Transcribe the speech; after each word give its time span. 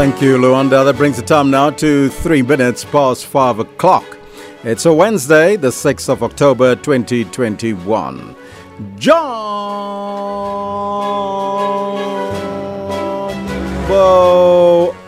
Thank 0.00 0.22
you, 0.22 0.38
Luanda. 0.38 0.82
That 0.82 0.96
brings 0.96 1.18
the 1.18 1.22
time 1.22 1.50
now 1.50 1.68
to 1.68 2.08
three 2.08 2.40
minutes 2.40 2.86
past 2.86 3.26
five 3.26 3.58
o'clock. 3.58 4.16
It's 4.64 4.86
a 4.86 4.94
Wednesday, 4.94 5.56
the 5.56 5.68
6th 5.68 6.08
of 6.08 6.22
October 6.22 6.74
2021. 6.74 8.34
Jumbo 8.96 9.20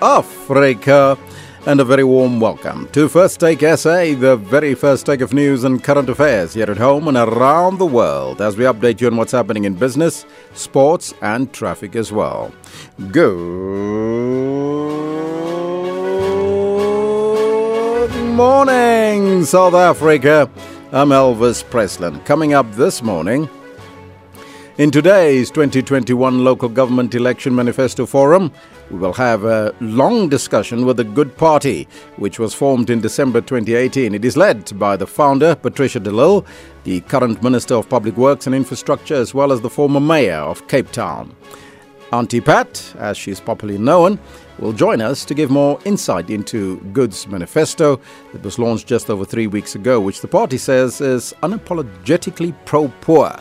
Africa 0.02 1.16
and 1.66 1.80
a 1.80 1.84
very 1.84 2.02
warm 2.02 2.40
welcome 2.40 2.88
to 2.88 3.08
First 3.08 3.38
Take 3.38 3.60
SA, 3.60 4.14
the 4.14 4.36
very 4.36 4.74
first 4.74 5.06
take 5.06 5.20
of 5.20 5.32
news 5.32 5.62
and 5.62 5.82
current 5.82 6.08
affairs 6.08 6.54
here 6.54 6.68
at 6.70 6.76
home 6.76 7.06
and 7.06 7.16
around 7.16 7.78
the 7.78 7.86
world 7.86 8.40
as 8.40 8.56
we 8.56 8.64
update 8.64 9.00
you 9.00 9.06
on 9.06 9.16
what's 9.16 9.32
happening 9.32 9.64
in 9.64 9.74
business, 9.74 10.26
sports, 10.54 11.14
and 11.22 11.52
traffic 11.52 11.94
as 11.94 12.10
well. 12.10 12.52
Good 13.10 13.30
morning, 18.34 19.44
South 19.44 19.74
Africa. 19.74 20.50
I'm 20.90 21.10
Elvis 21.10 21.62
Presslin. 21.64 22.24
Coming 22.24 22.54
up 22.54 22.70
this 22.72 23.02
morning, 23.02 23.48
in 24.78 24.90
today's 24.90 25.50
2021 25.50 26.44
Local 26.44 26.68
Government 26.68 27.14
Election 27.14 27.54
Manifesto 27.54 28.06
Forum, 28.06 28.50
we 28.90 28.98
will 28.98 29.12
have 29.12 29.44
a 29.44 29.74
long 29.80 30.28
discussion 30.28 30.86
with 30.86 30.96
the 30.96 31.04
Good 31.04 31.36
Party, 31.36 31.86
which 32.16 32.38
was 32.38 32.54
formed 32.54 32.88
in 32.88 33.00
December 33.00 33.42
2018. 33.42 34.14
It 34.14 34.24
is 34.24 34.36
led 34.36 34.78
by 34.78 34.96
the 34.96 35.06
founder, 35.06 35.54
Patricia 35.54 36.00
de 36.00 36.10
Lille, 36.10 36.46
the 36.84 37.02
current 37.02 37.42
Minister 37.42 37.74
of 37.74 37.88
Public 37.88 38.16
Works 38.16 38.46
and 38.46 38.54
Infrastructure, 38.54 39.14
as 39.14 39.34
well 39.34 39.52
as 39.52 39.60
the 39.60 39.68
former 39.68 40.00
Mayor 40.00 40.36
of 40.36 40.66
Cape 40.68 40.90
Town. 40.90 41.36
Auntie 42.12 42.40
Pat, 42.40 42.94
as 42.98 43.16
she's 43.16 43.40
popularly 43.40 43.78
known, 43.78 44.18
will 44.58 44.72
join 44.72 45.00
us 45.00 45.24
to 45.26 45.34
give 45.34 45.50
more 45.50 45.78
insight 45.84 46.30
into 46.30 46.78
Good's 46.92 47.26
manifesto 47.26 48.00
that 48.32 48.42
was 48.42 48.58
launched 48.58 48.86
just 48.86 49.10
over 49.10 49.24
three 49.24 49.46
weeks 49.46 49.74
ago, 49.74 50.00
which 50.00 50.20
the 50.20 50.28
party 50.28 50.56
says 50.56 51.00
is 51.00 51.34
unapologetically 51.42 52.54
pro 52.64 52.88
poor 53.00 53.34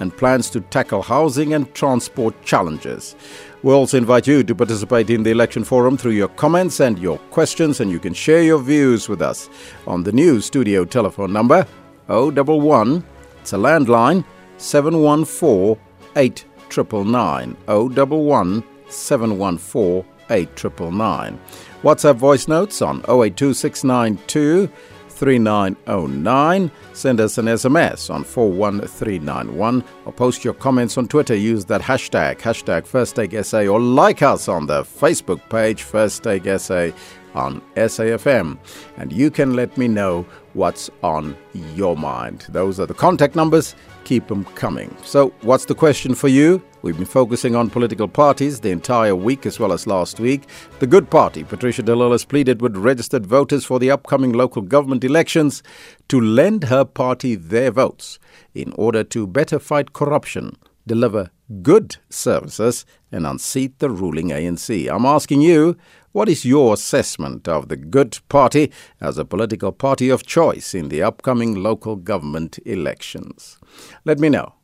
and 0.00 0.16
plans 0.16 0.50
to 0.50 0.60
tackle 0.60 1.02
housing 1.02 1.54
and 1.54 1.72
transport 1.74 2.34
challenges. 2.42 3.16
We 3.62 3.72
also 3.72 3.96
invite 3.98 4.26
you 4.26 4.44
to 4.44 4.54
participate 4.54 5.10
in 5.10 5.22
the 5.22 5.30
election 5.30 5.64
forum 5.64 5.96
through 5.96 6.12
your 6.12 6.28
comments 6.28 6.80
and 6.80 6.98
your 6.98 7.18
questions, 7.30 7.80
and 7.80 7.90
you 7.90 7.98
can 7.98 8.14
share 8.14 8.42
your 8.42 8.58
views 8.58 9.08
with 9.08 9.22
us 9.22 9.48
on 9.86 10.02
the 10.02 10.12
new 10.12 10.40
studio 10.40 10.84
telephone 10.84 11.32
number 11.32 11.66
011, 12.08 13.04
it's 13.40 13.52
a 13.52 13.56
landline, 13.56 14.24
714 14.58 15.76
8999. 16.16 17.56
011 17.68 18.64
714 18.88 20.04
8999. 20.30 21.40
WhatsApp 21.82 22.16
voice 22.16 22.48
notes 22.48 22.82
on 22.82 23.00
082692 23.02 24.68
3909. 25.16 26.70
Send 26.92 27.20
us 27.20 27.38
an 27.38 27.46
SMS 27.46 28.14
on 28.14 28.22
41391 28.22 29.82
or 30.04 30.12
post 30.12 30.44
your 30.44 30.54
comments 30.54 30.98
on 30.98 31.08
Twitter. 31.08 31.34
Use 31.34 31.64
that 31.64 31.80
hashtag, 31.80 32.38
hashtag 32.38 32.86
First 32.86 33.18
or 33.18 33.80
like 33.80 34.22
us 34.22 34.48
on 34.48 34.66
the 34.66 34.82
Facebook 34.82 35.40
page 35.48 35.82
First 35.82 36.22
Take 36.22 36.44
SA 36.60 36.90
on 37.34 37.62
SAFM. 37.76 38.58
And 38.96 39.12
you 39.12 39.30
can 39.30 39.54
let 39.54 39.76
me 39.76 39.88
know 39.88 40.26
what's 40.54 40.90
on 41.02 41.36
your 41.74 41.96
mind. 41.96 42.46
Those 42.48 42.80
are 42.80 42.86
the 42.86 42.94
contact 42.94 43.34
numbers. 43.34 43.74
Keep 44.04 44.28
them 44.28 44.44
coming. 44.54 44.94
So, 45.02 45.32
what's 45.42 45.64
the 45.64 45.74
question 45.74 46.14
for 46.14 46.28
you? 46.28 46.62
We've 46.86 46.96
been 46.96 47.04
focusing 47.04 47.56
on 47.56 47.68
political 47.68 48.06
parties 48.06 48.60
the 48.60 48.70
entire 48.70 49.16
week 49.16 49.44
as 49.44 49.58
well 49.58 49.72
as 49.72 49.88
last 49.88 50.20
week. 50.20 50.42
The 50.78 50.86
Good 50.86 51.10
Party, 51.10 51.42
Patricia 51.42 51.82
de 51.82 51.96
Lille, 51.96 52.12
has 52.12 52.24
pleaded 52.24 52.62
with 52.62 52.76
registered 52.76 53.26
voters 53.26 53.64
for 53.64 53.80
the 53.80 53.90
upcoming 53.90 54.32
local 54.32 54.62
government 54.62 55.02
elections 55.02 55.64
to 56.06 56.20
lend 56.20 56.62
her 56.62 56.84
party 56.84 57.34
their 57.34 57.72
votes 57.72 58.20
in 58.54 58.72
order 58.74 59.02
to 59.02 59.26
better 59.26 59.58
fight 59.58 59.94
corruption, 59.94 60.56
deliver 60.86 61.30
good 61.60 61.96
services, 62.08 62.86
and 63.10 63.26
unseat 63.26 63.80
the 63.80 63.90
ruling 63.90 64.28
ANC. 64.28 64.88
I'm 64.88 65.06
asking 65.06 65.40
you, 65.40 65.76
what 66.12 66.28
is 66.28 66.44
your 66.44 66.74
assessment 66.74 67.48
of 67.48 67.66
the 67.66 67.76
Good 67.76 68.20
Party 68.28 68.70
as 69.00 69.18
a 69.18 69.24
political 69.24 69.72
party 69.72 70.08
of 70.08 70.24
choice 70.24 70.72
in 70.72 70.88
the 70.88 71.02
upcoming 71.02 71.60
local 71.60 71.96
government 71.96 72.60
elections? 72.64 73.58
Let 74.04 74.20
me 74.20 74.28
know. 74.28 74.55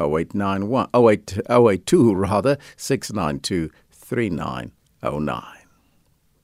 0891 0.00 0.88
08, 0.94 1.38
082 1.50 2.14
rather 2.14 2.58
692 2.76 3.70
3909. 3.90 5.42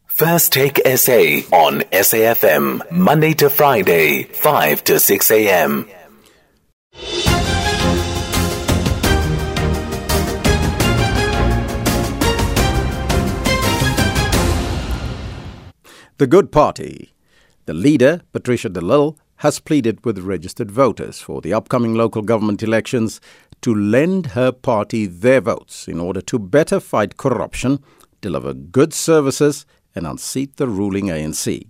First 0.07 0.53
Take 0.53 0.79
SA 0.97 1.41
on 1.53 1.81
SAFM, 1.91 2.89
Monday 2.93 3.35
to 3.35 3.51
Friday, 3.51 4.23
5 4.23 4.85
to 4.85 5.01
6 5.01 5.31
a.m. 5.33 5.89
The 16.19 16.29
Good 16.29 16.53
Party. 16.53 17.13
The 17.67 17.75
leader, 17.75 18.21
Patricia 18.33 18.69
de 18.69 18.81
Lille, 18.81 19.19
has 19.39 19.59
pleaded 19.59 20.05
with 20.05 20.19
registered 20.21 20.71
voters 20.71 21.21
for 21.21 21.41
the 21.41 21.53
upcoming 21.53 21.95
local 21.95 22.23
government 22.23 22.63
elections 22.63 23.21
to 23.65 23.75
lend 23.75 24.27
her 24.27 24.53
party 24.53 25.07
their 25.07 25.41
votes 25.41 25.89
in 25.89 25.99
order 25.99 26.21
to 26.21 26.39
better 26.39 26.79
fight 26.79 27.17
corruption, 27.17 27.83
deliver 28.21 28.53
good 28.53 28.93
services, 28.93 29.65
and 29.95 30.07
unseat 30.07 30.59
the 30.59 30.69
ruling 30.69 31.07
ANC. 31.07 31.67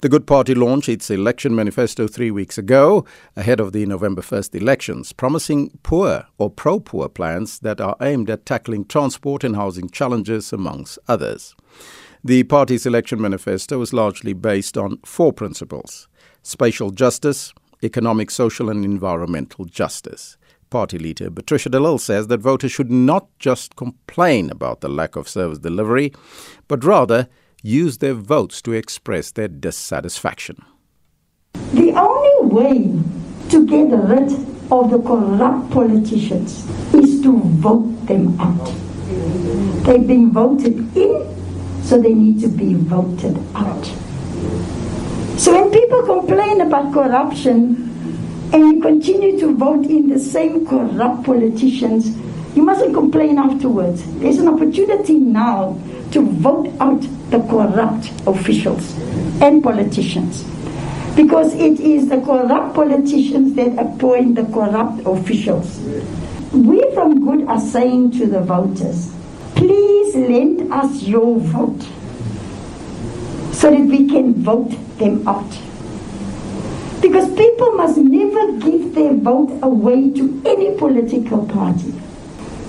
The 0.00 0.08
Good 0.08 0.26
Party 0.26 0.56
launched 0.56 0.88
its 0.88 1.08
election 1.08 1.54
manifesto 1.54 2.08
three 2.08 2.32
weeks 2.32 2.58
ago, 2.58 3.04
ahead 3.36 3.60
of 3.60 3.70
the 3.70 3.86
November 3.86 4.22
1st 4.22 4.60
elections, 4.60 5.12
promising 5.12 5.70
poor 5.84 6.26
or 6.36 6.50
pro 6.50 6.80
poor 6.80 7.08
plans 7.08 7.60
that 7.60 7.80
are 7.80 7.94
aimed 8.00 8.28
at 8.28 8.44
tackling 8.44 8.84
transport 8.84 9.44
and 9.44 9.54
housing 9.54 9.88
challenges, 9.88 10.52
amongst 10.52 10.98
others. 11.06 11.54
The 12.24 12.42
party's 12.42 12.86
election 12.86 13.20
manifesto 13.20 13.80
is 13.82 13.92
largely 13.92 14.32
based 14.32 14.76
on 14.76 14.98
four 15.04 15.32
principles 15.32 16.08
spatial 16.42 16.90
justice, 16.90 17.54
economic, 17.84 18.32
social, 18.32 18.68
and 18.68 18.84
environmental 18.84 19.64
justice. 19.66 20.36
Party 20.70 20.98
leader 20.98 21.30
Patricia 21.30 21.68
de 21.68 21.80
Lille 21.80 21.98
says 21.98 22.28
that 22.28 22.40
voters 22.40 22.70
should 22.72 22.90
not 22.90 23.28
just 23.38 23.76
complain 23.76 24.50
about 24.50 24.80
the 24.80 24.88
lack 24.88 25.16
of 25.16 25.28
service 25.28 25.58
delivery, 25.58 26.12
but 26.68 26.84
rather 26.84 27.28
use 27.62 27.98
their 27.98 28.14
votes 28.14 28.62
to 28.62 28.72
express 28.72 29.32
their 29.32 29.48
dissatisfaction. 29.48 30.64
The 31.74 31.92
only 31.92 32.54
way 32.54 33.02
to 33.50 33.66
get 33.66 33.90
rid 33.90 34.32
of 34.70 34.90
the 34.90 35.02
corrupt 35.02 35.70
politicians 35.70 36.64
is 36.94 37.20
to 37.22 37.40
vote 37.40 38.06
them 38.06 38.40
out. 38.40 38.66
They've 39.84 40.06
been 40.06 40.30
voted 40.30 40.96
in, 40.96 41.82
so 41.82 42.00
they 42.00 42.14
need 42.14 42.40
to 42.42 42.48
be 42.48 42.74
voted 42.74 43.36
out. 43.54 43.84
So 45.36 45.52
when 45.52 45.72
people 45.72 46.02
complain 46.02 46.60
about 46.60 46.92
corruption 46.92 47.90
and 48.52 48.76
you 48.76 48.80
continue 48.80 49.38
to 49.40 49.54
vote 49.54 49.86
in 49.86 50.09
same 50.30 50.66
corrupt 50.66 51.24
politicians, 51.24 52.16
you 52.56 52.62
mustn't 52.62 52.94
complain 52.94 53.38
afterwards. 53.38 54.02
There's 54.18 54.38
an 54.38 54.48
opportunity 54.48 55.14
now 55.14 55.78
to 56.12 56.22
vote 56.22 56.72
out 56.80 57.00
the 57.30 57.40
corrupt 57.48 58.10
officials 58.26 58.96
and 59.40 59.62
politicians. 59.62 60.44
Because 61.16 61.54
it 61.54 61.80
is 61.80 62.08
the 62.08 62.20
corrupt 62.20 62.74
politicians 62.74 63.54
that 63.54 63.78
appoint 63.78 64.36
the 64.36 64.44
corrupt 64.44 65.06
officials. 65.06 65.80
We 66.52 66.82
from 66.94 67.24
Good 67.24 67.48
are 67.48 67.60
saying 67.60 68.12
to 68.12 68.26
the 68.26 68.40
voters, 68.40 69.12
please 69.54 70.14
lend 70.16 70.72
us 70.72 71.02
your 71.02 71.38
vote 71.38 71.82
so 73.52 73.70
that 73.70 73.80
we 73.80 74.08
can 74.08 74.34
vote 74.42 74.70
them 74.98 75.26
out. 75.28 75.69
Because 77.00 77.34
people 77.34 77.72
must 77.72 77.96
never 77.96 78.52
give 78.58 78.94
their 78.94 79.14
vote 79.14 79.58
away 79.62 80.10
to 80.10 80.42
any 80.44 80.76
political 80.76 81.46
party. 81.46 81.94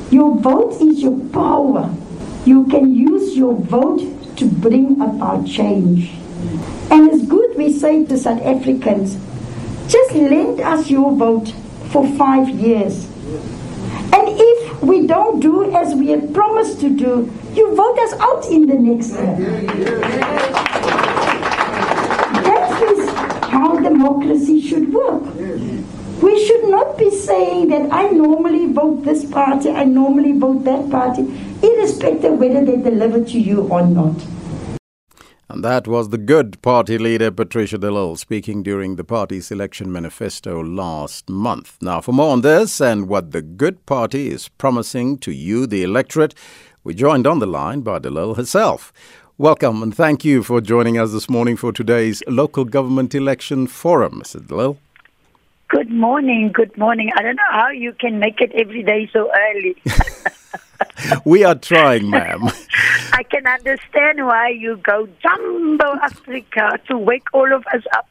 Your 0.09 0.37
vote 0.39 0.81
is 0.81 1.01
your 1.01 1.19
power. 1.29 1.93
You 2.45 2.65
can 2.67 2.95
use 2.95 3.37
your 3.37 3.55
vote 3.55 4.01
to 4.37 4.45
bring 4.45 4.99
about 5.01 5.45
change. 5.45 6.11
And 6.89 7.09
it's 7.09 7.25
good 7.27 7.55
we 7.55 7.71
say 7.71 8.05
to 8.05 8.17
South 8.17 8.41
Africans, 8.41 9.15
just 9.87 10.13
lend 10.13 10.59
us 10.61 10.89
your 10.89 11.15
vote 11.15 11.53
for 11.91 12.07
five 12.17 12.49
years. 12.49 13.05
And 14.13 14.27
if 14.27 14.81
we 14.81 15.07
don't 15.07 15.39
do 15.39 15.71
as 15.75 15.93
we 15.95 16.09
had 16.09 16.33
promised 16.33 16.79
to 16.81 16.89
do, 16.89 17.31
you 17.53 17.75
vote 17.75 17.99
us 17.99 18.13
out 18.13 18.45
in 18.47 18.65
the 18.65 18.75
next 18.75 19.11
year. 19.11 19.35
That 22.47 22.81
is 22.91 23.09
how 23.49 23.79
democracy 24.01 24.59
should 24.59 24.91
work. 24.93 25.23
We 26.21 26.45
should 26.45 26.69
not 26.69 26.97
be 26.97 27.09
saying 27.11 27.69
that 27.69 27.91
I 27.91 28.09
normally 28.09 28.71
vote 28.73 29.03
this 29.03 29.25
party, 29.25 29.69
I 29.71 29.83
normally 29.85 30.33
vote 30.33 30.63
that 30.65 30.89
party, 30.89 31.21
irrespective 31.61 32.33
of 32.33 32.39
whether 32.39 32.63
they 32.65 32.77
deliver 32.77 33.23
to 33.23 33.39
you 33.39 33.61
or 33.69 33.85
not. 33.85 34.15
And 35.49 35.63
that 35.65 35.87
was 35.87 36.09
the 36.09 36.17
good 36.17 36.61
party 36.61 36.97
leader, 36.97 37.29
Patricia 37.29 37.77
de 37.77 37.91
Lille, 37.91 38.15
speaking 38.15 38.63
during 38.63 38.95
the 38.95 39.03
party's 39.03 39.51
election 39.51 39.91
manifesto 39.91 40.63
last 40.63 41.29
month. 41.29 41.77
Now, 41.81 42.01
for 42.01 42.13
more 42.13 42.31
on 42.31 42.41
this 42.41 42.79
and 42.79 43.07
what 43.07 43.31
the 43.31 43.41
good 43.41 43.85
party 43.85 44.29
is 44.29 44.47
promising 44.47 45.17
to 45.19 45.31
you, 45.31 45.67
the 45.67 45.83
electorate, 45.83 46.33
we 46.83 46.93
joined 46.93 47.27
on 47.27 47.39
the 47.39 47.45
line 47.45 47.81
by 47.81 47.99
de 47.99 48.09
Lille 48.09 48.35
herself. 48.35 48.93
Welcome 49.41 49.81
and 49.81 49.91
thank 49.91 50.23
you 50.23 50.43
for 50.43 50.61
joining 50.61 50.99
us 50.99 51.13
this 51.13 51.27
morning 51.27 51.57
for 51.57 51.73
today's 51.73 52.21
local 52.27 52.63
government 52.63 53.15
election 53.15 53.65
forum, 53.65 54.21
Mr. 54.21 54.39
de 54.45 54.77
Good 55.67 55.89
morning, 55.89 56.51
good 56.53 56.77
morning. 56.77 57.09
I 57.17 57.23
don't 57.23 57.37
know 57.37 57.51
how 57.51 57.69
you 57.71 57.91
can 57.93 58.19
make 58.19 58.39
it 58.39 58.51
every 58.51 58.83
day 58.83 59.09
so 59.11 59.31
early. 59.35 59.75
we 61.25 61.43
are 61.43 61.55
trying, 61.55 62.07
ma'am. 62.11 62.51
I 63.13 63.23
can 63.23 63.45
understand 63.47 64.25
why 64.25 64.49
you 64.49 64.77
go 64.77 65.07
jumbo 65.21 65.95
Africa 66.01 66.79
to 66.87 66.97
wake 66.97 67.27
all 67.33 67.53
of 67.53 67.65
us 67.73 67.83
up. 67.93 68.07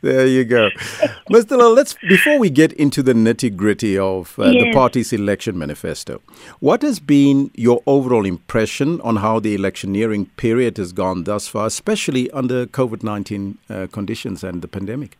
There 0.00 0.26
you 0.26 0.44
go, 0.44 0.70
Mr. 1.30 1.50
Lille, 1.50 1.74
let's 1.74 1.94
before 2.08 2.38
we 2.38 2.48
get 2.48 2.72
into 2.72 3.02
the 3.02 3.12
nitty 3.12 3.54
gritty 3.54 3.98
of 3.98 4.38
uh, 4.38 4.46
yes. 4.46 4.64
the 4.64 4.72
party's 4.72 5.12
election 5.12 5.58
manifesto. 5.58 6.22
What 6.60 6.80
has 6.80 6.98
been 6.98 7.50
your 7.54 7.82
overall 7.86 8.24
impression 8.24 9.02
on 9.02 9.16
how 9.16 9.38
the 9.38 9.54
electioneering 9.54 10.26
period 10.36 10.78
has 10.78 10.92
gone 10.94 11.24
thus 11.24 11.46
far, 11.46 11.66
especially 11.66 12.30
under 12.30 12.64
COVID 12.64 13.02
nineteen 13.02 13.58
uh, 13.68 13.86
conditions 13.92 14.42
and 14.42 14.62
the 14.62 14.68
pandemic? 14.68 15.18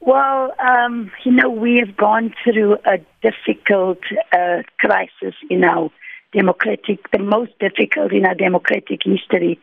Well, 0.00 0.54
um, 0.58 1.10
you 1.24 1.32
know, 1.32 1.50
we 1.50 1.76
have 1.76 1.96
gone 1.96 2.34
through 2.42 2.78
a 2.84 2.98
difficult 3.22 3.98
uh, 4.32 4.62
crisis 4.78 5.34
in 5.50 5.64
our 5.64 5.90
democratic, 6.32 7.10
the 7.10 7.18
most 7.18 7.52
difficult 7.58 8.12
in 8.12 8.26
our 8.26 8.34
democratic 8.34 9.00
history. 9.04 9.58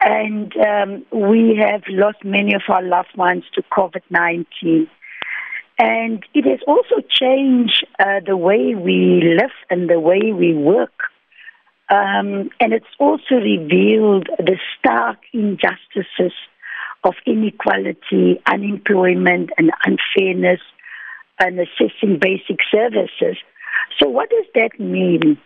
And 0.00 0.52
um, 0.56 1.06
we 1.12 1.60
have 1.60 1.82
lost 1.88 2.18
many 2.24 2.54
of 2.54 2.62
our 2.68 2.82
loved 2.82 3.16
ones 3.16 3.44
to 3.54 3.62
COVID 3.62 4.02
19. 4.10 4.88
And 5.78 6.24
it 6.34 6.44
has 6.44 6.60
also 6.66 6.96
changed 7.08 7.86
uh, 7.98 8.20
the 8.24 8.36
way 8.36 8.74
we 8.74 9.22
live 9.38 9.50
and 9.70 9.88
the 9.88 10.00
way 10.00 10.32
we 10.32 10.54
work. 10.54 10.92
Um, 11.88 12.50
and 12.60 12.72
it's 12.72 12.86
also 12.98 13.34
revealed 13.34 14.28
the 14.38 14.56
stark 14.78 15.18
injustices 15.32 16.32
of 17.04 17.14
inequality, 17.26 18.40
unemployment, 18.46 19.50
and 19.58 19.70
unfairness, 19.84 20.60
and 21.38 21.58
assessing 21.58 22.18
basic 22.20 22.58
services. 22.70 23.36
So, 23.98 24.08
what 24.08 24.30
does 24.30 24.46
that 24.54 24.78
mean? 24.78 25.38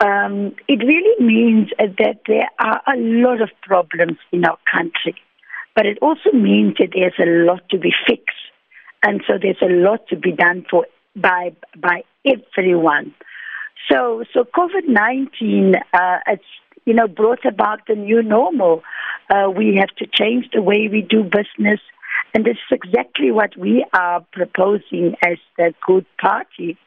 Um, 0.00 0.54
it 0.66 0.78
really 0.78 1.24
means 1.24 1.68
that 1.78 2.20
there 2.26 2.48
are 2.58 2.80
a 2.86 2.96
lot 2.96 3.42
of 3.42 3.50
problems 3.62 4.16
in 4.32 4.46
our 4.46 4.58
country, 4.72 5.14
but 5.76 5.84
it 5.84 5.98
also 6.00 6.32
means 6.32 6.76
that 6.78 6.90
there's 6.94 7.18
a 7.18 7.44
lot 7.44 7.68
to 7.70 7.78
be 7.78 7.92
fixed, 8.06 8.36
and 9.02 9.22
so 9.26 9.34
there's 9.40 9.60
a 9.60 9.68
lot 9.68 10.08
to 10.08 10.16
be 10.16 10.32
done 10.32 10.64
for 10.70 10.86
by 11.14 11.52
by 11.76 12.04
everyone. 12.24 13.14
So, 13.90 14.24
so 14.32 14.44
COVID 14.44 14.88
nineteen, 14.88 15.74
uh, 15.92 16.18
it's 16.26 16.44
you 16.86 16.94
know 16.94 17.06
brought 17.06 17.44
about 17.44 17.86
the 17.86 17.94
new 17.94 18.22
normal. 18.22 18.82
Uh, 19.28 19.50
we 19.50 19.76
have 19.76 19.94
to 19.96 20.06
change 20.06 20.46
the 20.54 20.62
way 20.62 20.88
we 20.90 21.02
do 21.02 21.22
business, 21.22 21.80
and 22.32 22.46
this 22.46 22.56
is 22.56 22.78
exactly 22.82 23.30
what 23.30 23.54
we 23.54 23.84
are 23.92 24.24
proposing 24.32 25.14
as 25.22 25.36
the 25.58 25.74
Good 25.86 26.06
Party 26.18 26.78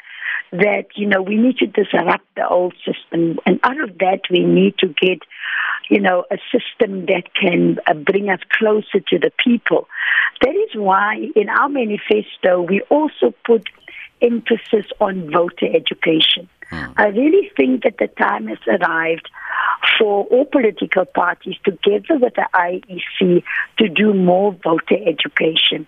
that, 0.52 0.86
you 0.96 1.08
know, 1.08 1.22
we 1.22 1.36
need 1.36 1.58
to 1.58 1.68
disrupt 1.68 2.25
the 2.36 2.48
old 2.48 2.74
system. 2.86 3.40
And 3.46 3.60
out 3.64 3.81
of 3.81 3.98
that, 4.00 4.22
we 4.30 4.40
need 4.40 4.78
to 4.80 4.88
get, 4.88 5.20
you 5.90 6.00
know, 6.00 6.25
a 6.31 6.38
system 6.52 7.06
that 7.08 7.34
can 7.40 7.80
uh, 7.88 7.94
bring 7.94 8.30
us 8.30 8.40
closer 8.52 9.00
to 9.00 9.20
the 9.20 9.31
people. 9.38 9.88
That 10.42 10.56
is 10.56 10.75
why 10.75 11.28
in 11.36 11.50
our 11.50 11.70
manifesto, 11.70 12.62
we 12.62 12.81
also 12.90 13.34
put 13.46 13.68
emphasis 14.22 14.86
on 15.00 15.31
voter 15.31 15.68
education. 15.74 16.50
Hmm. 16.74 16.92
I 16.98 17.08
really 17.08 17.52
think 17.56 17.84
that 17.84 17.98
the 18.00 18.08
time 18.08 18.48
has 18.48 18.58
arrived 18.68 19.30
for 20.00 20.25
all 20.25 20.46
political 20.46 21.06
parties 21.06 21.56
together 21.64 22.18
with 22.20 22.34
the 22.34 22.48
IEC 22.54 23.44
to 23.78 23.90
do 23.90 24.14
more 24.14 24.54
voter 24.64 24.98
education. 25.08 25.86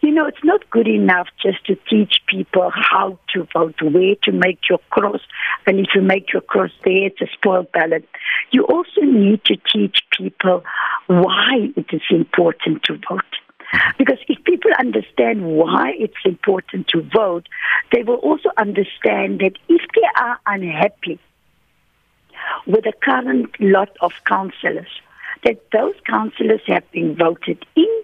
You 0.00 0.10
know, 0.10 0.26
it's 0.26 0.42
not 0.42 0.68
good 0.70 0.88
enough 0.88 1.28
just 1.40 1.64
to 1.66 1.76
teach 1.88 2.16
people 2.26 2.70
how 2.74 3.18
to 3.34 3.46
vote, 3.52 3.80
where 3.80 4.16
to 4.24 4.32
make 4.32 4.58
your 4.68 4.80
cross, 4.90 5.20
and 5.66 5.78
if 5.78 5.88
you 5.94 6.02
make 6.02 6.32
your 6.32 6.42
cross 6.42 6.70
there, 6.84 7.06
it's 7.06 7.20
a 7.20 7.26
spoiled 7.32 7.70
ballot. 7.70 8.08
You 8.50 8.64
also 8.64 9.02
need 9.02 9.44
to 9.44 9.56
teach 9.72 9.98
people 10.18 10.64
why 11.06 11.70
it 11.76 11.86
is 11.92 12.02
important 12.10 12.82
to 12.84 12.98
vote. 13.08 13.22
Because 13.98 14.18
if 14.28 14.42
people 14.44 14.70
understand 14.78 15.44
why 15.44 15.92
it's 15.98 16.14
important 16.24 16.88
to 16.88 17.02
vote, 17.02 17.48
they 17.92 18.02
will 18.02 18.16
also 18.16 18.50
understand 18.56 19.40
that 19.40 19.56
if 19.68 19.82
they 19.94 20.08
are 20.20 20.38
unhappy 20.46 21.18
with 22.66 22.84
the 22.84 22.92
current 23.02 23.48
lot 23.60 23.90
of 24.00 24.12
councillors, 24.26 25.00
that 25.44 25.70
those 25.72 25.94
councillors 26.06 26.62
have 26.66 26.90
been 26.90 27.14
voted 27.16 27.64
in, 27.76 28.02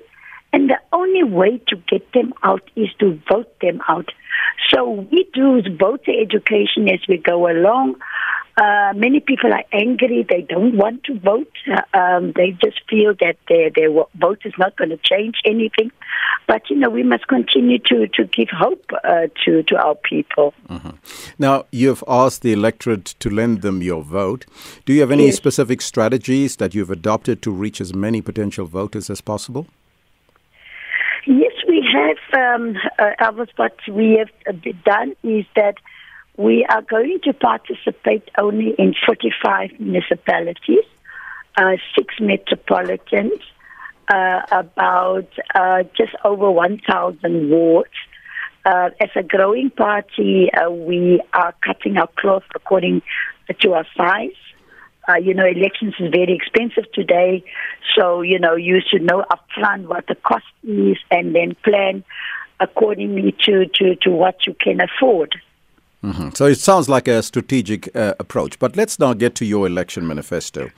and 0.52 0.69
the 0.69 0.78
only 0.93 1.22
way 1.22 1.58
to 1.69 1.76
get 1.76 2.12
them 2.12 2.32
out 2.43 2.69
is 2.76 2.88
to 2.99 3.20
vote 3.28 3.52
them 3.61 3.81
out. 3.88 4.11
So 4.69 5.06
we 5.11 5.28
do 5.32 5.62
voter 5.76 6.12
education 6.20 6.88
as 6.88 7.00
we 7.08 7.19
go 7.19 7.49
along. 7.49 7.96
Uh, 8.56 8.93
many 8.94 9.20
people 9.20 9.52
are 9.52 9.64
angry. 9.73 10.26
They 10.29 10.43
don't 10.43 10.76
want 10.76 11.05
to 11.05 11.19
vote. 11.19 11.52
Uh, 11.70 11.82
um, 11.97 12.32
they 12.37 12.50
just 12.52 12.81
feel 12.88 13.14
that 13.20 13.37
their, 13.49 13.70
their 13.70 13.91
vote 14.14 14.43
is 14.44 14.52
not 14.58 14.76
going 14.76 14.91
to 14.91 14.99
change 14.99 15.37
anything. 15.44 15.91
But, 16.47 16.69
you 16.69 16.76
know, 16.76 16.91
we 16.91 17.02
must 17.02 17.26
continue 17.29 17.79
to, 17.79 18.08
to 18.08 18.25
give 18.25 18.49
hope 18.50 18.85
uh, 19.05 19.29
to, 19.44 19.62
to 19.62 19.76
our 19.76 19.94
people. 19.94 20.52
Mm-hmm. 20.69 20.91
Now, 21.38 21.67
you've 21.70 22.05
asked 22.08 22.43
the 22.43 22.52
electorate 22.52 23.06
to 23.20 23.31
lend 23.31 23.62
them 23.62 23.82
your 23.82 24.02
vote. 24.02 24.47
Do 24.85 24.93
you 24.93 25.00
have 25.00 25.11
any 25.11 25.26
yes. 25.26 25.37
specific 25.37 25.81
strategies 25.81 26.56
that 26.56 26.74
you've 26.74 26.91
adopted 26.91 27.43
to 27.43 27.51
reach 27.51 27.81
as 27.81 27.94
many 27.94 28.20
potential 28.20 28.67
voters 28.67 29.08
as 29.08 29.20
possible? 29.20 29.67
Yes, 31.27 31.53
we 31.69 31.86
have. 31.93 32.17
Um, 32.60 32.77
uh, 32.98 33.44
what 33.56 33.77
we 33.89 34.19
have 34.19 34.74
done 34.84 35.15
is 35.22 35.44
that 35.55 35.77
we 36.37 36.65
are 36.65 36.82
going 36.82 37.20
to 37.25 37.32
participate 37.32 38.29
only 38.39 38.75
in 38.79 38.94
45 39.06 39.79
municipalities, 39.79 40.84
uh, 41.56 41.77
six 41.96 42.15
metropolitans, 42.20 43.41
uh, 44.08 44.41
about 44.51 45.29
uh, 45.55 45.82
just 45.96 46.15
over 46.25 46.51
1,000 46.51 47.51
wards. 47.51 47.91
Uh, 48.65 48.91
as 49.01 49.08
a 49.17 49.22
growing 49.22 49.70
party, 49.70 50.51
uh, 50.53 50.70
we 50.70 51.22
are 51.32 51.55
cutting 51.65 51.96
our 51.96 52.08
cloth 52.19 52.43
according 52.55 53.03
to 53.60 53.72
our 53.72 53.87
size. 53.96 54.37
Uh, 55.08 55.15
you 55.17 55.32
know, 55.32 55.46
elections 55.46 55.94
is 55.99 56.10
very 56.10 56.34
expensive 56.34 56.91
today, 56.93 57.43
so 57.96 58.20
you 58.20 58.39
know 58.39 58.55
you 58.55 58.81
should 58.87 59.03
know 59.03 59.25
upfront 59.31 59.87
what 59.87 60.06
the 60.06 60.15
cost 60.15 60.44
is, 60.63 60.99
and 61.10 61.34
then 61.34 61.56
plan 61.65 62.05
accordingly 62.60 63.34
to 63.44 63.67
to 63.67 63.96
to 63.96 64.10
what 64.10 64.46
you 64.46 64.55
can 64.55 64.79
afford. 64.81 65.41
Mm-hmm. 66.02 66.30
So 66.34 66.46
it 66.46 66.58
sounds 66.58 66.88
like 66.88 67.08
a 67.08 67.22
strategic 67.22 67.94
uh, 67.94 68.14
approach. 68.19 68.58
But 68.58 68.76
let's 68.76 68.98
now 68.98 69.12
get 69.12 69.34
to 69.36 69.44
your 69.44 69.66
election 69.66 70.06
manifesto. 70.06 70.70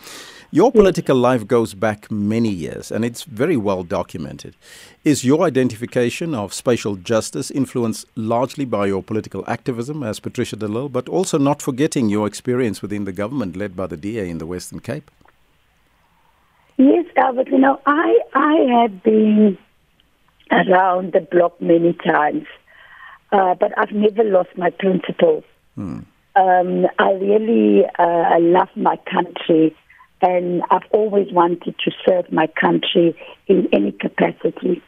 Your 0.55 0.71
political 0.71 1.17
life 1.17 1.47
goes 1.47 1.73
back 1.73 2.11
many 2.11 2.51
years 2.51 2.93
and 2.93 3.07
it's 3.07 3.23
very 3.23 3.57
well 3.57 3.85
documented. 3.85 4.55
Is 5.03 5.25
your 5.25 5.45
identification 5.45 6.35
of 6.35 6.53
spatial 6.53 6.97
justice 6.97 7.51
influenced 7.51 8.07
largely 8.17 8.67
by 8.67 8.87
your 8.87 9.03
political 9.03 9.45
activism 9.49 10.03
as 10.03 10.21
Patricia 10.21 10.57
de 10.57 10.69
Lille, 10.69 10.91
but 10.91 11.09
also 11.09 11.39
not 11.39 11.63
forgetting 11.63 12.11
your 12.11 12.27
experience 12.27 12.83
within 12.83 13.05
the 13.05 13.13
government 13.13 13.57
led 13.57 13.75
by 13.75 13.87
the 13.87 13.97
DA 13.97 14.29
in 14.29 14.37
the 14.37 14.47
Western 14.47 14.81
Cape? 14.81 15.11
Yes, 16.77 17.07
Albert. 17.17 17.49
You 17.49 17.59
know, 17.59 17.81
I, 17.87 18.19
I 18.35 18.55
have 18.83 19.03
been 19.03 19.57
around 20.51 21.15
the 21.15 21.21
block 21.21 21.61
many 21.63 21.95
times. 21.95 22.47
Uh, 23.33 23.55
but 23.55 23.77
I've 23.79 23.93
never 23.93 24.25
lost 24.25 24.51
my 24.57 24.71
principles. 24.71 25.45
Hmm. 25.75 26.01
Um, 26.37 26.87
I 26.99 27.13
really 27.13 27.85
uh, 27.99 28.39
love 28.41 28.69
my 28.77 28.97
country, 29.11 29.75
and 30.21 30.63
I've 30.71 30.89
always 30.93 31.33
wanted 31.33 31.75
to 31.85 31.91
serve 32.07 32.31
my 32.31 32.47
country 32.47 33.17
in 33.47 33.69
any 33.73 33.93
capacity. 33.93 34.83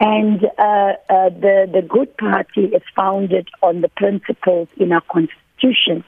And 0.00 0.44
uh, 0.58 0.92
uh, 1.08 1.30
the 1.30 1.68
the 1.72 1.82
Good 1.88 2.16
Party 2.16 2.66
is 2.66 2.82
founded 2.94 3.48
on 3.62 3.80
the 3.80 3.88
principles 3.88 4.68
in 4.76 4.92
our 4.92 5.02
constitution, 5.02 6.04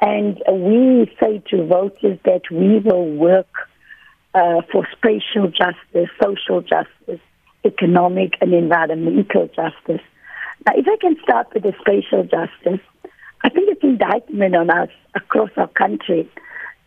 and 0.00 0.42
we 0.50 1.10
say 1.18 1.42
to 1.50 1.66
voters 1.66 2.18
that 2.24 2.42
we 2.50 2.78
will 2.80 3.10
work 3.10 3.48
uh, 4.34 4.60
for 4.70 4.86
spatial 4.92 5.48
justice, 5.48 6.10
social 6.22 6.60
justice, 6.60 7.20
economic, 7.64 8.34
and 8.42 8.52
environmental 8.52 9.48
justice. 9.48 10.02
Now, 10.66 10.72
if 10.76 10.86
I 10.86 10.96
can 11.00 11.16
start 11.22 11.48
with 11.54 11.62
the 11.62 11.72
spatial 11.80 12.24
justice, 12.24 12.84
I 13.42 13.48
think 13.48 13.68
it's 13.70 13.82
indictment 13.82 14.56
on 14.56 14.70
us 14.70 14.90
across 15.14 15.50
our 15.56 15.68
country 15.68 16.28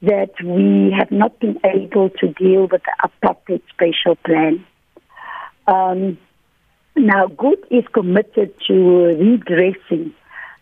that 0.01 0.31
we 0.43 0.93
have 0.97 1.11
not 1.11 1.39
been 1.39 1.59
able 1.63 2.09
to 2.09 2.27
deal 2.33 2.61
with 2.67 2.81
the 2.83 2.95
appropriate 3.03 3.63
spatial 3.73 4.15
plan. 4.15 4.65
Um, 5.67 6.17
now, 6.95 7.27
Good 7.27 7.65
is 7.69 7.85
committed 7.93 8.53
to 8.67 8.73
redressing 8.73 10.13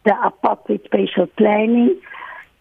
the 0.06 0.16
appropriate 0.24 0.84
spatial 0.86 1.28
planning 1.38 2.00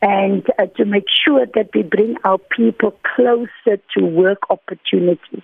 and 0.01 0.47
uh, 0.59 0.67
to 0.77 0.85
make 0.85 1.05
sure 1.27 1.47
that 1.55 1.71
we 1.75 1.83
bring 1.83 2.17
our 2.25 2.39
people 2.39 2.95
closer 3.15 3.81
to 3.97 4.05
work 4.05 4.39
opportunities. 4.49 5.43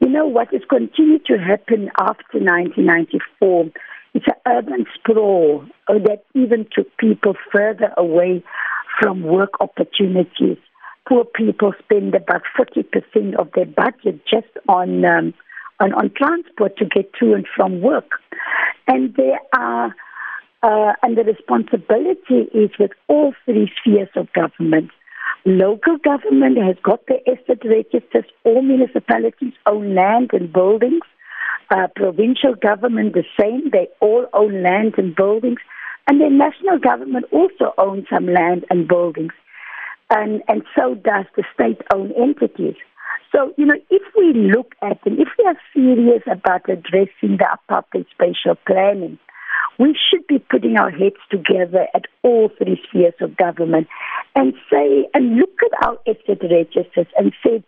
You 0.00 0.08
know, 0.08 0.26
what 0.26 0.52
has 0.52 0.62
continued 0.68 1.26
to 1.26 1.38
happen 1.38 1.90
after 1.98 2.38
1994 2.38 3.70
is 4.16 4.22
an 4.26 4.34
urban 4.46 4.86
sprawl 4.94 5.64
that 5.88 6.24
even 6.34 6.66
took 6.74 6.96
people 6.96 7.34
further 7.52 7.92
away 7.96 8.42
from 9.00 9.22
work 9.22 9.60
opportunities. 9.60 10.58
Poor 11.08 11.24
people 11.24 11.72
spend 11.84 12.14
about 12.14 12.42
40% 12.58 13.34
of 13.38 13.50
their 13.54 13.66
budget 13.66 14.20
just 14.26 14.48
on, 14.68 15.04
um, 15.04 15.34
on, 15.78 15.92
on 15.92 16.10
transport 16.16 16.76
to 16.78 16.84
get 16.84 17.12
to 17.20 17.34
and 17.34 17.46
from 17.54 17.80
work. 17.80 18.10
And 18.88 19.14
there 19.14 19.38
are 19.54 19.94
uh, 20.62 20.94
and 21.02 21.16
the 21.16 21.22
responsibility 21.22 22.48
is 22.52 22.70
with 22.78 22.90
all 23.08 23.34
three 23.44 23.70
spheres 23.78 24.08
of 24.16 24.32
government. 24.32 24.90
Local 25.44 25.96
government 25.98 26.58
has 26.58 26.76
got 26.82 27.06
the 27.06 27.18
asset 27.30 27.62
registers, 27.64 28.24
all 28.42 28.62
municipalities 28.62 29.52
own 29.66 29.94
land 29.94 30.30
and 30.32 30.52
buildings. 30.52 31.04
Uh, 31.68 31.88
provincial 31.96 32.54
government 32.54 33.12
the 33.14 33.24
same, 33.40 33.70
they 33.72 33.88
all 34.00 34.26
own 34.32 34.62
land 34.62 34.94
and 34.98 35.16
buildings. 35.16 35.58
And 36.06 36.20
the 36.20 36.30
national 36.30 36.78
government 36.78 37.26
also 37.32 37.74
owns 37.76 38.06
some 38.08 38.26
land 38.26 38.64
and 38.70 38.86
buildings. 38.86 39.32
And, 40.10 40.42
and 40.46 40.62
so 40.76 40.94
does 40.94 41.26
the 41.36 41.42
state 41.54 41.80
owned 41.92 42.12
entities. 42.16 42.76
So, 43.34 43.52
you 43.56 43.66
know, 43.66 43.74
if 43.90 44.02
we 44.16 44.32
look 44.32 44.74
at 44.80 45.02
them, 45.02 45.18
if 45.18 45.28
we 45.36 45.44
are 45.44 45.58
serious 45.74 46.22
about 46.30 46.68
addressing 46.68 47.38
the 47.38 47.48
appropriate 47.52 48.06
spatial 48.14 48.54
planning, 48.66 49.18
we 49.78 49.98
should 50.08 50.26
be 50.26 50.38
putting 50.38 50.76
our 50.76 50.90
heads 50.90 51.16
together 51.30 51.86
at 51.94 52.04
all 52.22 52.50
three 52.56 52.80
spheres 52.88 53.14
of 53.20 53.36
government 53.36 53.88
and 54.34 54.54
say 54.72 55.08
and 55.12 55.36
look 55.36 55.58
at 55.64 55.86
our 55.86 55.98
asset 56.06 56.40
registers 56.42 57.06
and 57.18 57.32
say 57.44 57.62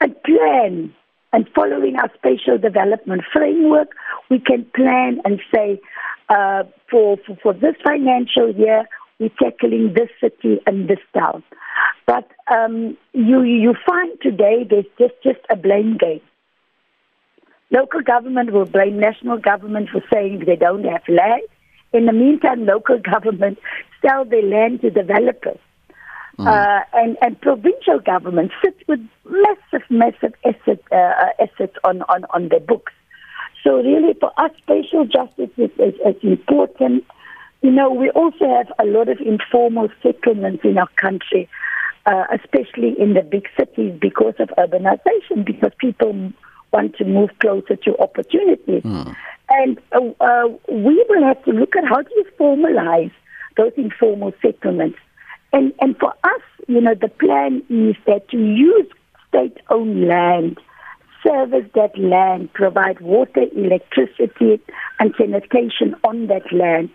a 0.00 0.08
plan 0.08 0.94
and 1.32 1.48
following 1.54 1.96
our 1.96 2.10
spatial 2.14 2.58
development 2.58 3.22
framework, 3.32 3.88
we 4.30 4.38
can 4.38 4.66
plan 4.74 5.20
and 5.24 5.40
say 5.54 5.80
uh, 6.28 6.64
for, 6.90 7.16
for 7.26 7.36
for 7.42 7.52
this 7.52 7.74
financial 7.84 8.52
year 8.54 8.84
we're 9.18 9.30
tackling 9.40 9.94
this 9.94 10.08
city 10.20 10.60
and 10.66 10.88
this 10.88 10.98
town. 11.14 11.42
But 12.06 12.28
um, 12.52 12.96
you 13.12 13.42
you 13.42 13.74
find 13.86 14.18
today 14.20 14.66
there's 14.68 14.86
just 14.98 15.14
just 15.22 15.40
a 15.50 15.56
blame 15.56 15.96
game. 15.96 16.20
Local 17.70 18.02
government 18.02 18.52
will 18.52 18.66
blame 18.66 18.98
national 18.98 19.38
government 19.38 19.88
for 19.90 20.02
saying 20.12 20.42
they 20.46 20.56
don't 20.56 20.84
have 20.84 21.02
land. 21.08 21.42
In 21.92 22.06
the 22.06 22.12
meantime, 22.12 22.66
local 22.66 22.98
government 23.12 23.58
sell 24.04 24.24
their 24.24 24.42
land 24.42 24.82
to 24.82 24.90
developers. 24.90 25.58
Mm. 26.38 26.46
Uh, 26.46 26.84
and, 26.94 27.16
and 27.20 27.40
provincial 27.40 28.00
governments 28.00 28.54
sit 28.64 28.76
with 28.88 29.00
massive, 29.26 29.88
massive 29.90 30.34
asset, 30.44 30.80
uh, 30.90 31.30
assets 31.38 31.76
on, 31.84 32.02
on, 32.02 32.24
on 32.30 32.48
their 32.48 32.60
books. 32.60 32.92
So 33.62 33.76
really 33.76 34.14
for 34.18 34.32
us, 34.40 34.50
spatial 34.58 35.04
justice 35.04 35.50
is, 35.56 35.70
is, 35.78 35.94
is 36.06 36.16
important. 36.22 37.04
You 37.60 37.70
know, 37.70 37.90
we 37.90 38.10
also 38.10 38.48
have 38.48 38.72
a 38.78 38.84
lot 38.84 39.08
of 39.08 39.18
informal 39.20 39.88
settlements 40.02 40.64
in 40.64 40.78
our 40.78 40.88
country, 40.96 41.48
uh, 42.06 42.24
especially 42.32 42.98
in 42.98 43.14
the 43.14 43.22
big 43.22 43.46
cities 43.56 43.96
because 44.00 44.34
of 44.40 44.48
urbanization, 44.58 45.44
because 45.44 45.72
people 45.78 46.32
want 46.72 46.96
to 46.96 47.04
move 47.04 47.30
closer 47.40 47.76
to 47.76 47.96
opportunities. 47.98 48.82
Mm. 48.82 49.14
And 49.50 49.78
uh, 49.92 50.00
uh, 50.24 50.48
we 50.68 51.04
will 51.08 51.22
have 51.22 51.44
to 51.44 51.52
look 51.52 51.76
at 51.76 51.84
how 51.84 52.02
do 52.02 52.10
you 52.16 52.24
formalize 52.40 53.12
those 53.56 53.72
informal 53.76 54.32
settlements. 54.40 54.98
And, 55.52 55.72
and 55.80 55.96
for 55.98 56.14
us, 56.24 56.42
you 56.66 56.80
know, 56.80 56.94
the 56.94 57.08
plan 57.08 57.62
is 57.68 57.96
that 58.06 58.28
to 58.30 58.38
use 58.38 58.86
state-owned 59.28 60.06
land, 60.06 60.58
service 61.26 61.68
that 61.74 61.96
land, 61.98 62.52
provide 62.52 63.00
water, 63.00 63.44
electricity, 63.54 64.60
and 64.98 65.14
sanitation 65.16 65.94
on 66.04 66.26
that 66.28 66.52
land, 66.52 66.90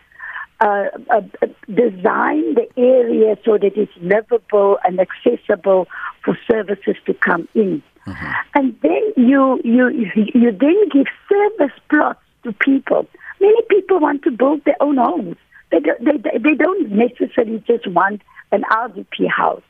uh, 0.60 0.86
uh, 1.12 1.22
design 1.68 2.56
the 2.56 2.68
area 2.78 3.38
so 3.46 3.58
that 3.58 3.74
it's 3.76 3.92
livable 4.02 4.80
and 4.84 5.00
accessible 5.00 5.88
for 6.24 6.38
services 6.50 6.96
to 7.06 7.14
come 7.14 7.48
in. 7.54 7.82
Mm-hmm. 8.08 8.32
And 8.56 8.76
then 8.82 9.14
you, 9.18 9.62
you, 9.64 9.90
you 10.34 10.52
then 10.52 10.90
give 10.92 11.08
service 11.30 11.78
plots 11.90 12.20
to 12.44 12.54
people. 12.54 13.06
Many 13.40 13.62
people 13.70 14.00
want 14.00 14.24
to 14.24 14.32
build 14.32 14.64
their 14.66 14.82
own 14.82 14.98
homes. 14.98 15.38
They, 15.72 15.80
do, 15.80 15.94
they, 16.00 16.38
they 16.38 16.56
don't 16.56 16.92
necessarily 16.92 17.64
just 17.68 17.88
want 17.88 18.22
an 18.52 18.64
RDP 18.72 19.30
house. 19.30 19.62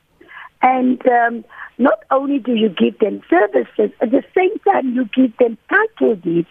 And 0.62 1.00
um, 1.06 1.44
not 1.78 2.04
only 2.10 2.38
do 2.38 2.54
you 2.54 2.68
give 2.68 2.98
them 2.98 3.22
services, 3.30 3.90
at 4.00 4.10
the 4.10 4.22
same 4.36 4.58
time 4.60 4.94
you 4.94 5.04
give 5.14 5.36
them 5.38 5.56
title 5.68 6.16
deeds 6.16 6.48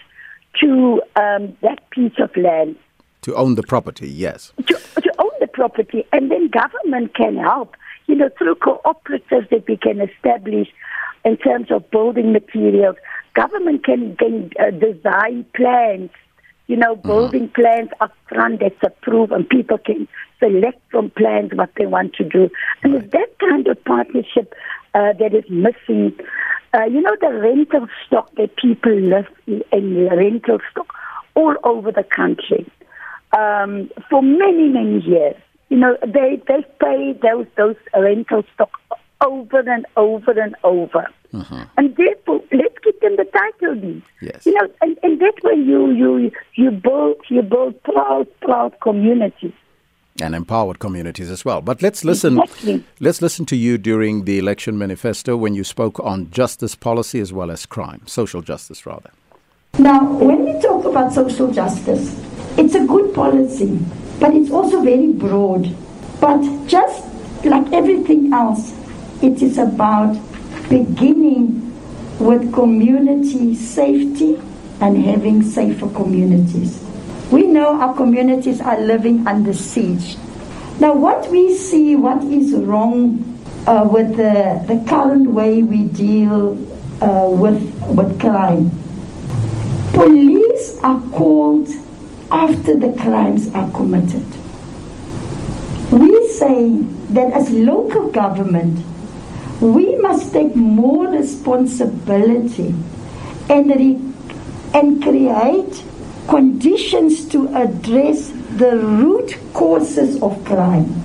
to 0.62 1.02
um, 1.16 1.56
that 1.62 1.90
piece 1.92 2.18
of 2.20 2.36
land. 2.36 2.78
To 3.22 3.36
own 3.36 3.56
the 3.56 3.64
property, 3.64 4.10
yes. 4.10 4.54
To, 4.66 4.74
to 4.74 5.14
own 5.20 5.32
the 5.40 5.48
property, 5.48 6.06
and 6.14 6.32
then 6.32 6.50
government 6.50 7.16
can 7.16 7.36
help. 7.38 7.76
You 8.08 8.16
know, 8.16 8.30
through 8.38 8.56
cooperatives 8.56 9.50
that 9.50 9.66
we 9.68 9.76
can 9.76 10.00
establish 10.00 10.70
in 11.26 11.36
terms 11.38 11.72
of 11.72 11.90
building 11.92 12.32
materials. 12.32 12.96
Government 13.34 13.84
can, 13.84 14.16
can 14.16 14.50
uh, 14.60 14.72
design 14.72 15.46
plans, 15.56 16.10
you 16.68 16.76
know, 16.76 16.96
mm-hmm. 16.96 17.08
building 17.08 17.50
plans 17.50 17.90
up 18.02 18.14
front 18.30 18.60
that's 18.60 18.76
approved, 18.84 19.32
and 19.32 19.48
people 19.50 19.78
can 19.78 20.08
select 20.40 20.80
from 20.92 21.10
plans 21.12 21.52
what 21.54 21.72
they 21.78 21.86
want 21.86 22.14
to 22.14 22.24
do. 22.24 22.50
And 22.84 22.96
it's 22.96 23.12
that 23.12 23.40
kind 23.40 23.68
of 23.68 23.84
partnership 23.86 24.54
uh, 24.94 25.14
that 25.20 25.34
is 25.34 25.50
missing. 25.50 26.18
Uh, 26.74 26.84
you 26.84 27.02
know, 27.02 27.16
the 27.22 27.34
rental 27.34 27.88
stock 28.06 28.30
that 28.36 28.56
people 28.58 28.94
live 28.94 29.28
in, 29.48 29.64
in 29.72 30.08
rental 30.10 30.60
stock 30.72 30.94
all 31.36 31.56
over 31.64 31.92
the 31.92 32.04
country 32.04 32.70
um, 33.38 33.90
for 34.10 34.22
many, 34.22 34.68
many 34.68 35.02
years. 35.02 35.36
You 35.70 35.78
know, 35.78 35.98
they 36.02 36.42
they 36.48 36.66
pay 36.80 37.14
those 37.22 37.46
those 37.58 37.76
rental 37.94 38.44
stock 38.54 38.72
over 39.22 39.60
and 39.60 39.86
over 39.96 40.32
and 40.32 40.56
over. 40.64 41.08
Mm-hmm. 41.34 41.64
And 41.78 41.96
therefore, 41.96 42.42
let's 42.52 42.78
give 42.84 43.00
them 43.02 43.16
the 43.18 43.26
title 43.26 43.76
deeds. 43.76 44.06
Yes. 44.22 44.46
You 44.46 44.54
know, 44.54 44.68
and, 44.82 44.98
and 45.04 45.20
that 45.20 45.34
way 45.44 45.56
you, 45.56 45.92
you, 45.92 46.32
you 46.56 46.72
build, 46.72 47.18
you 47.30 47.42
build 47.42 47.82
proud, 47.84 48.28
proud 48.42 48.80
communities. 48.82 49.54
And 50.20 50.34
empowered 50.34 50.80
communities 50.80 51.30
as 51.30 51.46
well. 51.46 51.62
But 51.62 51.84
let's 51.84 52.04
listen. 52.04 52.40
Exactly. 52.40 52.84
Let's 53.00 53.22
listen 53.22 53.46
to 53.48 53.56
you 53.56 53.78
during 53.78 54.26
the 54.26 54.40
election 54.40 54.78
manifesto 54.78 55.38
when 55.38 55.54
you 55.54 55.64
spoke 55.64 56.00
on 56.00 56.32
justice 56.32 56.74
policy 56.74 57.20
as 57.20 57.32
well 57.32 57.52
as 57.52 57.68
crime, 57.68 58.02
social 58.08 58.42
justice 58.42 58.86
rather. 58.86 59.12
Now, 59.78 60.12
when 60.14 60.44
we 60.44 60.60
talk 60.60 60.86
about 60.86 61.14
social 61.14 61.52
justice, 61.52 62.20
it's 62.58 62.74
a 62.74 62.84
good 62.88 63.14
policy, 63.14 63.78
but 64.20 64.34
it's 64.34 64.50
also 64.50 64.82
very 64.82 65.12
broad. 65.12 65.70
But 66.20 66.42
just 66.66 67.06
like 67.46 67.72
everything 67.72 68.34
else, 68.34 68.74
it 69.22 69.42
is 69.42 69.58
about 69.58 70.16
beginning 70.70 71.64
with 72.20 72.54
community 72.54 73.56
safety 73.56 74.36
and 74.82 74.98
having 74.98 75.42
safer 75.44 75.90
communities. 75.90 76.84
We 77.32 77.48
know 77.48 77.80
our 77.80 77.96
communities 77.96 78.62
are 78.62 78.80
living 78.80 79.28
under 79.28 79.54
siege. 79.54 80.18
Now, 80.80 80.94
what 80.94 81.30
we 81.30 81.56
see, 81.56 81.96
what 81.96 82.24
is 82.24 82.54
wrong 82.54 83.40
uh, 83.66 83.88
with 83.92 84.16
the, 84.18 84.64
the 84.68 84.84
current 84.88 85.32
way 85.32 85.64
we 85.64 85.86
deal 85.86 86.52
uh, 87.02 87.28
with, 87.30 87.62
with 87.90 88.20
crime? 88.20 88.72
Police 89.94 90.80
are 90.84 91.02
called 91.10 91.68
after 92.30 92.78
the 92.78 92.94
crimes 93.02 93.54
are 93.56 93.70
committed. 93.72 94.26
We 95.92 96.28
say 96.30 96.78
that 97.16 97.34
as 97.34 97.50
local 97.50 98.12
government, 98.12 98.86
we 99.62 99.96
must 99.98 100.34
take 100.34 100.56
more 100.56 101.08
responsibility 101.08 102.76
and, 103.50 103.70
re- 103.70 104.02
and 104.74 105.02
create 105.02 105.84
conditions 106.28 107.28
to 107.30 107.48
address 107.56 108.30
the 108.58 108.78
root 108.78 109.38
causes 109.54 110.22
of 110.22 110.44
crime 110.46 111.04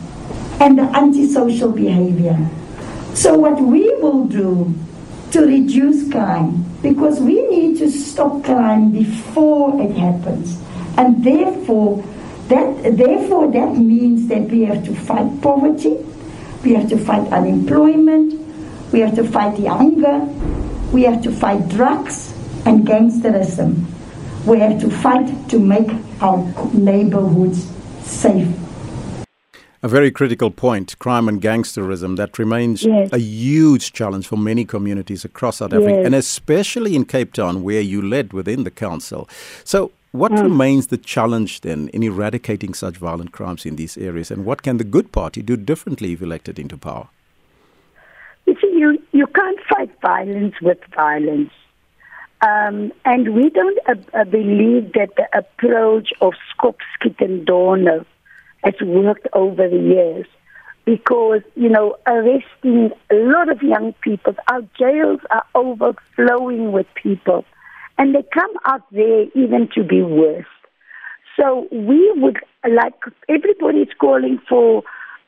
and 0.61 0.79
the 0.79 0.83
antisocial 0.97 1.71
behavior. 1.71 2.39
So, 3.15 3.39
what 3.39 3.61
we 3.61 3.95
will 3.97 4.25
do 4.27 4.75
to 5.33 5.41
reduce 5.47 6.11
crime 6.11 6.65
because 6.83 7.21
we 7.21 7.41
need 7.49 7.79
to 7.79 7.91
stop 7.91 8.45
crime 8.45 8.91
before 8.91 9.81
it 9.81 9.97
happens. 9.97 10.61
And 10.99 11.25
therefore, 11.25 12.05
that, 12.49 12.97
therefore, 12.97 13.51
that 13.53 13.77
means 13.77 14.29
that 14.29 14.43
we 14.49 14.65
have 14.65 14.85
to 14.85 14.95
fight 14.95 15.41
poverty, 15.41 16.05
we 16.65 16.75
have 16.75 16.89
to 16.91 16.99
fight 16.99 17.27
unemployment, 17.33 18.42
we 18.93 19.01
have 19.01 19.15
to 19.17 19.25
fight 19.25 19.57
the 19.57 19.67
hunger, 19.69 20.19
we 20.93 21.03
have 21.05 21.23
to 21.23 21.33
fight 21.33 21.69
drugs 21.69 22.33
and 22.67 22.87
gangsterism. 22.87 23.85
We 24.47 24.59
have 24.61 24.81
to 24.81 24.91
fight 24.91 25.49
to 25.51 25.59
make 25.59 25.89
our 26.21 26.39
neighborhoods 26.75 27.65
safe. 28.03 28.49
A 29.85 29.89
very 29.89 30.11
critical 30.13 30.51
point 30.51 30.97
crime 31.01 31.29
and 31.29 31.41
gangsterism 31.43 32.17
that 32.17 32.39
remains 32.39 32.85
Yes. 32.85 33.09
a 33.13 33.19
huge 33.19 33.93
challenge 33.93 34.27
for 34.29 34.37
many 34.37 34.65
communities 34.65 35.25
across 35.25 35.57
South 35.57 35.73
Africa, 35.73 35.91
Yes. 35.91 36.07
and 36.07 36.15
especially 36.15 36.95
in 36.95 37.05
Cape 37.05 37.33
Town, 37.33 37.63
where 37.65 37.81
you 37.81 38.01
led 38.01 38.33
within 38.33 38.63
the 38.65 38.71
council. 38.71 39.29
So, 39.65 39.91
what 40.13 40.31
Mm. 40.33 40.43
remains 40.43 40.87
the 40.89 40.99
challenge 40.99 41.63
then 41.63 41.89
in 41.93 42.03
eradicating 42.03 42.75
such 42.75 42.97
violent 42.97 43.33
crimes 43.33 43.67
in 43.67 43.77
these 43.77 43.97
areas, 43.97 44.31
and 44.31 44.45
what 44.45 44.63
can 44.63 44.77
the 44.77 44.85
good 44.85 45.11
party 45.11 45.43
do 45.43 45.57
differently 45.57 46.13
if 46.13 46.23
elected 46.23 46.59
into 46.59 46.77
power? 46.77 47.07
You 48.47 48.57
see, 48.61 48.73
you, 48.77 49.03
you 49.13 49.27
can't 49.27 49.59
fight 49.69 49.91
violence 50.01 50.55
with 50.61 50.79
violence. 50.95 51.53
Um, 52.43 52.93
and 53.05 53.35
we 53.35 53.51
don't 53.51 53.79
uh, 53.89 53.95
uh, 54.15 54.25
believe 54.25 54.93
that 54.95 55.11
the 55.17 55.29
approach 55.33 56.09
of 56.21 56.33
Skop, 56.53 56.77
Skiet 56.99 57.21
and 57.21 57.47
Donder 57.47 58.05
has 58.65 58.75
worked 58.83 59.29
over 59.33 59.69
the 59.69 59.79
years 59.79 60.27
because, 60.85 61.43
you 61.55 61.69
know, 61.69 61.97
arresting 62.07 62.91
a 63.11 63.15
lot 63.15 63.49
of 63.49 63.63
young 63.63 63.93
people, 64.01 64.35
our 64.49 64.63
jails 64.77 65.21
are 65.31 65.45
overflowing 65.55 66.73
with 66.73 66.87
people, 67.01 67.45
and 67.99 68.15
they 68.15 68.25
come 68.35 68.53
out 68.65 68.83
there 68.91 69.27
even 69.35 69.69
to 69.77 69.85
be 69.85 70.03
worse. 70.03 70.45
So 71.39 71.69
we 71.71 72.13
would 72.17 72.39
like 72.69 72.95
everybody's 73.29 73.95
calling 73.99 74.41
for 74.49 74.83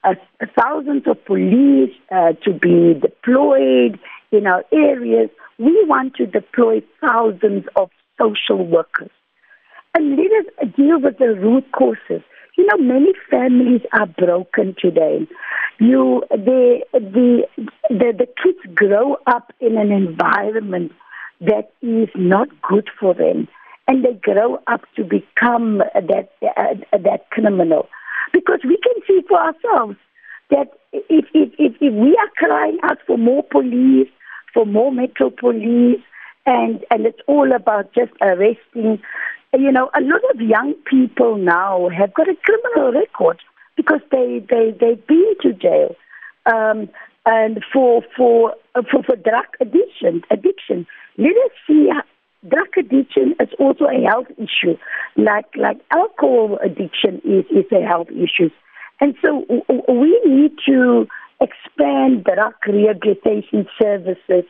uh, 0.04 0.14
thousands 0.58 1.04
of 1.06 1.24
police 1.24 1.94
uh, 2.10 2.32
to 2.44 2.52
be 2.52 2.94
deployed 3.00 3.98
in 4.32 4.46
our 4.46 4.64
areas. 4.72 5.30
We 5.58 5.84
want 5.86 6.14
to 6.16 6.26
deploy 6.26 6.82
thousands 7.00 7.64
of 7.76 7.90
social 8.20 8.66
workers 8.66 9.10
and 9.94 10.16
let 10.16 10.26
us 10.26 10.74
deal 10.76 11.00
with 11.00 11.18
the 11.18 11.34
root 11.34 11.64
causes. 11.72 12.22
You 12.56 12.66
know, 12.66 12.76
many 12.78 13.12
families 13.30 13.80
are 13.92 14.06
broken 14.06 14.76
today. 14.78 15.26
You, 15.80 16.22
the, 16.30 16.80
the, 16.92 17.42
the, 17.88 18.12
the 18.18 18.26
kids 18.42 18.58
grow 18.74 19.16
up 19.26 19.52
in 19.60 19.76
an 19.76 19.90
environment 19.90 20.92
that 21.40 21.72
is 21.82 22.08
not 22.14 22.48
good 22.62 22.88
for 22.98 23.14
them, 23.14 23.48
and 23.88 24.04
they 24.04 24.14
grow 24.22 24.60
up 24.66 24.82
to 24.96 25.04
become 25.04 25.78
that 25.94 26.30
uh, 26.42 26.74
that 26.92 27.28
criminal. 27.30 27.88
Because 28.32 28.60
we 28.64 28.78
can 28.82 28.93
for 29.28 29.38
ourselves 29.38 29.96
that 30.50 30.68
if, 30.92 31.24
if, 31.34 31.52
if, 31.58 31.74
if 31.80 31.92
we 31.92 32.16
are 32.16 32.30
crying 32.36 32.78
out 32.82 32.98
for 33.06 33.18
more 33.18 33.42
police, 33.42 34.08
for 34.52 34.66
more 34.66 34.92
metro 34.92 35.30
police, 35.30 36.00
and, 36.46 36.84
and 36.90 37.06
it's 37.06 37.20
all 37.26 37.52
about 37.54 37.92
just 37.94 38.12
arresting, 38.20 39.00
you 39.54 39.72
know, 39.72 39.90
a 39.94 40.00
lot 40.00 40.20
of 40.34 40.40
young 40.40 40.74
people 40.84 41.36
now 41.36 41.88
have 41.88 42.12
got 42.14 42.28
a 42.28 42.36
criminal 42.44 42.92
record 42.92 43.40
because 43.76 44.00
they, 44.10 44.44
they, 44.50 44.76
they've 44.78 45.06
been 45.06 45.34
to 45.42 45.52
jail. 45.52 45.94
Um, 46.46 46.88
and 47.26 47.64
for, 47.72 48.02
for, 48.16 48.54
for, 48.74 49.02
for 49.02 49.16
drug 49.16 49.46
addiction, 49.60 50.22
addiction, 50.30 50.86
let 51.16 51.30
us 51.30 51.52
see 51.66 51.88
drug 52.48 52.68
addiction 52.78 53.34
is 53.40 53.48
also 53.58 53.84
a 53.86 54.02
health 54.06 54.26
issue, 54.36 54.76
like 55.16 55.46
like 55.56 55.78
alcohol 55.90 56.58
addiction 56.62 57.20
is 57.24 57.44
is 57.50 57.64
a 57.72 57.82
health 57.86 58.08
issue, 58.10 58.50
and 59.00 59.14
so 59.22 59.44
we 59.88 60.20
need 60.24 60.52
to 60.66 61.06
expand 61.40 62.24
drug 62.24 62.54
rehabilitation 62.66 63.66
services 63.80 64.44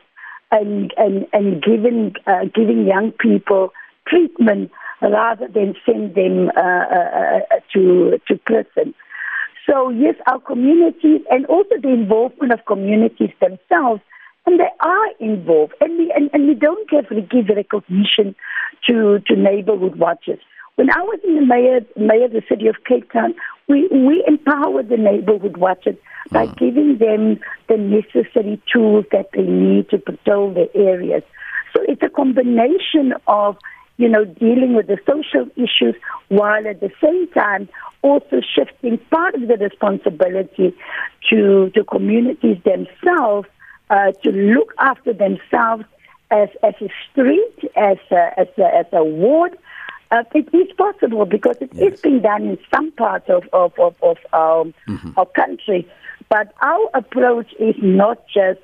and 0.51 0.93
and 0.97 1.25
and 1.33 1.63
giving 1.63 2.13
uh, 2.27 2.45
giving 2.53 2.85
young 2.85 3.11
people 3.11 3.73
treatment 4.07 4.71
rather 5.01 5.47
than 5.47 5.75
send 5.85 6.15
them 6.15 6.49
uh, 6.55 6.61
uh, 6.61 7.39
uh, 7.51 7.59
to 7.73 8.19
to 8.27 8.37
prison. 8.45 8.93
So 9.67 9.89
yes, 9.89 10.15
our 10.27 10.39
communities 10.39 11.21
and 11.31 11.45
also 11.47 11.75
the 11.81 11.89
involvement 11.89 12.53
of 12.53 12.65
communities 12.65 13.31
themselves, 13.41 14.01
and 14.45 14.59
they 14.59 14.69
are 14.79 15.07
involved, 15.19 15.73
and 15.81 15.97
we 15.97 16.11
and, 16.15 16.29
and 16.33 16.47
we 16.47 16.53
don't 16.53 16.87
give 16.89 17.09
give 17.29 17.49
recognition 17.49 18.35
to 18.87 19.19
to 19.27 19.35
neighborhood 19.35 19.95
watches. 19.95 20.39
When 20.75 20.89
I 20.89 21.01
was 21.01 21.19
in 21.23 21.35
the 21.35 21.45
mayor 21.45 21.81
mayor 21.95 22.25
of 22.25 22.31
the 22.31 22.43
city 22.49 22.67
of 22.67 22.75
Cape 22.85 23.11
Town, 23.11 23.33
we 23.67 23.87
we 23.87 24.23
empowered 24.27 24.89
the 24.89 24.97
neighborhood 24.97 25.57
watchers 25.57 25.95
by 26.31 26.47
giving 26.47 26.97
them 26.97 27.39
the 27.69 27.77
necessary 27.77 28.61
tools 28.71 29.05
that 29.11 29.29
they 29.33 29.43
need 29.43 29.89
to 29.89 29.97
patrol 29.97 30.53
their 30.53 30.67
areas. 30.73 31.23
So 31.73 31.83
it's 31.87 32.01
a 32.01 32.09
combination 32.09 33.13
of 33.27 33.57
you 33.97 34.09
know, 34.09 34.25
dealing 34.25 34.75
with 34.75 34.87
the 34.87 34.97
social 35.07 35.49
issues 35.55 35.95
while 36.27 36.67
at 36.67 36.81
the 36.81 36.91
same 37.01 37.27
time 37.29 37.69
also 38.01 38.41
shifting 38.41 38.97
part 39.09 39.35
of 39.35 39.47
the 39.47 39.57
responsibility 39.57 40.75
to 41.29 41.71
the 41.73 41.83
communities 41.89 42.57
themselves 42.63 43.47
uh, 43.89 44.11
to 44.23 44.31
look 44.31 44.73
after 44.79 45.13
themselves 45.13 45.85
as, 46.31 46.49
as 46.63 46.73
a 46.81 46.89
street, 47.09 47.71
as 47.75 47.97
a, 48.11 48.39
as 48.39 48.47
a, 48.57 48.75
as 48.75 48.85
a 48.91 49.03
ward. 49.03 49.57
Uh, 50.11 50.23
it 50.33 50.47
is 50.53 50.71
possible 50.77 51.25
because 51.25 51.57
it 51.61 51.71
is 51.73 51.79
Yes. 51.91 52.01
being 52.01 52.21
done 52.21 52.43
in 52.43 52.57
some 52.73 52.91
parts 52.91 53.27
of, 53.29 53.43
of, 53.53 53.77
of, 53.79 53.95
of 54.03 54.17
our, 54.33 54.65
our 55.17 55.25
country. 55.25 55.87
But 56.29 56.53
our 56.61 56.89
approach 56.93 57.51
is 57.59 57.75
not 57.81 58.19
just 58.27 58.59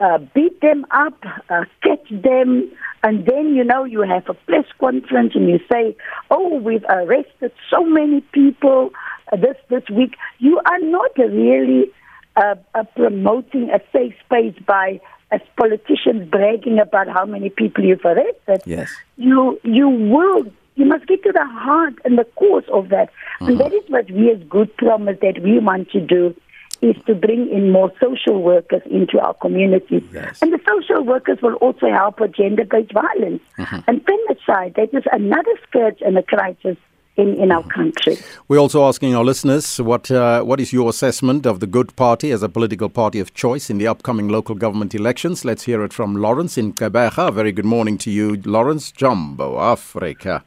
uh, 0.00 0.18
beat 0.34 0.60
them 0.60 0.84
up, 0.90 1.16
uh, 1.48 1.64
catch 1.82 2.08
them, 2.10 2.70
and 3.04 3.24
then 3.26 3.54
you 3.54 3.62
know 3.64 3.84
you 3.84 4.02
have 4.02 4.28
a 4.28 4.34
press 4.34 4.64
conference 4.80 5.32
and 5.34 5.48
you 5.48 5.60
say, 5.70 5.96
"Oh, 6.30 6.58
we've 6.58 6.84
arrested 6.88 7.52
so 7.70 7.84
many 7.84 8.20
people 8.32 8.90
uh, 9.32 9.36
this 9.36 9.56
this 9.68 9.84
week." 9.90 10.16
You 10.38 10.60
are 10.66 10.80
not 10.80 11.16
really 11.18 11.90
uh, 12.36 12.56
uh, 12.74 12.84
promoting 12.96 13.70
a 13.70 13.80
safe 13.92 14.14
space 14.24 14.54
by 14.66 15.00
as 15.30 15.40
politicians 15.56 16.28
bragging 16.28 16.78
about 16.80 17.08
how 17.08 17.24
many 17.24 17.48
people 17.50 17.84
you've 17.84 18.04
arrested. 18.04 18.62
Yes. 18.66 18.90
You 19.16 19.60
you 19.62 19.88
will 19.88 20.44
you 20.74 20.86
must 20.86 21.06
get 21.06 21.22
to 21.24 21.32
the 21.32 21.44
heart 21.44 21.94
and 22.04 22.18
the 22.18 22.24
cause 22.36 22.64
of 22.72 22.88
that, 22.88 23.10
and 23.40 23.60
uh-huh. 23.60 23.68
that 23.68 23.74
is 23.74 23.82
what 23.88 24.10
we 24.10 24.30
as 24.30 24.42
Good 24.48 24.76
Promise 24.76 25.18
that 25.20 25.42
we 25.42 25.58
want 25.58 25.90
to 25.90 26.00
do 26.00 26.34
is 26.82 26.96
to 27.06 27.14
bring 27.14 27.48
in 27.48 27.70
more 27.70 27.92
social 28.00 28.42
workers 28.42 28.82
into 28.90 29.20
our 29.20 29.34
communities. 29.34 30.02
Yes. 30.12 30.42
And 30.42 30.52
the 30.52 30.58
social 30.68 31.04
workers 31.04 31.38
will 31.40 31.54
also 31.54 31.88
help 31.88 32.18
with 32.20 32.34
gender-based 32.34 32.92
violence 32.92 33.42
uh-huh. 33.56 33.82
and 33.86 34.04
femicide. 34.04 34.74
That 34.74 34.92
is 34.92 35.04
another 35.12 35.52
scourge 35.68 35.98
and 36.04 36.18
a 36.18 36.24
crisis 36.24 36.76
in, 37.16 37.36
in 37.36 37.52
our 37.52 37.60
uh-huh. 37.60 37.68
country. 37.68 38.16
We're 38.48 38.58
also 38.58 38.84
asking 38.84 39.14
our 39.14 39.24
listeners 39.24 39.80
what 39.80 40.10
uh, 40.10 40.42
what 40.42 40.60
is 40.60 40.72
your 40.72 40.90
assessment 40.90 41.46
of 41.46 41.60
the 41.60 41.68
Good 41.68 41.94
Party 41.94 42.32
as 42.32 42.42
a 42.42 42.48
political 42.48 42.88
party 42.88 43.20
of 43.20 43.32
choice 43.32 43.70
in 43.70 43.78
the 43.78 43.86
upcoming 43.86 44.28
local 44.28 44.56
government 44.56 44.92
elections? 44.94 45.44
Let's 45.44 45.62
hear 45.62 45.84
it 45.84 45.92
from 45.92 46.16
Lawrence 46.16 46.58
in 46.58 46.72
Kabega. 46.72 47.32
Very 47.32 47.52
good 47.52 47.64
morning 47.64 47.96
to 47.98 48.10
you, 48.10 48.42
Lawrence 48.44 48.90
Jumbo, 48.90 49.60
Africa. 49.60 50.42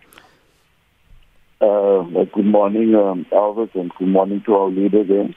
Uh, 1.65 2.03
good 2.31 2.45
morning, 2.45 2.93
um, 2.93 3.25
Elvis, 3.31 3.73
and 3.73 3.91
good 3.97 4.07
morning 4.09 4.39
to 4.45 4.53
our 4.53 4.69
leader 4.69 5.03
there. 5.03 5.33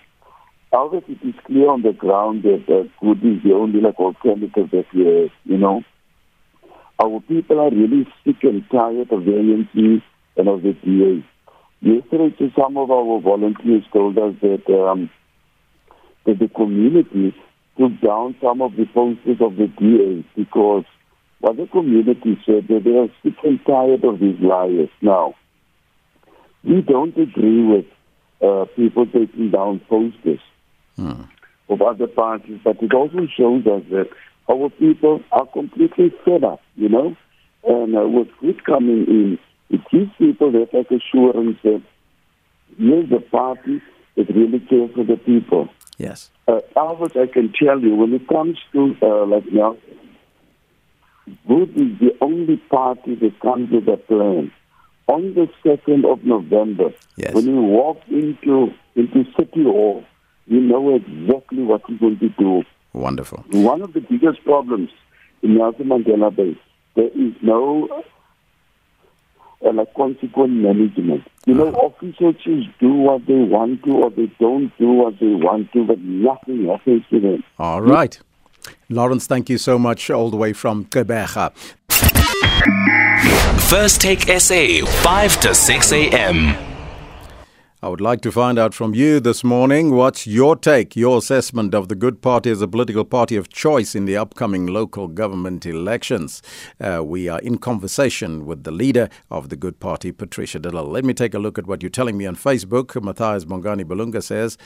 Elvis, 0.74 1.02
it 1.08 1.26
is 1.26 1.34
clear 1.46 1.70
on 1.70 1.80
the 1.80 1.94
ground 1.94 2.42
that 2.42 2.64
uh, 2.68 2.84
good 3.00 3.24
is 3.24 3.42
the 3.42 3.54
only 3.54 3.80
like 3.80 3.98
alternative 3.98 4.68
that 4.70 4.84
we 4.92 5.06
have, 5.06 5.30
you 5.44 5.56
know. 5.56 5.82
Our 7.02 7.20
people 7.20 7.58
are 7.60 7.70
really 7.70 8.06
sick 8.26 8.42
and 8.42 8.62
tired 8.70 9.10
of 9.10 9.24
the 9.24 9.30
ANC 9.30 10.02
and 10.36 10.48
of 10.48 10.60
the 10.60 10.74
DA. 10.74 11.24
Yesterday, 11.80 12.52
some 12.54 12.76
of 12.76 12.90
our 12.90 13.20
volunteers 13.22 13.84
told 13.90 14.18
us 14.18 14.34
that 14.42 14.68
um, 14.68 15.08
that 16.26 16.38
the 16.38 16.48
community 16.48 17.34
took 17.78 17.98
down 18.02 18.36
some 18.42 18.60
of 18.60 18.76
the 18.76 18.84
posters 18.92 19.38
of 19.40 19.56
the 19.56 19.68
DA 19.78 20.26
because 20.36 20.84
what 21.40 21.56
the 21.56 21.68
community 21.68 22.38
said 22.44 22.68
that 22.68 22.82
they 22.84 22.98
are 22.98 23.08
sick 23.22 23.42
and 23.44 23.60
tired 23.64 24.04
of 24.04 24.20
these 24.20 24.38
liars. 24.40 24.90
Now, 25.00 25.34
we 26.64 26.82
don't 26.82 27.16
agree 27.16 27.64
with 27.64 27.86
uh, 28.42 28.66
people 28.76 29.06
taking 29.06 29.50
down 29.50 29.80
posters 29.88 30.40
of 31.68 31.82
other 31.82 32.06
parties, 32.06 32.60
but 32.64 32.82
it 32.82 32.92
also 32.92 33.26
shows 33.36 33.66
us 33.66 33.82
that 33.90 34.08
our 34.50 34.70
people 34.70 35.22
are 35.32 35.46
completely 35.46 36.12
fed 36.24 36.44
up, 36.44 36.60
you 36.76 36.88
know, 36.88 37.16
and 37.64 37.96
uh, 37.96 38.06
with 38.08 38.28
good 38.40 38.64
coming 38.64 39.06
in, 39.06 39.38
it 39.70 39.80
gives 39.90 40.10
people 40.16 40.52
that 40.52 40.72
like 40.72 40.90
assurance 40.90 41.58
that 41.62 41.82
here's 42.78 43.10
the 43.10 43.20
party 43.20 43.82
that 44.16 44.28
really 44.34 44.60
cares 44.60 44.90
for 44.94 45.04
the 45.04 45.16
people. 45.16 45.68
Yes. 45.98 46.30
Uh, 46.46 46.60
Albert, 46.76 47.16
I 47.16 47.26
can 47.26 47.52
tell 47.52 47.80
you, 47.80 47.94
when 47.94 48.14
it 48.14 48.26
comes 48.28 48.56
to 48.72 48.96
uh, 49.02 49.26
like 49.26 49.44
now, 49.52 49.76
Good 51.46 51.70
is 51.76 51.98
the 51.98 52.16
only 52.20 52.56
party 52.56 53.14
that 53.16 53.40
comes 53.40 53.70
with 53.70 53.88
a 53.88 53.96
plan. 53.96 54.50
On 55.08 55.34
the 55.34 55.48
2nd 55.64 56.04
of 56.10 56.22
November, 56.24 56.92
Yes. 57.16 57.34
when 57.34 57.46
you 57.46 57.60
walk 57.60 57.98
into, 58.08 58.72
into 58.94 59.24
City 59.38 59.64
Hall, 59.64 60.04
you 60.46 60.60
know 60.60 60.94
exactly 60.94 61.62
what 61.62 61.82
you're 61.88 61.98
going 61.98 62.18
to 62.20 62.28
do. 62.38 62.62
Wonderful. 62.92 63.44
One 63.50 63.82
of 63.82 63.92
the 63.94 64.00
biggest 64.00 64.44
problems 64.44 64.90
in 65.42 65.56
Nelson 65.56 65.86
Mandela 65.86 66.34
Bay, 66.34 66.56
there 66.94 67.08
is 67.08 67.32
no 67.42 67.88
uh, 69.64 69.72
like 69.72 69.92
consequent 69.94 70.52
management. 70.52 71.22
You 71.46 71.54
know, 71.54 71.68
officers 71.72 72.34
just 72.44 72.78
do 72.78 72.92
what 72.92 73.26
they 73.26 73.34
want 73.34 73.82
to 73.84 73.92
or 73.92 74.10
they 74.10 74.30
don't 74.38 74.70
do 74.78 74.88
what 74.92 75.18
they 75.20 75.26
want 75.34 75.72
to, 75.72 75.84
but 75.86 75.98
nothing 76.00 76.66
happens 76.66 77.02
to 77.10 77.20
them. 77.20 77.44
All 77.58 77.80
right. 77.80 78.18
Lawrence, 78.90 79.26
thank 79.26 79.48
you 79.48 79.56
so 79.58 79.78
much, 79.78 80.10
all 80.10 80.30
the 80.30 80.36
way 80.36 80.52
from 80.52 80.84
Kabega. 80.86 81.52
First 83.68 84.00
Take 84.00 84.22
SA, 84.40 84.86
5 84.86 85.40
to 85.40 85.54
6 85.54 85.92
a.m. 85.92 86.56
I 87.82 87.88
would 87.90 88.00
like 88.00 88.22
to 88.22 88.32
find 88.32 88.58
out 88.58 88.72
from 88.72 88.94
you 88.94 89.20
this 89.20 89.44
morning 89.44 89.94
what's 89.94 90.26
your 90.26 90.56
take, 90.56 90.96
your 90.96 91.18
assessment 91.18 91.74
of 91.74 91.88
the 91.88 91.94
Good 91.94 92.22
Party 92.22 92.50
as 92.50 92.62
a 92.62 92.66
political 92.66 93.04
party 93.04 93.36
of 93.36 93.50
choice 93.50 93.94
in 93.94 94.06
the 94.06 94.16
upcoming 94.16 94.66
local 94.66 95.06
government 95.06 95.66
elections. 95.66 96.40
Uh, 96.80 97.04
we 97.04 97.28
are 97.28 97.40
in 97.40 97.58
conversation 97.58 98.46
with 98.46 98.64
the 98.64 98.70
leader 98.70 99.10
of 99.30 99.50
the 99.50 99.56
Good 99.56 99.80
Party, 99.80 100.12
Patricia 100.12 100.58
Lille. 100.58 100.88
Let 100.88 101.04
me 101.04 101.12
take 101.12 101.34
a 101.34 101.38
look 101.38 101.58
at 101.58 101.66
what 101.66 101.82
you're 101.82 101.90
telling 101.90 102.16
me 102.16 102.24
on 102.24 102.36
Facebook. 102.36 102.98
Matthias 103.04 103.44
Mongani 103.44 103.84
Balunga 103.84 104.22
says, 104.22 104.56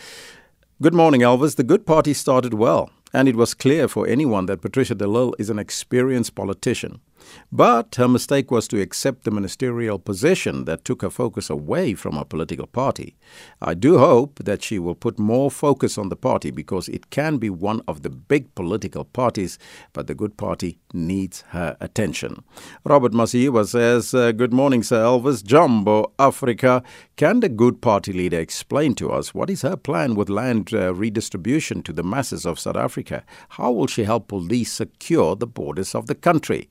Good 0.81 0.95
morning, 0.95 1.23
Elvis. 1.23 1.57
The 1.57 1.65
Good 1.65 1.87
Party 1.87 2.15
started 2.15 2.55
well, 2.55 2.88
and 3.12 3.29
it 3.29 3.35
was 3.35 3.53
clear 3.53 3.88
for 3.88 4.07
anyone 4.07 4.47
that 4.47 4.62
Patricia 4.62 4.95
De 4.95 5.09
Lille 5.09 5.35
is 5.41 5.51
an 5.51 5.59
experienced 5.59 6.37
politician. 6.37 7.01
But 7.50 7.94
her 7.96 8.08
mistake 8.08 8.50
was 8.50 8.66
to 8.68 8.80
accept 8.80 9.24
the 9.24 9.30
ministerial 9.30 9.98
position 9.98 10.64
that 10.64 10.85
took 10.85 11.02
her 11.02 11.11
focus 11.11 11.50
away 11.50 11.94
from 11.94 12.16
her 12.16 12.24
political 12.24 12.66
party. 12.66 13.16
I 13.61 13.74
do 13.74 13.98
hope 13.98 14.40
that 14.44 14.62
she 14.62 14.78
will 14.78 14.94
put 14.94 15.18
more 15.18 15.50
focus 15.50 15.98
on 15.98 16.08
the 16.08 16.16
party 16.16 16.50
because 16.50 16.88
it 16.88 17.11
can 17.11 17.38
be 17.38 17.50
one 17.50 17.82
of 17.87 18.02
the 18.02 18.11
big 18.11 18.54
political 18.54 19.04
parties, 19.04 19.58
but 19.92 20.06
the 20.06 20.14
Good 20.14 20.37
Party 20.37 20.78
needs 20.92 21.42
her 21.48 21.76
attention. 21.80 22.42
Robert 22.85 23.12
Masiwa 23.12 23.66
says, 23.66 24.14
uh, 24.14 24.32
Good 24.32 24.52
morning, 24.52 24.82
Sir 24.82 25.02
Elvis. 25.02 25.42
Jumbo 25.44 26.12
Africa. 26.18 26.82
Can 27.16 27.40
the 27.40 27.48
Good 27.48 27.82
Party 27.82 28.12
leader 28.12 28.40
explain 28.40 28.94
to 28.94 29.11
us 29.11 29.35
what 29.35 29.50
is 29.50 29.62
her 29.62 29.76
plan 29.76 30.14
with 30.14 30.28
land 30.28 30.72
uh, 30.72 30.94
redistribution 30.94 31.82
to 31.82 31.92
the 31.92 32.02
masses 32.02 32.46
of 32.46 32.58
South 32.58 32.76
Africa? 32.76 33.24
How 33.50 33.70
will 33.70 33.87
she 33.87 34.04
help 34.04 34.28
police 34.28 34.72
secure 34.72 35.37
the 35.37 35.46
borders 35.46 35.94
of 35.94 36.06
the 36.06 36.14
country? 36.14 36.70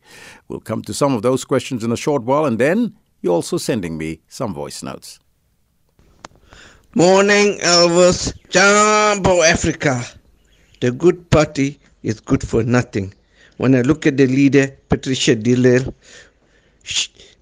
We'll 0.51 0.59
come 0.59 0.81
to 0.81 0.93
some 0.93 1.13
of 1.13 1.21
those 1.21 1.45
questions 1.45 1.81
in 1.81 1.93
a 1.93 1.95
short 1.95 2.23
while, 2.23 2.43
and 2.43 2.59
then 2.59 2.97
you're 3.21 3.31
also 3.31 3.57
sending 3.57 3.97
me 3.97 4.19
some 4.27 4.53
voice 4.53 4.83
notes. 4.83 5.17
Morning, 6.93 7.57
Elvis. 7.59 8.33
Jumbo 8.49 9.43
Africa. 9.43 10.03
The 10.81 10.91
good 10.91 11.29
party 11.29 11.79
is 12.03 12.19
good 12.19 12.45
for 12.45 12.63
nothing. 12.63 13.13
When 13.59 13.73
I 13.75 13.81
look 13.83 14.05
at 14.05 14.17
the 14.17 14.27
leader, 14.27 14.67
Patricia 14.89 15.35
De 15.35 15.55
Lille, 15.55 15.95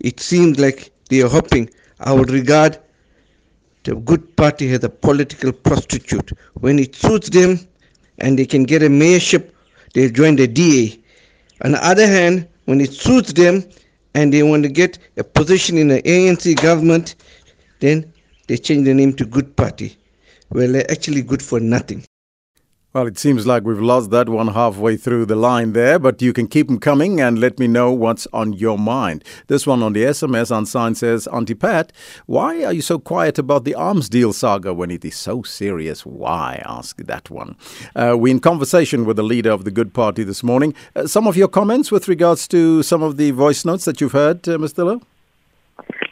it 0.02 0.20
seems 0.20 0.60
like 0.60 0.92
they 1.10 1.24
are 1.24 1.30
hoping. 1.30 1.68
I 2.02 2.14
would 2.14 2.30
regard 2.30 2.78
the 3.86 3.96
good 3.96 4.36
party 4.36 4.72
as 4.72 4.84
a 4.84 4.90
political 4.90 5.52
prostitute. 5.52 6.32
When 6.60 6.78
it 6.78 6.94
suits 6.94 7.32
them 7.32 7.60
and 8.20 8.38
they 8.38 8.46
can 8.46 8.66
get 8.66 8.84
a 8.84 8.88
mayorship, 8.88 9.50
they 9.96 10.12
join 10.12 10.36
the 10.36 10.46
DA. 10.46 11.00
On 11.64 11.72
the 11.72 11.84
other 11.84 12.06
hand, 12.06 12.48
when 12.70 12.80
it 12.82 12.94
suits 12.94 13.34
them 13.34 13.68
and 14.14 14.32
they 14.32 14.44
want 14.44 14.62
to 14.62 14.70
get 14.70 15.00
a 15.18 15.24
position 15.24 15.76
in 15.76 15.88
the 15.88 16.04
ANC 16.04 16.62
government, 16.62 17.16
then 17.80 18.14
they 18.48 18.58
change 18.58 18.86
the 18.86 18.94
name 18.94 19.12
to 19.14 19.26
Good 19.26 19.56
Party. 19.56 19.98
Well, 20.52 20.72
they're 20.72 20.92
actually 20.92 21.24
good 21.24 21.42
for 21.42 21.60
nothing. 21.60 22.06
Well, 22.92 23.06
it 23.06 23.20
seems 23.20 23.46
like 23.46 23.66
we've 23.66 23.80
lost 23.80 24.10
that 24.10 24.30
one 24.30 24.48
halfway 24.48 24.98
through 24.98 25.28
the 25.28 25.36
line 25.36 25.74
there, 25.74 26.00
but 26.00 26.24
you 26.24 26.34
can 26.34 26.48
keep 26.48 26.66
them 26.66 26.80
coming 26.80 27.22
and 27.22 27.38
let 27.38 27.60
me 27.60 27.68
know 27.68 27.92
what's 27.92 28.26
on 28.34 28.54
your 28.54 28.80
mind. 28.80 29.24
This 29.46 29.68
one 29.68 29.84
on 29.84 29.94
the 29.94 30.06
SMS 30.06 30.50
unsigned 30.50 30.98
says, 30.98 31.28
Auntie 31.28 31.54
Pat, 31.54 31.94
why 32.26 32.64
are 32.64 32.74
you 32.74 32.82
so 32.82 32.98
quiet 32.98 33.38
about 33.38 33.64
the 33.64 33.76
arms 33.76 34.10
deal 34.10 34.34
saga 34.34 34.74
when 34.74 34.90
it 34.90 35.06
is 35.06 35.16
so 35.16 35.44
serious? 35.44 36.04
Why? 36.04 36.64
Ask 36.66 36.98
that 36.98 37.30
one. 37.30 37.56
Uh, 37.96 38.16
we're 38.18 38.32
in 38.32 38.40
conversation 38.40 39.06
with 39.06 39.18
the 39.18 39.24
leader 39.24 39.52
of 39.52 39.66
the 39.66 39.72
Good 39.72 39.94
Party 39.94 40.24
this 40.24 40.42
morning. 40.42 40.74
Uh, 40.96 41.06
some 41.06 41.28
of 41.28 41.38
your 41.38 41.48
comments 41.48 41.92
with 41.92 42.08
regards 42.08 42.48
to 42.48 42.82
some 42.82 43.04
of 43.04 43.18
the 43.18 43.30
voice 43.30 43.66
notes 43.66 43.86
that 43.86 44.02
you've 44.02 44.14
heard, 44.14 44.50
uh, 44.50 44.58
Mr. 44.58 44.84
Lowe? 44.84 45.02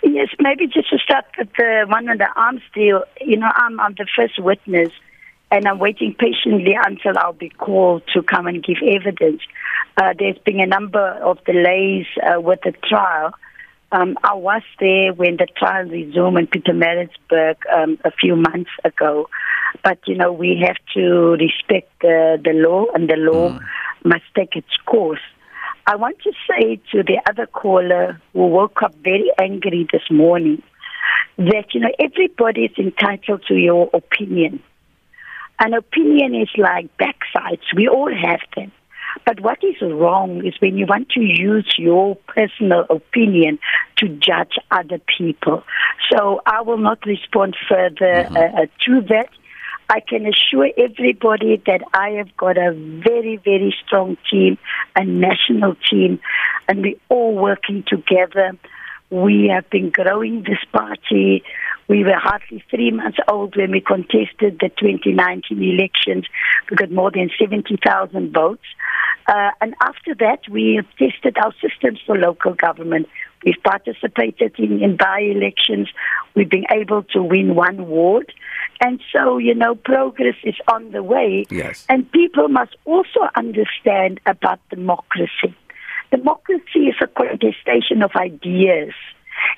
Yes, 0.03 0.29
maybe 0.39 0.67
just 0.67 0.91
to 0.91 0.99
start 0.99 1.25
with 1.39 1.49
the 1.57 1.85
one 1.87 2.07
on 2.07 2.19
the 2.19 2.27
arms 2.35 2.61
deal. 2.75 3.01
You 3.19 3.37
know, 3.37 3.49
I'm, 3.55 3.79
I'm 3.79 3.95
the 3.95 4.05
first 4.15 4.37
witness, 4.37 4.91
and 5.51 5.67
I'm 5.67 5.79
waiting 5.79 6.15
patiently 6.17 6.75
until 6.85 7.17
I'll 7.17 7.33
be 7.33 7.49
called 7.49 8.03
to 8.13 8.21
come 8.21 8.47
and 8.47 8.63
give 8.63 8.77
evidence. 8.85 9.41
Uh, 9.95 10.13
there's 10.17 10.37
been 10.39 10.59
a 10.59 10.67
number 10.67 11.07
of 11.23 11.43
delays 11.45 12.05
uh, 12.21 12.39
with 12.41 12.59
the 12.63 12.73
trial. 12.83 13.31
Um, 13.91 14.17
I 14.23 14.33
was 14.33 14.63
there 14.79 15.13
when 15.13 15.37
the 15.37 15.47
trial 15.57 15.85
resumed 15.85 16.37
in 16.37 16.47
Pietermaritzburg 16.47 17.55
um, 17.73 17.97
a 18.03 18.11
few 18.11 18.35
months 18.35 18.71
ago. 18.83 19.29
But, 19.83 19.99
you 20.05 20.15
know, 20.15 20.33
we 20.33 20.61
have 20.65 20.77
to 20.95 21.37
respect 21.39 21.91
the, 22.01 22.39
the 22.43 22.51
law, 22.51 22.85
and 22.93 23.09
the 23.09 23.15
law 23.15 23.57
must 24.03 24.23
take 24.35 24.55
its 24.55 24.75
course. 24.85 25.21
I 25.85 25.95
want 25.95 26.17
to 26.23 26.31
say 26.49 26.81
to 26.91 27.03
the 27.03 27.21
other 27.29 27.45
caller 27.45 28.21
who 28.33 28.47
woke 28.47 28.81
up 28.83 28.93
very 29.03 29.31
angry 29.39 29.87
this 29.91 30.03
morning 30.11 30.61
that, 31.37 31.73
you 31.73 31.79
know, 31.79 31.91
everybody 31.99 32.65
is 32.65 32.77
entitled 32.77 33.43
to 33.47 33.55
your 33.55 33.89
opinion. 33.93 34.61
An 35.59 35.73
opinion 35.73 36.35
is 36.35 36.49
like 36.57 36.89
backsides. 36.97 37.73
We 37.75 37.87
all 37.87 38.13
have 38.13 38.41
them. 38.55 38.71
But 39.25 39.39
what 39.39 39.63
is 39.63 39.81
wrong 39.81 40.45
is 40.45 40.53
when 40.59 40.77
you 40.77 40.85
want 40.85 41.09
to 41.09 41.21
use 41.21 41.75
your 41.77 42.15
personal 42.27 42.85
opinion 42.89 43.59
to 43.97 44.07
judge 44.07 44.57
other 44.71 44.99
people. 45.17 45.63
So 46.11 46.41
I 46.45 46.61
will 46.61 46.77
not 46.77 47.05
respond 47.05 47.55
further 47.67 48.27
uh, 48.29 48.61
uh, 48.61 48.65
to 48.85 49.01
that. 49.09 49.29
I 49.89 50.01
can 50.01 50.25
assure 50.25 50.69
everybody 50.77 51.61
that 51.65 51.81
I 51.93 52.09
have 52.11 52.35
got 52.35 52.57
a 52.57 52.73
very, 52.73 53.37
very 53.37 53.73
strong 53.85 54.17
team, 54.29 54.57
a 54.95 55.05
national 55.05 55.75
team, 55.89 56.19
and 56.67 56.81
we're 56.81 56.99
all 57.07 57.33
working 57.33 57.83
together. 57.87 58.51
We 59.09 59.49
have 59.53 59.69
been 59.69 59.89
growing 59.89 60.43
this 60.43 60.59
party. 60.73 61.43
We 61.87 62.03
were 62.03 62.17
hardly 62.17 62.63
three 62.69 62.91
months 62.91 63.17
old 63.29 63.55
when 63.55 63.71
we 63.71 63.81
contested 63.81 64.59
the 64.59 64.69
2019 64.77 65.63
elections. 65.63 66.25
We 66.69 66.75
got 66.75 66.91
more 66.91 67.11
than 67.11 67.29
70,000 67.39 68.33
votes. 68.33 68.65
Uh, 69.27 69.51
and 69.61 69.73
after 69.81 70.15
that, 70.15 70.39
we 70.49 70.75
have 70.75 70.85
tested 70.97 71.37
our 71.37 71.53
systems 71.61 71.99
for 72.05 72.17
local 72.17 72.53
government. 72.53 73.07
We've 73.45 73.61
participated 73.63 74.55
in, 74.57 74.81
in 74.81 74.97
by 74.97 75.19
elections. 75.19 75.89
We've 76.35 76.49
been 76.49 76.65
able 76.71 77.03
to 77.13 77.21
win 77.21 77.55
one 77.55 77.87
ward. 77.87 78.33
And 78.81 79.01
so, 79.13 79.37
you 79.37 79.55
know, 79.55 79.75
progress 79.75 80.35
is 80.43 80.55
on 80.71 80.91
the 80.91 81.03
way. 81.03 81.45
Yes. 81.49 81.85
And 81.89 82.09
people 82.11 82.47
must 82.47 82.75
also 82.85 83.21
understand 83.35 84.19
about 84.25 84.59
democracy. 84.69 85.55
Democracy 86.11 86.87
is 86.87 86.95
a 87.01 87.07
contestation 87.07 88.01
of 88.01 88.11
ideas, 88.15 88.93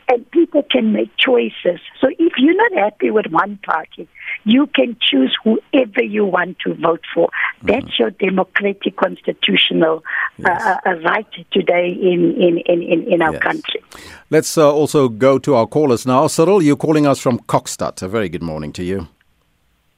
and 0.08 0.30
people 0.32 0.64
can 0.70 0.92
make 0.94 1.10
choices. 1.18 1.80
So 2.02 2.08
if 2.18 2.34
you're 2.38 2.56
not 2.56 2.74
happy 2.84 3.12
with 3.12 3.28
one 3.28 3.58
party, 3.58 4.08
you 4.44 4.68
can 4.68 4.98
choose 5.02 5.36
whoever 5.44 6.04
you 6.04 6.26
want 6.26 6.58
to 6.66 6.74
vote 6.76 7.04
for. 7.14 7.30
That's 7.64 7.98
your 8.00 8.12
democratic 8.12 8.96
constitutional 8.96 10.04
uh, 10.46 10.50
uh, 10.86 10.92
right 11.04 11.28
today 11.52 11.90
in, 11.90 12.34
in, 12.40 12.58
in, 12.66 12.82
in, 12.82 13.14
in 13.14 13.22
our 13.22 13.34
Yes. 13.34 13.42
country. 13.44 13.82
Let's 14.30 14.58
uh, 14.58 14.72
also 14.72 15.10
go 15.10 15.40
to 15.40 15.56
our 15.56 15.68
callers 15.68 16.06
now. 16.06 16.28
Cyril, 16.28 16.62
you're 16.62 16.76
calling 16.76 17.06
us 17.08 17.20
from 17.20 17.40
Kokstad. 17.40 18.02
A 18.02 18.08
very 18.08 18.30
good 18.30 18.44
morning 18.44 18.72
to 18.74 18.84
you. 18.84 19.08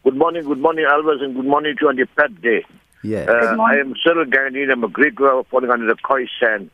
Good 0.03 0.15
morning, 0.17 0.43
good 0.45 0.57
morning, 0.59 0.85
Alvis, 0.89 1.23
and 1.23 1.35
good 1.35 1.45
morning 1.45 1.75
to 1.77 1.85
you 1.85 1.89
on 1.89 1.95
the 1.95 2.05
Pet 2.17 2.41
Day. 2.41 2.65
Yeah. 3.03 3.25
Uh, 3.29 3.61
I 3.61 3.75
am 3.79 3.93
Cyril 4.03 4.25
Gandhi. 4.25 4.63
I'm 4.63 4.83
a 4.83 4.87
Griqua 4.87 5.45
falling 5.47 5.69
under 5.69 5.85
the 5.87 5.95
Khoisan 5.95 6.69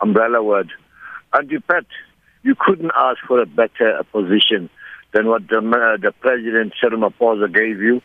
umbrella 0.00 0.42
word. 0.42 0.70
And 1.32 1.48
the 1.48 1.60
Pet, 1.60 1.84
you 2.42 2.54
couldn't 2.58 2.90
ask 2.96 3.18
for 3.26 3.40
a 3.40 3.46
better 3.46 4.02
position 4.10 4.68
than 5.12 5.28
what 5.28 5.48
the, 5.48 5.58
uh, 5.58 5.96
the 6.00 6.12
President 6.20 6.72
Cyril 6.80 6.98
Ramaphosa 6.98 7.52
gave 7.52 7.80
you 7.80 8.02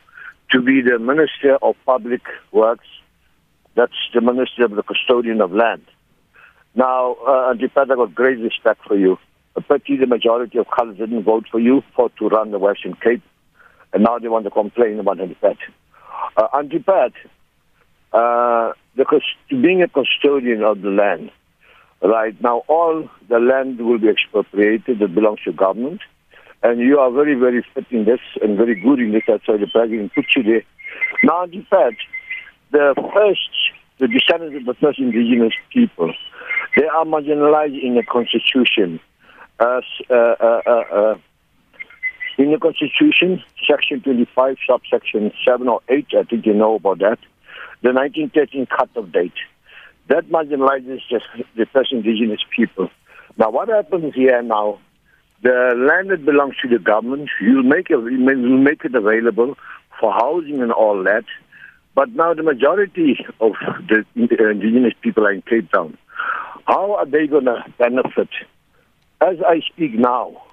to 0.52 0.62
be 0.62 0.82
the 0.82 1.00
Minister 1.00 1.58
of 1.62 1.76
Public 1.86 2.22
Works. 2.52 2.88
That's 3.76 3.94
the 4.14 4.22
Minister 4.22 4.66
of 4.66 4.72
the 4.72 4.84
Custodian 4.84 5.42
of 5.42 5.52
Land. 5.52 5.86
Now, 6.76 7.14
uh, 7.14 7.54
Pet, 7.56 7.92
I've 7.92 7.98
got 7.98 8.14
great 8.14 8.40
respect 8.40 8.82
for 8.88 8.98
you. 8.98 9.18
Pity 9.68 9.98
the 9.98 10.06
majority 10.06 10.60
of 10.60 10.68
colors 10.70 10.98
didn't 10.98 11.24
vote 11.24 11.46
for 11.50 11.60
you 11.60 11.82
for 11.96 12.12
to 12.20 12.28
run 12.28 12.52
the 12.52 12.60
Western 12.60 12.94
Cape, 12.94 13.24
and 13.92 14.04
now 14.04 14.20
they 14.20 14.28
want 14.28 14.46
to 14.46 14.52
complain 14.52 15.00
about 15.00 15.20
Auntie 15.20 15.34
Pat. 15.34 15.58
Uh, 16.38 16.48
Auntie 16.54 16.78
Pat, 16.78 17.12
uh, 18.14 18.74
being 19.50 19.82
a 19.82 19.88
custodian 19.88 20.62
of 20.62 20.82
the 20.82 20.90
land 20.90 21.32
Right 22.02 22.40
now, 22.42 22.64
all 22.68 23.10
the 23.28 23.40
land 23.40 23.80
will 23.80 23.98
be 23.98 24.10
expropriated 24.10 25.00
that 25.00 25.16
belongs 25.16 25.40
to 25.46 25.52
government. 25.52 26.02
And 26.64 26.80
you 26.80 27.00
are 27.00 27.12
very, 27.12 27.36
very 27.36 27.66
fit 27.74 27.86
in 27.92 28.06
this 28.06 28.20
and 28.42 28.58
very 28.58 28.80
good 28.80 29.00
in 29.00 29.12
this. 29.12 29.24
That's 29.28 29.48
why 29.48 29.58
the 29.58 29.68
president 29.68 30.14
put 30.14 30.26
you 30.36 30.44
there. 30.44 30.64
Now, 31.24 31.44
in 31.44 31.66
fact, 31.70 31.98
the 32.72 32.94
first, 33.14 33.50
the 34.00 34.08
descendants 34.08 34.58
of 34.58 34.66
the 34.66 34.74
first 34.80 35.00
indigenous 35.00 35.54
people, 35.72 36.14
they 36.76 36.86
are 36.86 37.06
marginalized 37.06 37.82
in 37.82 37.96
the 37.96 38.04
constitution. 38.04 39.00
As, 39.60 39.84
uh, 40.10 40.14
uh, 40.14 40.62
uh, 40.66 40.72
uh, 40.72 41.18
in 42.38 42.52
the 42.52 42.60
constitution, 42.60 43.42
section 43.68 44.02
25, 44.02 44.58
subsection 44.70 45.32
7 45.44 45.68
or 45.68 45.82
8, 45.90 46.06
I 46.18 46.24
think 46.24 46.46
you 46.46 46.54
know 46.54 46.76
about 46.76 47.00
that, 47.00 47.18
the 47.82 47.92
1913 47.94 48.68
cut-off 48.68 49.12
date. 49.12 49.34
That 50.10 50.30
marginalizes 50.30 51.02
just 51.10 51.26
the 51.56 51.66
first 51.66 51.92
indigenous 51.92 52.42
people. 52.56 52.90
Now, 53.38 53.50
what 53.50 53.68
happens 53.68 54.14
here 54.16 54.42
now? 54.42 54.80
The 55.44 55.74
land 55.76 56.10
that 56.10 56.26
belongs 56.26 56.56
to 56.64 56.68
the 56.68 56.80
government, 56.80 57.30
you 57.42 57.62
make 57.62 57.90
make 57.90 58.86
it 58.86 58.96
available 58.96 59.56
for 60.00 60.12
housing 60.12 60.62
and 60.62 60.72
all 60.72 61.04
that. 61.04 61.26
But 61.94 62.10
now 62.10 62.34
the 62.34 62.44
majority 62.44 63.18
of 63.40 63.54
the 63.88 64.06
indigenous 64.16 64.94
people 65.02 65.26
are 65.26 65.32
in 65.32 65.42
Cape 65.44 65.72
Town. 65.72 65.98
How 66.66 66.96
are 66.96 67.06
they 67.06 67.28
going 67.28 67.46
to 67.46 67.64
benefit? 67.78 68.30
As 69.22 69.38
I 69.46 69.62
speak 69.72 69.94
now, 69.94 70.44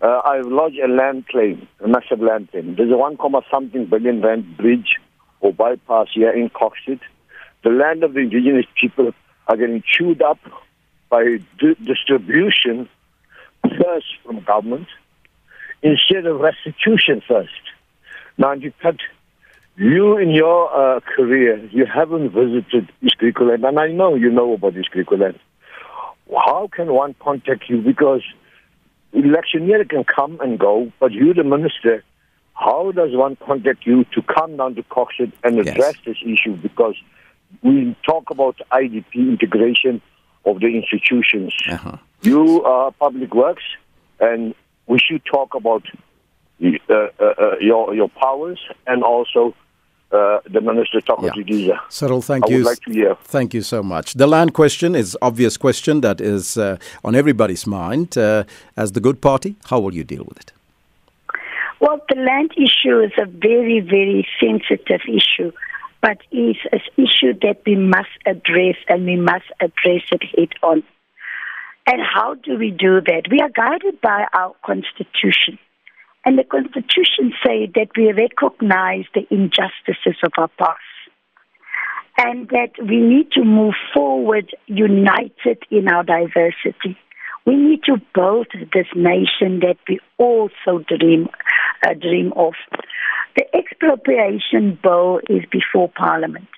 uh, 0.00 0.20
I've 0.24 0.46
lodged 0.46 0.78
a 0.78 0.88
land 0.88 1.26
claim, 1.28 1.66
a 1.80 1.88
massive 1.88 2.20
land 2.20 2.50
claim. 2.50 2.76
There's 2.76 2.92
a 2.92 2.96
one 2.96 3.16
comma 3.16 3.42
something 3.50 3.86
billion 3.86 4.22
rand 4.22 4.56
bridge 4.56 4.96
or 5.40 5.52
bypass 5.52 6.08
here 6.14 6.30
in 6.30 6.50
Kokstad 6.50 7.00
the 7.62 7.70
land 7.70 8.04
of 8.04 8.14
the 8.14 8.20
indigenous 8.20 8.66
people 8.80 9.12
are 9.46 9.56
getting 9.56 9.82
chewed 9.86 10.22
up 10.22 10.38
by 11.10 11.38
di- 11.58 11.74
distribution 11.84 12.88
first 13.62 14.06
from 14.24 14.40
government 14.40 14.88
instead 15.82 16.26
of 16.26 16.40
restitution 16.40 17.22
first. 17.26 17.50
Now, 18.36 18.52
you 18.52 18.72
you 19.76 20.18
in 20.18 20.30
your 20.30 20.70
uh, 20.74 21.00
career, 21.00 21.64
you 21.70 21.86
haven't 21.86 22.30
visited 22.30 22.90
East 23.00 23.16
Griqualand, 23.20 23.66
and 23.66 23.78
I 23.78 23.88
know 23.88 24.14
you 24.14 24.30
know 24.30 24.52
about 24.52 24.76
East 24.76 24.90
Griqualand. 24.94 25.38
How 26.30 26.68
can 26.72 26.92
one 26.92 27.14
contact 27.20 27.68
you? 27.68 27.80
Because 27.80 28.22
electioneer 29.12 29.84
can 29.84 30.04
come 30.04 30.38
and 30.40 30.58
go, 30.58 30.92
but 31.00 31.12
you, 31.12 31.32
the 31.32 31.44
minister, 31.44 32.04
how 32.54 32.92
does 32.92 33.10
one 33.14 33.36
contact 33.36 33.86
you 33.86 34.04
to 34.12 34.22
come 34.22 34.56
down 34.56 34.74
to 34.74 34.82
Kokstad 34.82 35.32
and 35.44 35.58
address 35.60 35.94
yes. 36.04 36.04
this 36.04 36.16
issue? 36.22 36.56
Because 36.56 36.96
we 37.62 37.96
talk 38.04 38.30
about 38.30 38.56
IDP 38.72 39.14
integration 39.14 40.00
of 40.44 40.60
the 40.60 40.66
institutions. 40.66 41.54
Uh-huh. 41.68 41.96
You 42.22 42.64
are 42.64 42.90
public 42.92 43.34
works, 43.34 43.62
and 44.20 44.54
we 44.86 44.98
should 44.98 45.22
talk 45.24 45.54
about 45.54 45.84
uh, 46.62 46.68
uh, 46.90 47.04
uh, 47.20 47.56
your 47.60 47.94
your 47.94 48.08
powers 48.08 48.60
and 48.86 49.04
also 49.04 49.54
uh, 50.10 50.40
the 50.50 50.60
Minister 50.60 51.00
talking 51.00 51.30
yeah. 51.36 51.42
Giza. 51.42 51.80
Cyril, 51.88 52.22
thank 52.22 52.46
I 52.46 52.48
you. 52.48 52.62
Like 52.64 52.80
to 52.80 52.92
hear. 52.92 53.14
Thank 53.24 53.54
you 53.54 53.62
so 53.62 53.82
much. 53.82 54.14
The 54.14 54.26
land 54.26 54.54
question 54.54 54.94
is 54.94 55.16
obvious 55.22 55.56
question 55.56 56.00
that 56.00 56.20
is 56.20 56.56
uh, 56.56 56.78
on 57.04 57.14
everybody's 57.14 57.66
mind. 57.66 58.16
Uh, 58.16 58.44
as 58.76 58.92
the 58.92 59.00
good 59.00 59.20
party, 59.20 59.56
how 59.66 59.78
will 59.78 59.94
you 59.94 60.04
deal 60.04 60.24
with 60.24 60.38
it? 60.38 60.52
Well, 61.80 62.00
the 62.08 62.16
land 62.16 62.52
issue 62.56 62.98
is 63.00 63.12
a 63.18 63.26
very, 63.26 63.80
very 63.80 64.26
sensitive 64.40 65.02
issue 65.06 65.52
but 66.00 66.18
it's 66.30 66.60
an 66.72 66.80
issue 66.96 67.34
that 67.42 67.62
we 67.66 67.76
must 67.76 68.10
address 68.26 68.76
and 68.88 69.04
we 69.04 69.16
must 69.16 69.46
address 69.60 70.02
it 70.12 70.22
head 70.36 70.50
on. 70.62 70.82
And 71.86 72.00
how 72.02 72.34
do 72.34 72.58
we 72.58 72.70
do 72.70 73.00
that? 73.00 73.22
We 73.30 73.40
are 73.40 73.48
guided 73.48 74.00
by 74.00 74.26
our 74.32 74.54
constitution. 74.64 75.58
And 76.24 76.38
the 76.38 76.44
constitution 76.44 77.32
says 77.42 77.70
that 77.74 77.88
we 77.96 78.12
recognize 78.12 79.04
the 79.14 79.26
injustices 79.30 80.20
of 80.22 80.32
our 80.36 80.48
past. 80.58 80.78
And 82.18 82.48
that 82.48 82.72
we 82.78 82.96
need 82.96 83.30
to 83.32 83.44
move 83.44 83.74
forward 83.94 84.54
united 84.66 85.62
in 85.70 85.88
our 85.88 86.02
diversity. 86.04 86.98
We 87.48 87.56
need 87.56 87.82
to 87.84 87.96
build 88.14 88.48
this 88.74 88.88
nation 88.94 89.60
that 89.60 89.78
we 89.88 90.00
also 90.18 90.84
dream, 90.86 91.30
uh, 91.82 91.94
dream 91.94 92.34
of. 92.36 92.52
The 93.36 93.44
expropriation 93.56 94.78
bill 94.82 95.20
is 95.30 95.44
before 95.50 95.88
Parliament. 95.88 96.48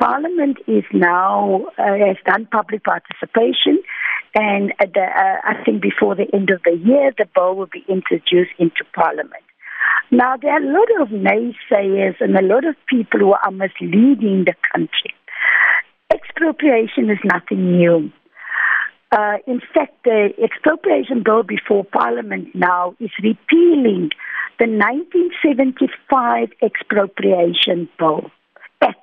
Parliament 0.00 0.56
is 0.66 0.82
now 0.92 1.66
uh, 1.78 1.84
has 1.84 2.16
done 2.26 2.48
public 2.50 2.82
participation, 2.82 3.80
and 4.34 4.72
the, 4.80 5.02
uh, 5.02 5.36
I 5.44 5.62
think 5.64 5.80
before 5.80 6.16
the 6.16 6.26
end 6.34 6.50
of 6.50 6.64
the 6.64 6.82
year, 6.84 7.12
the 7.16 7.26
bill 7.32 7.54
will 7.54 7.70
be 7.72 7.84
introduced 7.88 8.58
into 8.58 8.82
Parliament. 8.92 9.44
Now, 10.10 10.36
there 10.36 10.50
are 10.50 10.60
a 10.60 10.66
lot 10.66 10.88
of 11.00 11.10
naysayers 11.10 12.16
and 12.18 12.36
a 12.36 12.42
lot 12.42 12.64
of 12.64 12.74
people 12.88 13.20
who 13.20 13.34
are 13.34 13.52
misleading 13.52 14.46
the 14.46 14.54
country. 14.72 15.14
Expropriation 16.12 17.08
is 17.08 17.18
nothing 17.22 17.78
new. 17.78 18.10
Uh, 19.14 19.36
in 19.46 19.60
fact, 19.72 19.94
the 20.02 20.30
expropriation 20.42 21.22
bill 21.22 21.44
before 21.44 21.84
Parliament 21.84 22.48
now 22.52 22.96
is 22.98 23.10
repealing 23.22 24.10
the 24.58 24.66
1975 24.66 26.48
Expropriation 26.60 27.88
Bill 27.96 28.28
Act. 28.82 28.98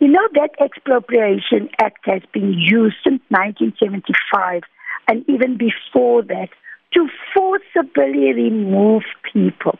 You 0.00 0.08
know, 0.08 0.28
that 0.34 0.50
Expropriation 0.60 1.70
Act 1.80 2.04
has 2.04 2.20
been 2.34 2.52
used 2.52 2.96
since 3.04 3.22
1975 3.30 4.62
and 5.08 5.24
even 5.30 5.56
before 5.56 6.22
that 6.24 6.50
to 6.92 7.08
forcibly 7.32 8.34
remove 8.34 9.04
people. 9.32 9.78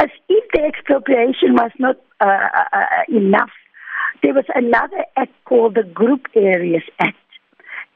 As 0.00 0.08
if 0.28 0.44
the 0.52 0.64
expropriation 0.64 1.54
was 1.54 1.70
not 1.78 1.96
uh, 2.20 2.24
uh, 2.26 2.64
uh 2.72 3.16
enough, 3.16 3.50
there 4.24 4.34
was 4.34 4.46
another 4.56 5.04
act 5.16 5.32
called 5.44 5.76
the 5.76 5.84
Group 5.84 6.26
Areas 6.34 6.82
Act. 6.98 7.16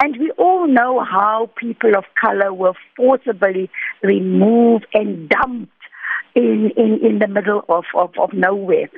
And 0.01 0.17
we 0.19 0.31
all 0.39 0.69
know 0.69 1.05
how 1.05 1.51
people 1.57 1.97
of 1.97 2.05
color 2.21 2.55
were 2.55 2.75
forcibly 2.97 3.69
removed 4.03 4.87
and 4.95 5.29
dumped 5.29 5.73
in, 6.35 6.71
in, 6.77 7.01
in 7.05 7.19
the 7.19 7.27
middle 7.27 7.65
of, 7.69 7.85
of, 7.95 8.13
of 8.17 8.33
nowhere. 8.33 8.89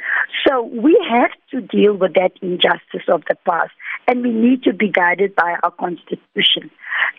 So 0.46 0.62
we 0.62 1.02
have 1.08 1.30
to 1.52 1.60
deal 1.62 1.94
with 1.94 2.14
that 2.14 2.32
injustice 2.42 3.08
of 3.08 3.22
the 3.28 3.36
past, 3.48 3.70
and 4.06 4.22
we 4.22 4.30
need 4.30 4.62
to 4.64 4.74
be 4.74 4.90
guided 4.90 5.34
by 5.34 5.56
our 5.62 5.70
Constitution. 5.70 6.70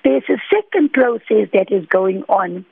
There's 0.04 0.24
a 0.30 0.38
second 0.54 0.94
process 0.94 1.50
that 1.54 1.72
is 1.72 1.86
going 1.88 2.24
on, 2.30 2.66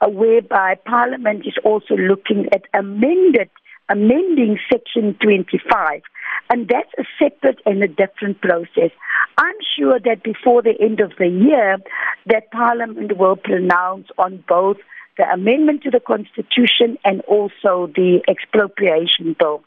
uh, 0.00 0.08
whereby 0.08 0.76
Parliament 0.86 1.46
is 1.46 1.54
also 1.62 1.94
looking 1.94 2.46
at 2.52 2.62
amended 2.72 3.50
amending 3.88 4.58
Section 4.70 5.16
25, 5.22 6.02
and 6.50 6.68
that's 6.68 6.90
a 6.98 7.04
separate 7.18 7.60
and 7.66 7.82
a 7.82 7.88
different 7.88 8.40
process. 8.40 8.90
I'm 9.38 9.56
sure 9.76 9.98
that 9.98 10.22
before 10.22 10.62
the 10.62 10.74
end 10.80 11.00
of 11.00 11.12
the 11.18 11.28
year, 11.28 11.78
that 12.26 12.50
Parliament 12.50 13.16
will 13.16 13.36
pronounce 13.36 14.08
on 14.18 14.42
both 14.48 14.78
the 15.18 15.24
amendment 15.24 15.82
to 15.82 15.90
the 15.90 16.00
Constitution 16.00 16.98
and 17.04 17.20
also 17.22 17.90
the 17.94 18.20
expropriation 18.28 19.36
bill. 19.38 19.62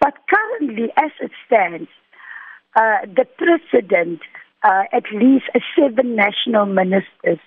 But 0.00 0.14
currently, 0.28 0.88
as 0.96 1.10
it 1.20 1.30
stands, 1.46 1.88
uh, 2.74 3.06
the 3.06 3.26
president, 3.36 4.20
uh, 4.62 4.84
at 4.92 5.04
least 5.12 5.44
seven 5.78 6.16
national 6.16 6.66
ministers, 6.66 7.38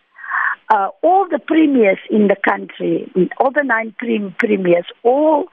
uh, 0.70 0.90
all 1.02 1.28
the 1.30 1.40
premiers 1.40 2.00
in 2.10 2.28
the 2.28 2.36
country, 2.48 3.12
all 3.38 3.52
the 3.52 3.64
nine 3.64 3.94
premiers, 3.98 4.86
all 5.04 5.46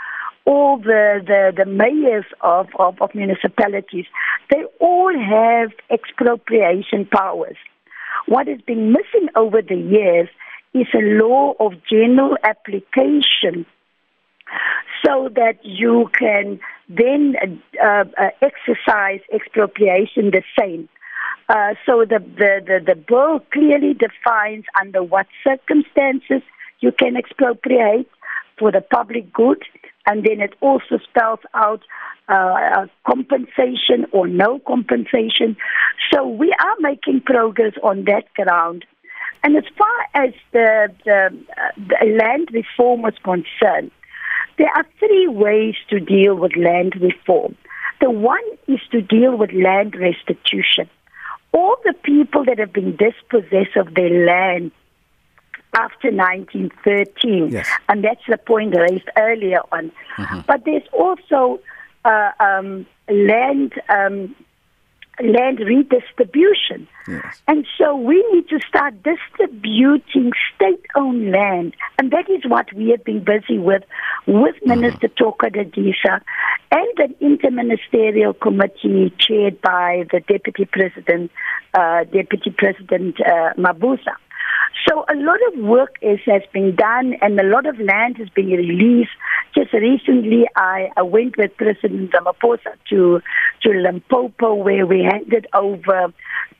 all 0.48 0.78
the, 0.78 1.20
the, 1.26 1.52
the 1.54 1.66
mayors 1.66 2.24
of, 2.40 2.68
of, 2.78 3.00
of 3.02 3.14
municipalities, 3.14 4.06
they 4.50 4.64
all 4.80 5.12
have 5.14 5.70
expropriation 5.90 7.04
powers. 7.04 7.56
What 8.26 8.46
has 8.48 8.60
been 8.62 8.92
missing 8.92 9.28
over 9.36 9.60
the 9.60 9.76
years 9.76 10.28
is 10.72 10.86
a 10.94 11.04
law 11.22 11.52
of 11.60 11.72
general 11.90 12.36
application 12.42 13.66
so 15.04 15.28
that 15.34 15.58
you 15.62 16.10
can 16.18 16.58
then 16.88 17.34
uh, 17.82 18.04
uh, 18.16 18.30
exercise 18.40 19.20
expropriation 19.30 20.30
the 20.30 20.42
same. 20.58 20.88
Uh, 21.50 21.74
so 21.84 22.06
the, 22.08 22.20
the, 22.38 22.62
the, 22.66 22.80
the 22.86 22.94
bill 22.94 23.40
clearly 23.52 23.94
defines 23.94 24.64
under 24.80 25.02
what 25.02 25.26
circumstances 25.44 26.42
you 26.80 26.90
can 26.92 27.16
expropriate 27.16 28.08
for 28.58 28.72
the 28.72 28.80
public 28.80 29.32
good, 29.32 29.62
and 30.08 30.24
then 30.24 30.40
it 30.40 30.54
also 30.60 30.98
spells 31.08 31.40
out 31.54 31.82
uh, 32.28 32.86
compensation 33.06 34.06
or 34.10 34.26
no 34.26 34.58
compensation. 34.66 35.56
So 36.10 36.26
we 36.26 36.52
are 36.58 36.76
making 36.80 37.20
progress 37.20 37.74
on 37.82 38.04
that 38.06 38.24
ground. 38.34 38.84
And 39.44 39.56
as 39.56 39.64
far 39.76 40.24
as 40.24 40.32
the, 40.52 40.92
the, 41.04 41.20
the 41.76 42.18
land 42.20 42.48
reform 42.52 43.04
is 43.04 43.14
concerned, 43.22 43.90
there 44.56 44.72
are 44.74 44.86
three 44.98 45.28
ways 45.28 45.76
to 45.90 46.00
deal 46.00 46.34
with 46.34 46.56
land 46.56 46.94
reform. 47.00 47.54
The 48.00 48.10
one 48.10 48.48
is 48.66 48.80
to 48.92 49.00
deal 49.00 49.36
with 49.36 49.52
land 49.52 49.94
restitution. 49.94 50.88
all 51.52 51.76
the 51.84 51.94
people 52.02 52.44
that 52.44 52.58
have 52.58 52.72
been 52.72 52.96
dispossessed 52.96 53.76
of 53.76 53.94
their 53.94 54.26
land 54.26 54.70
after 55.74 56.10
1913, 56.10 57.48
Yes. 57.50 57.68
and 57.88 58.02
that's 58.04 58.22
the 58.28 58.38
point 58.38 58.74
raised 58.76 59.08
earlier 59.16 59.60
on. 59.72 59.92
But 60.46 60.64
there's 60.64 60.86
also 60.92 61.60
uh, 62.04 62.30
um, 62.40 62.86
land 63.08 63.72
um, 63.88 64.34
land 65.20 65.58
redistribution. 65.60 66.86
Yes. 67.08 67.42
And 67.48 67.66
so 67.76 67.96
we 67.96 68.24
need 68.32 68.48
to 68.50 68.60
start 68.68 68.94
distributing 69.02 70.30
state 70.54 70.84
owned 70.94 71.32
land. 71.32 71.74
And 71.98 72.10
that 72.12 72.30
is 72.30 72.42
what 72.46 72.72
we 72.72 72.90
have 72.90 73.04
been 73.04 73.24
busy 73.24 73.58
with, 73.58 73.82
with 74.26 74.54
Minister 74.64 75.08
Thoko 75.08 75.50
Didiza 75.50 76.20
and 76.70 76.98
an 76.98 77.14
interministerial 77.20 78.38
committee 78.38 79.12
chaired 79.18 79.60
by 79.60 80.04
the 80.12 80.20
Deputy 80.20 80.66
President, 80.66 81.30
uh, 81.74 82.04
Deputy 82.04 82.50
President 82.50 83.16
uh, 83.20 83.54
Mabuza. 83.56 84.14
So 84.88 85.04
a 85.08 85.14
lot 85.16 85.38
of 85.52 85.58
work 85.64 85.96
is, 86.00 86.18
has 86.26 86.42
been 86.52 86.74
done 86.74 87.14
and 87.20 87.38
a 87.38 87.44
lot 87.44 87.66
of 87.66 87.78
land 87.78 88.16
has 88.18 88.28
been 88.30 88.46
released. 88.46 89.10
Just 89.54 89.72
recently, 89.72 90.46
I, 90.56 90.90
I 90.96 91.02
went 91.02 91.36
with 91.36 91.56
President 91.56 92.12
Ramaphosa 92.12 92.74
to, 92.90 93.20
to 93.62 93.68
Limpopo 93.68 94.54
where 94.54 94.86
we 94.86 95.02
handed 95.02 95.46
over 95.52 96.12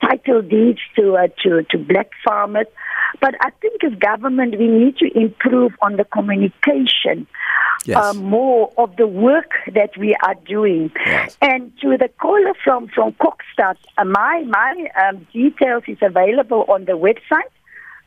title 0.03 0.43
deeds 0.43 0.81
to, 0.97 1.17
uh, 1.17 1.29
to, 1.43 1.63
to 1.71 1.79
black 1.79 2.11
farmers. 2.25 2.67
But 3.21 3.35
I 3.41 3.51
think 3.63 3.83
as 3.85 3.95
government, 3.99 4.59
we 4.59 4.69
need 4.69 4.99
to 4.99 5.19
improve 5.19 5.73
on 5.81 5.97
the 5.97 6.05
communication 6.05 7.27
Yes. 7.85 7.97
uh, 7.97 8.13
more 8.15 8.73
of 8.77 8.97
the 8.97 9.07
work 9.07 9.53
that 9.73 9.97
we 9.97 10.15
are 10.23 10.35
doing. 10.47 10.91
Yes. 11.07 11.37
And 11.41 11.73
to 11.81 11.97
the 11.97 12.11
caller 12.21 12.53
from, 12.63 12.89
from 12.89 13.13
Kokstad, 13.15 13.77
uh, 13.97 14.05
my, 14.05 14.45
my 14.47 14.89
um, 15.03 15.27
details 15.33 15.85
is 15.87 15.99
available 16.03 16.65
on 16.69 16.85
the 16.85 16.93
website. 16.93 17.51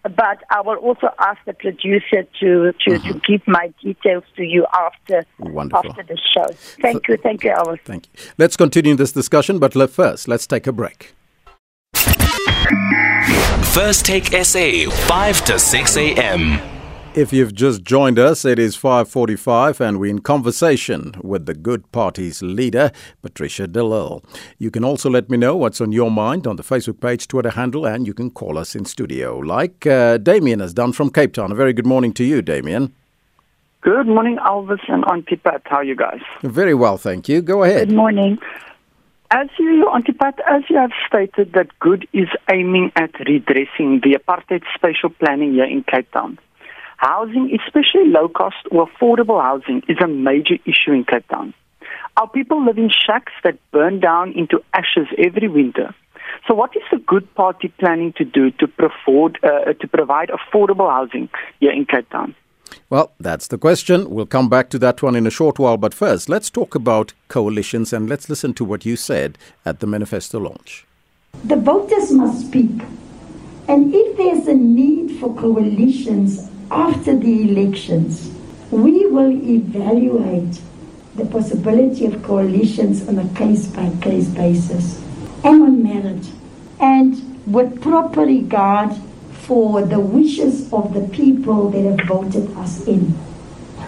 But 0.03 0.43
I 0.49 0.61
will 0.61 0.77
also 0.77 1.09
ask 1.19 1.39
the 1.45 1.53
producer 1.53 2.23
to, 2.39 2.73
to, 2.73 2.73
to 2.73 2.99
mm-hmm. 2.99 3.19
give 3.27 3.41
my 3.47 3.71
details 3.83 4.23
to 4.35 4.43
you 4.43 4.65
after 4.73 5.23
Wonderful. 5.39 5.91
after 5.91 6.03
the 6.03 6.17
show. 6.33 6.47
Thank 6.81 7.07
you, 7.07 7.17
thank 7.17 7.43
you, 7.43 7.51
Alice. 7.51 7.79
Thank 7.85 8.07
you. 8.07 8.31
Let's 8.37 8.57
continue 8.57 8.95
this 8.95 9.11
discussion, 9.11 9.59
but 9.59 9.75
le- 9.75 9.87
first, 9.87 10.27
let's 10.27 10.47
take 10.47 10.65
a 10.65 10.71
break. 10.71 11.13
First 13.73 14.05
Take 14.05 14.25
SA, 14.43 14.89
5 14.89 15.45
to 15.45 15.59
6 15.59 15.97
a.m. 15.97 16.80
If 17.13 17.33
you've 17.33 17.53
just 17.53 17.83
joined 17.83 18.17
us, 18.17 18.45
it 18.45 18.57
is 18.57 18.77
5:45 18.77 19.81
and 19.81 19.99
we're 19.99 20.09
in 20.09 20.19
conversation 20.19 21.11
with 21.21 21.45
the 21.45 21.53
Good 21.53 21.91
Party's 21.91 22.41
leader, 22.41 22.89
Patricia 23.21 23.67
de 23.67 23.83
Lille. 23.83 24.23
You 24.59 24.71
can 24.71 24.85
also 24.85 25.09
let 25.09 25.29
me 25.29 25.35
know 25.35 25.57
what's 25.57 25.81
on 25.81 25.91
your 25.91 26.09
mind 26.09 26.47
on 26.47 26.55
the 26.55 26.63
Facebook 26.63 27.01
page, 27.01 27.27
Twitter 27.27 27.49
handle, 27.49 27.85
and 27.85 28.07
you 28.07 28.13
can 28.13 28.29
call 28.29 28.57
us 28.57 28.75
in 28.75 28.85
studio, 28.85 29.37
like 29.39 29.85
uh, 29.85 30.19
Damien 30.19 30.61
has 30.61 30.73
done 30.73 30.93
from 30.93 31.09
Cape 31.09 31.33
Town. 31.33 31.51
A 31.51 31.55
very 31.55 31.73
good 31.73 31.85
morning 31.85 32.13
to 32.13 32.23
you, 32.23 32.41
Damien. 32.41 32.93
Good 33.81 34.07
morning, 34.07 34.37
Alvis 34.37 34.79
and 34.87 35.03
Auntie 35.11 35.35
Pat. 35.35 35.63
How 35.65 35.77
are 35.77 35.83
you 35.83 35.97
guys? 35.97 36.21
Very 36.43 36.73
well, 36.73 36.97
thank 36.97 37.27
you. 37.27 37.41
Go 37.41 37.63
ahead. 37.63 37.89
Good 37.89 37.97
morning. 37.97 38.37
As 39.31 39.49
you, 39.59 39.85
Auntie 39.89 40.13
Pat, 40.13 40.39
as 40.47 40.63
you 40.69 40.77
have 40.77 40.91
stated 41.05 41.51
that 41.55 41.77
Good 41.81 42.07
is 42.13 42.29
aiming 42.49 42.93
at 42.95 43.11
redressing 43.19 43.99
the 44.01 44.17
apartheid 44.17 44.63
spatial 44.73 45.09
planning 45.09 45.51
here 45.55 45.65
in 45.65 45.83
Cape 45.83 46.09
Town. 46.11 46.39
Housing, 47.01 47.49
especially 47.59 48.05
low-cost 48.05 48.67
or 48.69 48.87
affordable 48.87 49.41
housing, 49.41 49.81
is 49.89 49.97
a 50.03 50.07
major 50.07 50.57
issue 50.65 50.91
in 50.91 51.03
Cape 51.03 51.27
Town. 51.29 51.51
Our 52.15 52.29
people 52.29 52.63
live 52.63 52.77
in 52.77 52.91
shacks 52.91 53.33
that 53.43 53.57
burn 53.71 53.99
down 53.99 54.33
into 54.33 54.63
ashes 54.75 55.07
every 55.17 55.47
winter. 55.47 55.95
So, 56.47 56.53
what 56.53 56.75
is 56.75 56.83
the 56.91 56.99
Good 56.99 57.33
Party 57.33 57.69
planning 57.79 58.13
to 58.17 58.23
do 58.23 58.51
to, 58.51 58.67
provide, 58.67 59.43
uh, 59.43 59.73
to 59.73 59.87
provide 59.87 60.29
affordable 60.29 60.91
housing 60.91 61.27
here 61.59 61.71
in 61.71 61.85
Cape 61.85 62.07
Town? 62.11 62.35
Well, 62.91 63.13
that's 63.19 63.47
the 63.47 63.57
question. 63.57 64.07
We'll 64.11 64.27
come 64.27 64.47
back 64.47 64.69
to 64.69 64.79
that 64.79 65.01
one 65.01 65.15
in 65.15 65.25
a 65.25 65.31
short 65.31 65.57
while, 65.57 65.77
but 65.77 65.95
first, 65.95 66.29
let's 66.29 66.51
talk 66.51 66.75
about 66.75 67.13
coalitions 67.29 67.93
and 67.93 68.07
let's 68.07 68.29
listen 68.29 68.53
to 68.53 68.63
what 68.63 68.85
you 68.85 68.95
said 68.95 69.39
at 69.65 69.79
the 69.79 69.87
manifesto 69.87 70.39
launch. 70.39 70.85
The 71.45 71.55
voters 71.55 72.11
must 72.11 72.45
speak. 72.45 72.83
And 73.67 73.91
if 73.91 74.17
there's 74.17 74.47
a 74.47 74.53
need 74.53 75.19
for 75.19 75.33
coalitions 75.35 76.50
after 76.71 77.15
the 77.17 77.51
elections, 77.51 78.31
we 78.71 79.05
will 79.07 79.31
evaluate 79.31 80.61
the 81.15 81.25
possibility 81.25 82.05
of 82.05 82.23
coalitions 82.23 83.07
on 83.09 83.19
a 83.19 83.27
case 83.35 83.67
by 83.67 83.91
case 84.01 84.29
basis 84.29 85.03
and 85.43 85.61
on 85.61 85.83
merit 85.83 86.25
and 86.79 87.43
with 87.45 87.81
proper 87.81 88.21
regard 88.21 88.95
for 89.31 89.81
the 89.81 89.99
wishes 89.99 90.71
of 90.71 90.93
the 90.93 91.05
people 91.09 91.69
that 91.71 91.83
have 91.83 92.07
voted 92.07 92.49
us 92.55 92.87
in. 92.87 93.13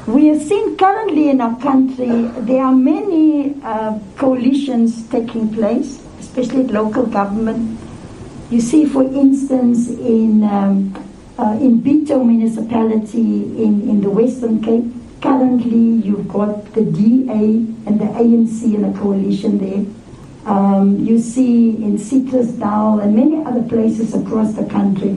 We 0.05 0.27
have 0.27 0.41
seen 0.41 0.75
currently 0.75 1.29
in 1.29 1.39
our 1.39 1.57
country 1.61 2.27
there 2.41 2.63
are 2.63 2.75
many 2.75 3.55
uh, 3.63 3.97
coalitions 4.17 5.07
taking 5.07 5.53
place, 5.53 6.03
especially 6.19 6.65
at 6.65 6.71
local 6.71 7.05
government. 7.05 7.79
You 8.49 8.59
see, 8.59 8.85
for 8.85 9.03
instance, 9.03 9.89
in 9.89 10.43
um, 10.43 10.93
uh, 11.37 11.57
in 11.59 11.81
Bitou 11.81 12.25
municipality 12.25 13.19
in, 13.63 13.89
in 13.89 14.01
the 14.01 14.09
Western 14.09 14.61
Cape, 14.61 14.85
currently 15.21 16.07
you've 16.07 16.27
got 16.27 16.73
the 16.73 16.83
DA 16.83 17.65
and 17.85 17.99
the 17.99 18.05
ANC 18.05 18.63
in 18.63 18.85
a 18.85 18.97
coalition 18.97 19.57
there. 19.57 19.85
Um, 20.45 20.99
you 20.99 21.19
see 21.19 21.69
in 21.69 21.97
Citrusdal 21.97 23.01
and 23.01 23.15
many 23.15 23.43
other 23.45 23.63
places 23.63 24.13
across 24.13 24.53
the 24.53 24.65
country 24.65 25.13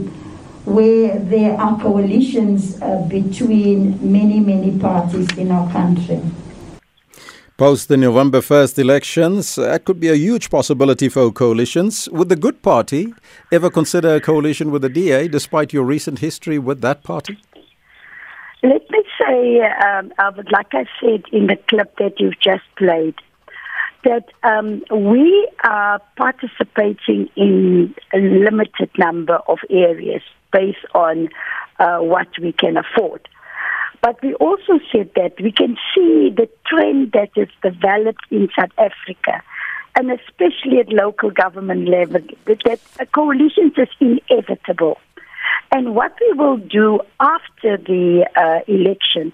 where 0.64 1.18
there 1.18 1.61
are 1.61 1.81
coalitions 1.81 2.81
uh, 2.83 3.07
between 3.09 3.98
many, 4.12 4.40
many 4.40 4.79
parties 4.79 5.37
in 5.38 5.50
our 5.50 5.70
country. 5.70 6.20
Post 7.59 7.88
the 7.88 7.97
November 7.97 8.40
1st 8.40 8.79
elections, 8.79 9.55
that 9.55 9.87
could 9.87 9.99
be 9.99 10.09
a 10.09 10.14
huge 10.14 10.51
possibility 10.51 11.09
for 11.09 11.33
coalitions. 11.33 12.07
Would 12.12 12.29
the 12.29 12.37
Good 12.37 12.61
Party 12.61 13.14
ever 13.51 13.71
consider 13.71 14.16
a 14.16 14.21
coalition 14.21 14.71
with 14.71 14.83
the 14.83 14.90
DA 14.90 15.27
despite 15.27 15.73
your 15.73 15.85
recent 15.85 16.19
history 16.19 16.59
with 16.59 16.83
that 16.83 17.03
party? 17.03 17.38
Let 18.62 18.83
me 18.90 19.03
say, 19.19 19.61
um, 19.62 20.12
Albert, 20.19 20.53
like 20.53 20.75
I 20.75 20.85
said 21.01 21.23
in 21.33 21.47
the 21.47 21.57
clip 21.66 21.97
that 21.97 22.21
you've 22.21 22.38
just 22.40 22.64
played, 22.77 23.14
that 24.05 24.27
um, 24.42 24.83
we 24.90 25.49
are 25.64 25.99
participating 26.19 27.31
in 27.37 27.95
a 28.12 28.19
limited 28.19 28.90
number 28.99 29.37
of 29.49 29.61
areas 29.71 30.21
based 30.53 30.85
on 30.95 31.31
uh, 31.79 32.01
what 32.01 32.29
we 32.38 32.53
can 32.53 32.77
afford. 32.77 33.27
But 34.07 34.23
we 34.23 34.35
also 34.35 34.79
said 34.92 35.11
that 35.16 35.33
we 35.42 35.51
can 35.51 35.77
see 35.92 36.31
the 36.31 36.49
trend 36.64 37.11
that 37.11 37.31
is 37.35 37.49
developed 37.61 38.25
in 38.31 38.49
South 38.57 38.71
Africa, 38.79 39.42
and 39.97 40.12
especially 40.12 40.79
at 40.79 40.90
local 40.90 41.33
government 41.33 41.88
level, 41.88 42.21
that, 42.45 42.62
that 42.66 42.81
a 43.01 43.07
coalition 43.07 43.73
is 43.77 43.88
inevitable. 43.99 44.99
And 45.73 45.97
what 45.97 46.16
we 46.21 46.38
will 46.38 46.59
do 46.59 47.01
after 47.19 47.79
the 47.79 48.29
uh, 48.37 48.61
elections, 48.69 49.33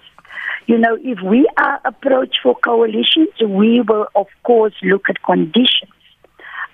you 0.65 0.79
know, 0.79 0.97
if 0.99 1.21
we 1.21 1.47
are 1.55 1.79
approached 1.85 2.39
for 2.41 2.55
coalitions, 2.55 3.29
we 3.47 3.81
will, 3.81 4.07
of 4.15 4.25
course, 4.41 4.73
look 4.81 5.07
at 5.07 5.21
conditions. 5.21 5.91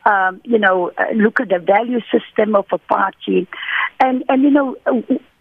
Um, 0.05 0.39
you 0.45 0.57
know, 0.57 0.91
uh, 0.97 1.11
look 1.15 1.41
at 1.41 1.49
the 1.49 1.59
value 1.59 1.99
system 2.09 2.55
of 2.55 2.67
a 2.71 2.77
party, 2.77 3.45
and 3.99 4.23
and 4.29 4.43
you 4.43 4.51
know, 4.51 4.77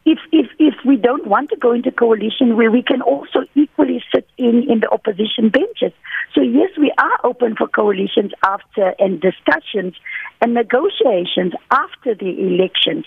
if 0.04 0.18
if 0.32 0.46
if 0.58 0.74
we 0.86 0.96
don't 0.96 1.26
want 1.26 1.50
to 1.50 1.56
go 1.56 1.72
into 1.72 1.90
coalition, 1.90 2.56
where 2.56 2.70
we 2.70 2.82
can 2.82 3.02
also 3.02 3.40
equally 3.54 4.02
sit 4.14 4.26
in 4.38 4.70
in 4.70 4.80
the 4.80 4.88
opposition 4.90 5.50
benches. 5.50 5.92
So 6.34 6.40
yes, 6.40 6.70
we 6.78 6.92
are 6.98 7.20
open 7.24 7.56
for 7.56 7.68
coalitions 7.68 8.32
after 8.42 8.94
and 8.98 9.20
discussions 9.20 9.94
and 10.40 10.54
negotiations 10.54 11.52
after 11.70 12.14
the 12.14 12.30
elections, 12.40 13.04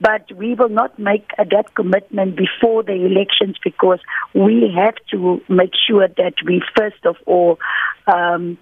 but 0.00 0.30
we 0.32 0.54
will 0.54 0.68
not 0.68 0.98
make 0.98 1.30
uh, 1.38 1.44
that 1.50 1.74
commitment 1.74 2.36
before 2.36 2.82
the 2.82 2.94
elections 2.94 3.56
because 3.62 4.00
we 4.34 4.72
have 4.74 4.94
to 5.10 5.40
make 5.48 5.72
sure 5.86 6.08
that 6.08 6.34
we 6.46 6.62
first 6.76 7.04
of 7.04 7.16
all. 7.26 7.58
Um, 8.06 8.58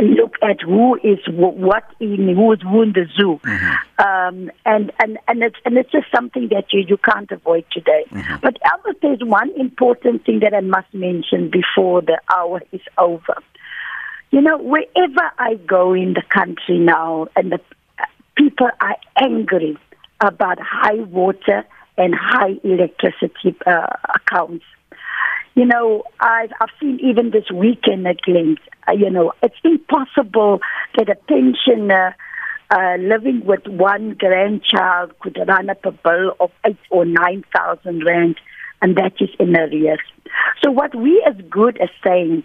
look 0.00 0.34
at 0.42 0.60
who 0.60 0.96
is 0.96 1.18
what 1.28 1.84
in 2.00 2.34
who 2.34 2.52
is 2.52 2.60
who 2.62 2.82
in 2.82 2.92
the 2.92 3.06
zoo, 3.16 3.40
um, 3.98 4.50
and 4.64 4.92
and 5.00 5.18
and 5.26 5.42
it's 5.42 5.56
and 5.64 5.76
it's 5.76 5.90
just 5.90 6.06
something 6.14 6.48
that 6.48 6.72
you 6.72 6.84
you 6.86 6.96
can't 6.96 7.30
avoid 7.30 7.64
today. 7.72 8.04
But 8.42 8.56
Albert, 8.64 8.98
there's 9.02 9.20
one 9.22 9.50
important 9.58 10.24
thing 10.24 10.40
that 10.40 10.54
I 10.54 10.60
must 10.60 10.92
mention 10.92 11.50
before 11.50 12.02
the 12.02 12.20
hour 12.34 12.62
is 12.72 12.80
over. 12.96 13.42
You 14.30 14.42
know, 14.42 14.58
wherever 14.58 15.30
I 15.38 15.54
go 15.66 15.94
in 15.94 16.14
the 16.14 16.22
country 16.28 16.78
now, 16.78 17.28
and 17.34 17.52
the 17.52 17.60
people 18.36 18.68
are 18.80 18.96
angry 19.20 19.76
about 20.20 20.58
high 20.60 21.00
water 21.00 21.64
and 21.96 22.14
high 22.14 22.54
electricity 22.62 23.56
uh, 23.66 23.86
accounts 24.14 24.64
you 25.58 25.66
know, 25.66 26.04
I've, 26.20 26.52
I've 26.60 26.68
seen 26.78 27.00
even 27.02 27.30
this 27.30 27.50
weekend 27.52 28.06
at 28.06 28.20
Glens, 28.22 28.58
uh, 28.86 28.92
you 28.92 29.10
know, 29.10 29.32
it's 29.42 29.56
impossible 29.64 30.60
that 30.96 31.08
a 31.08 31.16
pensioner 31.16 32.14
uh, 32.70 32.94
living 33.00 33.44
with 33.44 33.66
one 33.66 34.14
grandchild 34.14 35.18
could 35.18 35.36
run 35.48 35.68
up 35.68 35.84
a 35.84 35.90
bill 35.90 36.36
of 36.38 36.52
eight 36.64 36.78
or 36.90 37.04
nine 37.04 37.42
thousand 37.52 38.04
rand, 38.06 38.36
and 38.80 38.96
that 38.96 39.14
is 39.18 39.30
in 39.40 39.56
arrears. 39.56 39.98
So 40.62 40.70
what 40.70 40.94
we 40.94 41.24
as 41.26 41.34
good 41.50 41.76
as 41.78 41.88
saying 42.06 42.44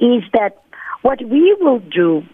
is 0.00 0.22
that 0.32 0.62
what 1.02 1.20
we 1.22 1.54
will 1.60 1.80
do 1.80 2.24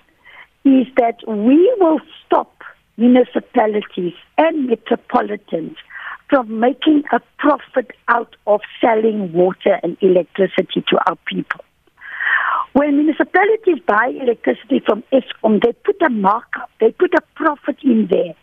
is 0.64 0.86
that 0.96 1.16
we 1.26 1.74
will 1.80 1.98
stop 2.24 2.62
municipalities 2.96 4.14
and 4.38 4.68
metropolitans 4.68 5.76
from 6.32 6.60
making 6.60 7.04
a 7.12 7.20
profit 7.36 7.90
out 8.08 8.34
of 8.46 8.62
selling 8.80 9.30
water 9.34 9.78
and 9.82 9.98
electricity 10.00 10.82
to 10.88 10.96
our 11.06 11.16
people. 11.26 11.60
When 12.72 12.96
municipalities 12.96 13.80
buy 13.86 14.14
electricity 14.18 14.80
from 14.80 15.04
Eskom, 15.12 15.62
they 15.62 15.74
put 15.84 16.00
a 16.00 16.08
markup, 16.08 16.70
they 16.80 16.90
put 16.92 17.12
a 17.12 17.20
profit 17.34 17.76
in 17.82 18.08
there. 18.10 18.34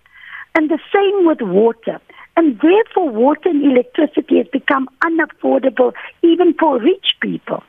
And 0.54 0.70
the 0.70 0.78
same 0.94 1.26
with 1.26 1.42
water. 1.42 2.00
And 2.38 2.60
therefore, 2.62 3.10
water 3.10 3.50
and 3.50 3.66
electricity 3.66 4.38
has 4.38 4.48
become 4.54 4.88
unaffordable 5.04 5.94
even 6.22 6.54
for 6.60 6.80
rich 6.80 7.16
people. 7.22 7.64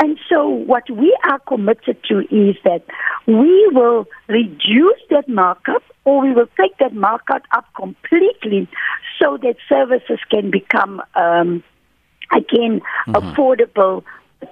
And 0.00 0.18
so, 0.28 0.48
what 0.48 0.88
we 0.90 1.16
are 1.24 1.38
committed 1.40 1.98
to 2.08 2.20
is 2.30 2.56
that 2.64 2.84
we 3.26 3.68
will 3.72 4.06
reduce 4.28 5.00
that 5.10 5.28
markup 5.28 5.82
or 6.04 6.22
we 6.22 6.32
will 6.32 6.48
take 6.58 6.76
that 6.78 6.94
markup 6.94 7.42
up 7.52 7.66
completely 7.76 8.68
so 9.20 9.36
that 9.38 9.56
services 9.68 10.20
can 10.30 10.50
become, 10.50 11.02
um, 11.14 11.62
again, 12.32 12.80
mm-hmm. 12.80 13.12
affordable 13.12 14.04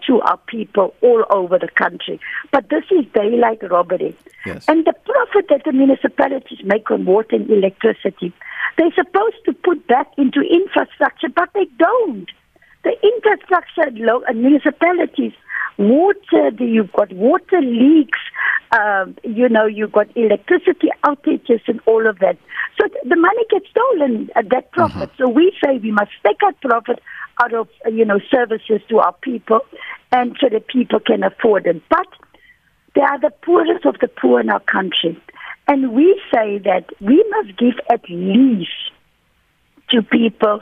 to 0.06 0.20
our 0.22 0.38
people 0.48 0.94
all 1.00 1.24
over 1.30 1.58
the 1.58 1.68
country. 1.68 2.20
But 2.50 2.68
this 2.68 2.84
is 2.90 3.06
daylight 3.14 3.60
robbery. 3.70 4.16
Yes. 4.44 4.64
And 4.68 4.84
the 4.84 4.92
profit 4.92 5.46
that 5.48 5.62
the 5.64 5.72
municipalities 5.72 6.58
make 6.64 6.90
on 6.90 7.04
water 7.04 7.36
and 7.36 7.48
electricity, 7.48 8.32
they're 8.76 8.92
supposed 8.94 9.44
to 9.46 9.52
put 9.52 9.86
back 9.86 10.08
into 10.18 10.40
infrastructure, 10.40 11.28
but 11.28 11.50
they 11.54 11.66
don't. 11.78 12.30
The 12.86 12.94
infrastructure 13.02 13.90
low 13.96 14.22
uh, 14.28 14.32
municipalities, 14.32 15.32
water, 15.76 16.50
you've 16.60 16.92
got 16.92 17.12
water 17.12 17.60
leaks, 17.60 18.20
uh, 18.70 19.06
you 19.24 19.48
know, 19.48 19.66
you've 19.66 19.90
got 19.90 20.06
electricity 20.16 20.90
outages 21.04 21.62
and 21.66 21.80
all 21.86 22.06
of 22.06 22.20
that. 22.20 22.38
So 22.78 22.86
the 23.02 23.16
money 23.16 23.42
gets 23.50 23.66
stolen 23.70 24.30
at 24.36 24.50
that 24.50 24.70
profit. 24.70 25.10
Mm-hmm. 25.10 25.22
So 25.24 25.28
we 25.28 25.52
say 25.64 25.78
we 25.78 25.90
must 25.90 26.12
take 26.24 26.40
our 26.44 26.52
profit 26.62 27.02
out 27.42 27.54
of 27.54 27.68
you 27.92 28.04
know 28.04 28.20
services 28.30 28.80
to 28.88 28.98
our 29.00 29.14
people, 29.14 29.62
and 30.12 30.36
so 30.40 30.48
that 30.48 30.68
people 30.68 31.00
can 31.00 31.24
afford 31.24 31.64
them. 31.64 31.82
But 31.90 32.06
they 32.94 33.00
are 33.00 33.18
the 33.18 33.32
poorest 33.42 33.84
of 33.84 33.96
the 34.00 34.06
poor 34.06 34.38
in 34.38 34.48
our 34.48 34.60
country, 34.60 35.20
and 35.66 35.92
we 35.92 36.22
say 36.32 36.58
that 36.58 36.84
we 37.00 37.24
must 37.30 37.58
give 37.58 37.80
at 37.90 38.08
least 38.08 38.70
to 39.90 40.02
people 40.02 40.60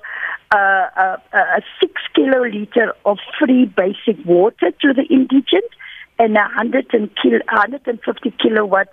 uh, 0.55 0.57
uh, 0.97 1.16
a 1.33 1.62
six 1.81 1.95
kiloliter 2.16 2.93
of 3.05 3.18
free 3.39 3.64
basic 3.64 4.25
water 4.25 4.70
to 4.81 4.93
the 4.93 5.03
indigent 5.11 5.70
and 6.18 6.37
a 6.37 6.49
hundred 6.49 6.87
and 6.93 7.11
kil- 7.20 7.41
150 7.51 8.31
kilowatt 8.41 8.89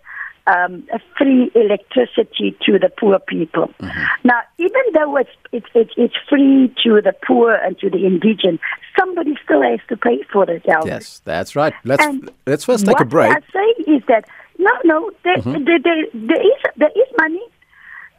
um, 0.47 0.83
free 1.17 1.51
electricity 1.53 2.57
to 2.65 2.79
the 2.79 2.89
poor 2.99 3.19
people. 3.19 3.67
Mm-hmm. 3.79 4.27
Now, 4.27 4.41
even 4.57 4.81
though 4.93 5.17
it's, 5.17 5.29
it's, 5.51 5.67
it's, 5.75 5.91
it's, 5.97 6.15
free 6.27 6.73
to 6.83 7.01
the 7.01 7.13
poor 7.25 7.53
and 7.53 7.77
to 7.79 7.89
the 7.89 8.05
indigent, 8.05 8.59
somebody 8.99 9.35
still 9.43 9.61
has 9.61 9.79
to 9.89 9.97
pay 9.97 10.23
for 10.31 10.49
it, 10.49 10.67
Albert. 10.67 10.87
Yes, 10.87 11.21
that's 11.25 11.55
right. 11.55 11.73
Let's, 11.83 12.05
let's 12.47 12.65
first 12.65 12.85
take 12.85 12.99
a 12.99 13.05
break. 13.05 13.29
What 13.29 13.43
I 13.43 13.53
say 13.53 13.91
is 13.91 14.03
that, 14.07 14.25
no, 14.57 14.71
no, 14.83 15.11
there, 15.23 15.37
mm-hmm. 15.37 15.63
there, 15.63 15.79
there, 15.79 16.05
there, 16.13 16.41
is, 16.41 16.61
there 16.77 16.89
is 16.95 17.07
money. 17.19 17.41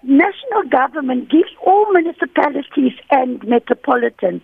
National 0.02 0.64
government 0.68 1.30
gives 1.30 1.50
all 1.64 1.92
municipalities 1.92 2.92
and 3.10 3.42
metropolitans 3.46 4.42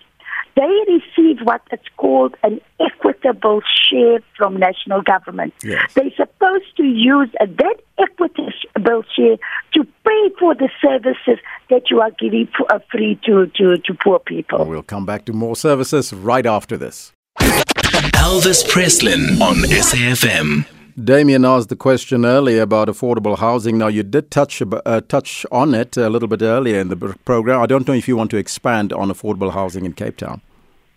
they 0.58 0.92
receive 0.92 1.38
what 1.44 1.62
is 1.72 1.78
called 1.96 2.34
an 2.42 2.60
equitable 2.80 3.60
share 3.88 4.18
from 4.36 4.56
national 4.56 5.02
government. 5.02 5.54
Yes. 5.62 5.92
They're 5.94 6.10
supposed 6.16 6.76
to 6.78 6.82
use 6.82 7.30
that 7.38 7.76
equitable 7.98 9.04
share 9.14 9.36
to 9.74 9.84
pay 10.04 10.30
for 10.38 10.56
the 10.56 10.68
services 10.82 11.38
that 11.70 11.90
you 11.90 12.00
are 12.00 12.10
giving 12.18 12.48
uh, 12.70 12.80
free 12.90 13.20
to, 13.26 13.46
to, 13.56 13.78
to 13.78 13.94
poor 14.02 14.18
people. 14.18 14.64
We'll 14.64 14.82
come 14.82 15.06
back 15.06 15.24
to 15.26 15.32
more 15.32 15.54
services 15.54 16.12
right 16.12 16.46
after 16.46 16.76
this. 16.76 17.12
Elvis 17.38 18.68
Presslin 18.68 19.40
on 19.40 19.56
SAFM. 19.56 20.77
Damien 21.04 21.44
asked 21.44 21.68
the 21.68 21.76
question 21.76 22.24
earlier 22.24 22.62
about 22.62 22.88
affordable 22.88 23.38
housing. 23.38 23.78
Now, 23.78 23.86
you 23.86 24.02
did 24.02 24.32
touch 24.32 24.60
uh, 24.62 25.00
touch 25.02 25.46
on 25.52 25.72
it 25.72 25.96
a 25.96 26.10
little 26.10 26.26
bit 26.26 26.42
earlier 26.42 26.80
in 26.80 26.88
the 26.88 26.96
program. 27.24 27.60
I 27.60 27.66
don't 27.66 27.86
know 27.86 27.94
if 27.94 28.08
you 28.08 28.16
want 28.16 28.32
to 28.32 28.36
expand 28.36 28.92
on 28.92 29.08
affordable 29.08 29.52
housing 29.52 29.84
in 29.84 29.92
Cape 29.92 30.16
Town. 30.16 30.40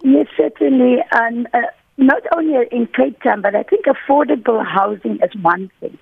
Yes, 0.04 0.26
certainly. 0.36 0.98
And 1.12 1.48
uh, 1.54 1.60
not 1.98 2.24
only 2.36 2.56
in 2.72 2.88
Cape 2.88 3.22
Town, 3.22 3.44
but 3.44 3.54
I 3.54 3.62
think 3.62 3.86
affordable 3.86 4.66
housing 4.66 5.20
is 5.22 5.36
one 5.40 5.70
thing. 5.80 5.96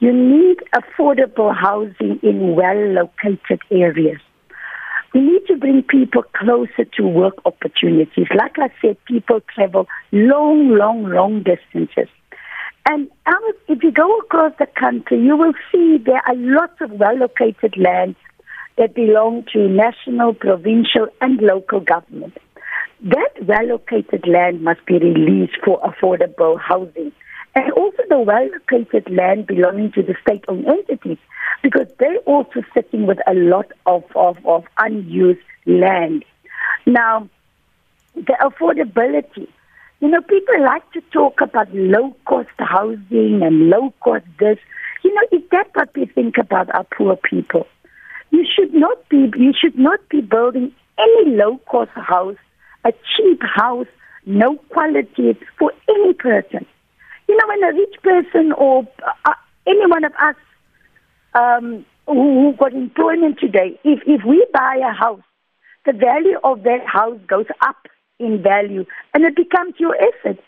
You 0.00 0.14
need 0.14 0.58
affordable 0.74 1.54
housing 1.54 2.20
in 2.22 2.56
well 2.56 2.82
located 2.88 3.60
areas. 3.70 4.20
We 5.12 5.20
need 5.20 5.46
to 5.48 5.56
bring 5.56 5.82
people 5.82 6.22
closer 6.32 6.86
to 6.96 7.02
work 7.06 7.34
opportunities. 7.44 8.28
Like 8.34 8.58
I 8.58 8.70
said, 8.80 8.96
people 9.04 9.40
travel 9.54 9.88
long, 10.10 10.70
long, 10.70 11.04
long 11.04 11.42
distances. 11.42 12.08
And 12.86 13.10
if 13.68 13.82
you 13.82 13.92
go 13.92 14.18
across 14.18 14.52
the 14.58 14.66
country, 14.66 15.22
you 15.22 15.36
will 15.36 15.54
see 15.70 15.98
there 15.98 16.22
are 16.26 16.34
lots 16.34 16.80
of 16.80 16.90
well 16.92 17.16
located 17.16 17.76
lands 17.76 18.16
that 18.76 18.94
belong 18.94 19.44
to 19.52 19.68
national, 19.68 20.34
provincial, 20.34 21.06
and 21.20 21.40
local 21.40 21.80
government. 21.80 22.36
That 23.02 23.30
well 23.42 23.66
located 23.66 24.26
land 24.26 24.62
must 24.62 24.84
be 24.86 24.98
released 24.98 25.56
for 25.64 25.80
affordable 25.80 26.58
housing. 26.60 27.12
And 27.54 27.70
also 27.72 28.02
the 28.08 28.18
well 28.18 28.48
located 28.48 29.10
land 29.10 29.46
belonging 29.46 29.92
to 29.92 30.02
the 30.02 30.14
state 30.22 30.44
owned 30.48 30.66
entities, 30.66 31.18
because 31.62 31.86
they're 31.98 32.18
also 32.18 32.62
sitting 32.74 33.06
with 33.06 33.18
a 33.26 33.34
lot 33.34 33.70
of, 33.86 34.04
of, 34.16 34.38
of 34.46 34.64
unused 34.78 35.40
land. 35.66 36.24
Now, 36.86 37.28
the 38.14 38.36
affordability. 38.40 39.48
You 40.02 40.08
know, 40.08 40.20
people 40.20 40.60
like 40.64 40.90
to 40.94 41.00
talk 41.12 41.40
about 41.40 41.72
low 41.72 42.16
cost 42.26 42.48
housing 42.58 43.40
and 43.42 43.70
low 43.70 43.94
cost 44.00 44.24
this. 44.40 44.58
You 45.04 45.14
know, 45.14 45.22
is 45.30 45.42
that 45.52 45.68
what 45.74 45.94
we 45.94 46.06
think 46.06 46.38
about 46.38 46.74
our 46.74 46.82
poor 46.82 47.14
people? 47.16 47.68
You 48.30 48.44
should 48.44 48.74
not 48.74 49.08
be 49.08 49.30
you 49.36 49.52
should 49.56 49.78
not 49.78 50.00
be 50.08 50.20
building 50.20 50.72
any 50.98 51.36
low 51.36 51.58
cost 51.70 51.92
house 51.92 52.36
a 52.84 52.92
cheap 53.16 53.40
house, 53.44 53.86
no 54.26 54.56
quality 54.70 55.38
for 55.56 55.72
any 55.88 56.14
person. 56.14 56.66
You 57.28 57.36
know, 57.36 57.44
when 57.46 57.62
a 57.62 57.72
rich 57.72 57.94
person 58.02 58.52
or 58.58 58.88
uh, 59.24 59.34
any 59.68 59.86
one 59.86 60.04
of 60.04 60.12
us 60.20 60.34
um, 61.34 61.86
who, 62.06 62.50
who 62.50 62.56
got 62.58 62.72
employment 62.72 63.38
today, 63.38 63.78
if, 63.84 64.00
if 64.06 64.24
we 64.24 64.44
buy 64.52 64.80
a 64.84 64.92
house, 64.92 65.22
the 65.86 65.92
value 65.92 66.38
of 66.42 66.64
that 66.64 66.84
house 66.86 67.20
goes 67.28 67.46
up 67.60 67.86
in 68.22 68.42
value 68.42 68.84
and 69.14 69.24
it 69.24 69.36
becomes 69.36 69.74
your 69.78 69.96
asset. 69.96 70.38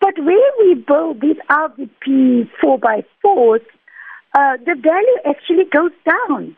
But 0.00 0.14
where 0.18 0.50
we 0.58 0.74
build 0.74 1.20
these 1.20 1.36
RDP 1.48 2.50
4x4s, 2.62 3.64
uh, 4.34 4.56
the 4.64 4.74
value 4.74 5.18
actually 5.24 5.64
goes 5.64 5.92
down. 6.04 6.56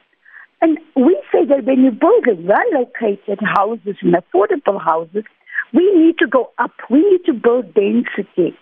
And 0.62 0.79
we 0.97 1.21
say 1.31 1.45
that 1.45 1.64
when 1.64 1.85
you 1.85 1.91
build 1.91 2.27
well 2.45 2.59
located 2.73 3.39
houses 3.41 3.97
and 4.01 4.14
affordable 4.14 4.83
houses, 4.83 5.25
we 5.73 5.93
need 5.95 6.19
to 6.19 6.27
go 6.27 6.51
up. 6.59 6.73
We 6.91 7.01
need 7.01 7.25
to 7.27 7.35
build 7.35 7.75
density, 7.75 8.57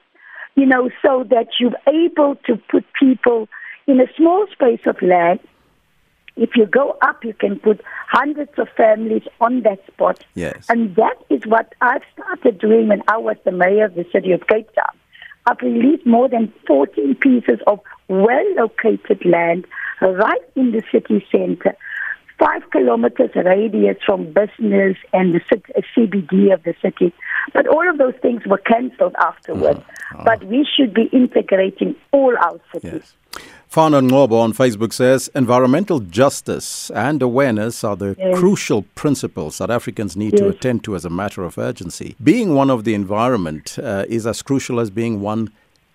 you 0.56 0.66
know, 0.66 0.90
so 1.02 1.24
that 1.30 1.48
you're 1.60 1.78
able 1.86 2.36
to 2.46 2.56
put 2.70 2.84
people 2.98 3.48
in 3.86 4.00
a 4.00 4.06
small 4.16 4.46
space 4.52 4.80
of 4.86 5.00
land. 5.02 5.40
If 6.36 6.56
you 6.56 6.66
go 6.66 6.96
up, 7.00 7.24
you 7.24 7.32
can 7.32 7.58
put 7.60 7.80
hundreds 8.08 8.52
of 8.58 8.68
families 8.76 9.22
on 9.40 9.62
that 9.62 9.84
spot. 9.86 10.24
Yes. 10.34 10.66
And 10.68 10.96
that 10.96 11.16
is 11.30 11.42
what 11.46 11.74
I've 11.80 12.02
started 12.12 12.58
doing 12.58 12.88
when 12.88 13.02
I 13.08 13.18
was 13.18 13.36
the 13.44 13.52
mayor 13.52 13.84
of 13.84 13.94
the 13.94 14.04
city 14.12 14.32
of 14.32 14.46
Cape 14.48 14.68
Town. 14.74 14.98
I've 15.46 15.60
released 15.60 16.06
more 16.06 16.28
than 16.28 16.52
14 16.66 17.14
pieces 17.16 17.60
of 17.66 17.80
well 18.08 18.54
located 18.56 19.24
land 19.24 19.66
right 20.00 20.40
in 20.56 20.72
the 20.72 20.82
city 20.90 21.24
center, 21.30 21.76
five 22.38 22.62
kilometers 22.70 23.30
radius 23.34 23.96
from 24.04 24.32
business 24.32 24.96
and 25.12 25.34
the 25.34 25.40
CBD 25.96 26.52
of 26.52 26.62
the 26.64 26.74
city. 26.82 27.12
But 27.52 27.66
all 27.68 27.88
of 27.88 27.98
those 27.98 28.14
things 28.22 28.42
were 28.46 28.58
cancelled 28.58 29.14
afterwards. 29.18 29.80
Mm-hmm. 29.80 30.20
Oh. 30.20 30.24
But 30.24 30.44
we 30.44 30.66
should 30.76 30.94
be 30.94 31.04
integrating 31.12 31.94
all 32.12 32.34
our 32.38 32.60
cities. 32.72 32.92
Yes. 32.92 33.14
Fana 33.74 34.00
Ngobo 34.08 34.34
on 34.40 34.52
Facebook 34.52 34.92
says 34.92 35.28
environmental 35.34 35.98
justice 35.98 36.90
and 36.90 37.20
awareness 37.20 37.82
are 37.82 37.96
the 37.96 38.14
yes. 38.16 38.38
crucial 38.38 38.82
principles 38.94 39.58
that 39.58 39.68
Africans 39.68 40.16
need 40.16 40.34
yes. 40.34 40.40
to 40.42 40.48
attend 40.48 40.84
to 40.84 40.94
as 40.94 41.04
a 41.04 41.10
matter 41.10 41.42
of 41.42 41.58
urgency. 41.58 42.14
Being 42.22 42.54
one 42.54 42.70
of 42.70 42.84
the 42.84 42.94
environment 42.94 43.76
uh, 43.82 44.04
is 44.08 44.28
as 44.28 44.42
crucial 44.42 44.78
as 44.78 44.90
being 44.90 45.20
one 45.20 45.50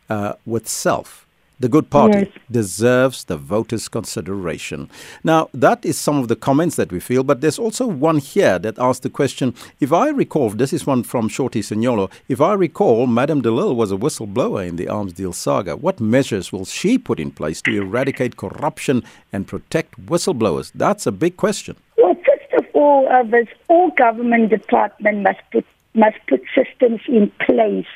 uh, 0.10 0.34
with 0.46 0.68
self. 0.68 1.26
The 1.62 1.68
good 1.68 1.90
party 1.90 2.20
Yes. 2.20 2.28
deserves 2.50 3.26
the 3.26 3.36
voters' 3.36 3.90
consideration. 3.90 4.90
Now, 5.24 5.50
that 5.54 5.86
is 5.86 5.98
some 5.98 6.18
of 6.20 6.30
the 6.30 6.38
comments 6.38 6.76
that 6.78 6.92
we 6.92 7.00
feel, 7.02 7.24
but 7.24 7.42
there's 7.42 7.60
also 7.60 7.86
one 7.86 8.20
here 8.20 8.58
that 8.60 8.80
asked 8.80 9.04
the 9.04 9.10
question 9.10 9.54
if 9.82 9.92
I 9.92 10.08
recall, 10.10 10.50
this 10.52 10.72
is 10.72 10.88
one 10.88 11.04
from 11.04 11.28
Shorty 11.28 11.62
Signolo, 11.62 12.10
if 12.30 12.40
I 12.40 12.54
recall, 12.54 13.08
Madame 13.08 13.42
de 13.42 13.52
Lille 13.52 13.76
was 13.76 13.92
a 13.92 13.98
whistleblower 13.98 14.66
in 14.66 14.78
the 14.78 14.88
arms 14.88 15.14
deal 15.14 15.34
saga. 15.34 15.76
What 15.76 16.00
measures 16.00 16.52
will 16.54 16.66
she 16.66 16.98
put 16.98 17.20
in 17.20 17.32
place 17.32 17.62
to 17.64 17.72
eradicate 17.76 18.38
corruption 18.38 19.04
and 19.34 19.46
protect 19.46 20.00
whistleblowers? 20.06 20.72
That's 20.74 21.06
a 21.06 21.12
big 21.12 21.36
question. 21.36 21.76
Well, 21.98 22.16
first 22.26 22.54
of 22.58 22.66
all, 22.74 23.08
uh, 23.10 23.24
all 23.68 23.90
government 23.92 24.50
departments 24.50 25.24
must 25.28 25.42
put 25.52 25.66
must 25.96 26.18
put 26.28 26.42
systems 26.56 27.02
in 27.08 27.32
place 27.46 27.88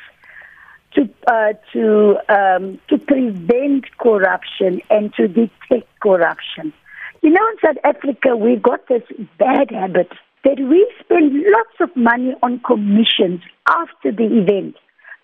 to 0.96 1.10
uh, 1.28 1.54
to 1.74 2.18
um, 2.30 2.80
to 2.89 2.98
prevent 2.98 3.86
corruption 3.98 4.82
and 4.89 5.14
to 5.16 5.28
detect 5.28 5.88
corruption. 6.02 6.74
You 7.22 7.30
know, 7.30 7.41
in 7.52 7.58
South 7.64 7.78
Africa, 7.84 8.36
we've 8.36 8.62
got 8.62 8.88
this 8.88 9.04
bad 9.39 9.72
habit 9.72 10.12
that 10.44 10.60
we 10.60 10.91
spend 11.00 11.34
lots 11.34 11.78
of 11.80 11.96
money 11.96 12.34
on 12.44 12.60
commissions 12.60 13.41
after 13.68 14.12
the 14.12 14.26
event 14.26 14.76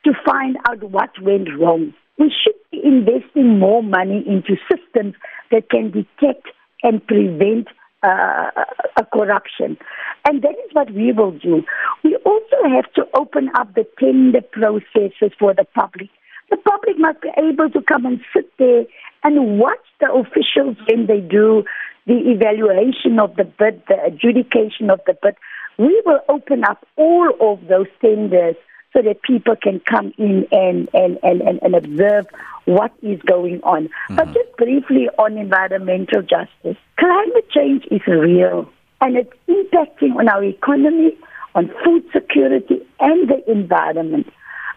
to 0.05 0.13
find 0.25 0.57
out 0.69 0.81
what 0.83 1.09
went 1.21 1.49
wrong. 1.59 1.93
We 2.17 2.33
should 2.43 2.55
be 2.71 2.81
investing 2.83 3.59
more 3.59 3.83
money 3.83 4.23
into 4.25 4.55
systems 4.71 5.15
that 5.51 5.69
can 5.69 5.91
detect 5.91 6.47
and 6.83 7.05
prevent 7.05 7.67
uh, 8.03 8.51
a 8.97 9.05
corruption. 9.13 9.77
And 10.25 10.41
that 10.41 10.51
is 10.51 10.73
what 10.73 10.91
we 10.93 11.11
will 11.11 11.31
do. 11.31 11.63
We 12.03 12.15
also 12.25 12.57
have 12.69 12.91
to 12.93 13.07
open 13.15 13.49
up 13.55 13.73
the 13.75 13.85
tender 13.99 14.41
processes 14.41 15.31
for 15.39 15.53
the 15.53 15.65
public. 15.75 16.09
The 16.49 16.57
public 16.57 16.97
must 16.97 17.21
be 17.21 17.29
able 17.37 17.69
to 17.69 17.81
come 17.81 18.05
and 18.05 18.19
sit 18.33 18.51
there 18.57 18.85
and 19.23 19.59
watch 19.59 19.85
the 19.99 20.11
officials 20.11 20.77
when 20.89 21.07
they 21.07 21.19
do 21.19 21.63
the 22.07 22.17
evaluation 22.31 23.19
of 23.19 23.35
the 23.35 23.43
bid, 23.43 23.83
the 23.87 23.97
adjudication 24.03 24.89
of 24.89 24.99
the 25.05 25.15
bid. 25.21 25.35
We 25.77 26.01
will 26.05 26.21
open 26.27 26.63
up 26.63 26.85
all 26.97 27.29
of 27.39 27.67
those 27.67 27.87
tenders 28.01 28.55
so 28.93 29.01
that 29.01 29.21
people 29.21 29.55
can 29.55 29.79
come 29.81 30.13
in 30.17 30.47
and, 30.51 30.89
and, 30.93 31.19
and, 31.21 31.41
and, 31.41 31.59
and 31.61 31.75
observe 31.75 32.25
what 32.65 32.91
is 33.01 33.21
going 33.21 33.61
on. 33.63 33.85
Mm-hmm. 33.85 34.15
But 34.15 34.33
just 34.33 34.57
briefly 34.57 35.09
on 35.17 35.37
environmental 35.37 36.21
justice, 36.21 36.77
climate 36.97 37.49
change 37.51 37.85
is 37.91 38.01
real 38.07 38.69
and 39.01 39.15
it's 39.17 39.31
impacting 39.47 40.15
on 40.17 40.27
our 40.27 40.43
economy, 40.43 41.17
on 41.55 41.71
food 41.83 42.03
security, 42.13 42.85
and 42.99 43.29
the 43.29 43.51
environment. 43.51 44.27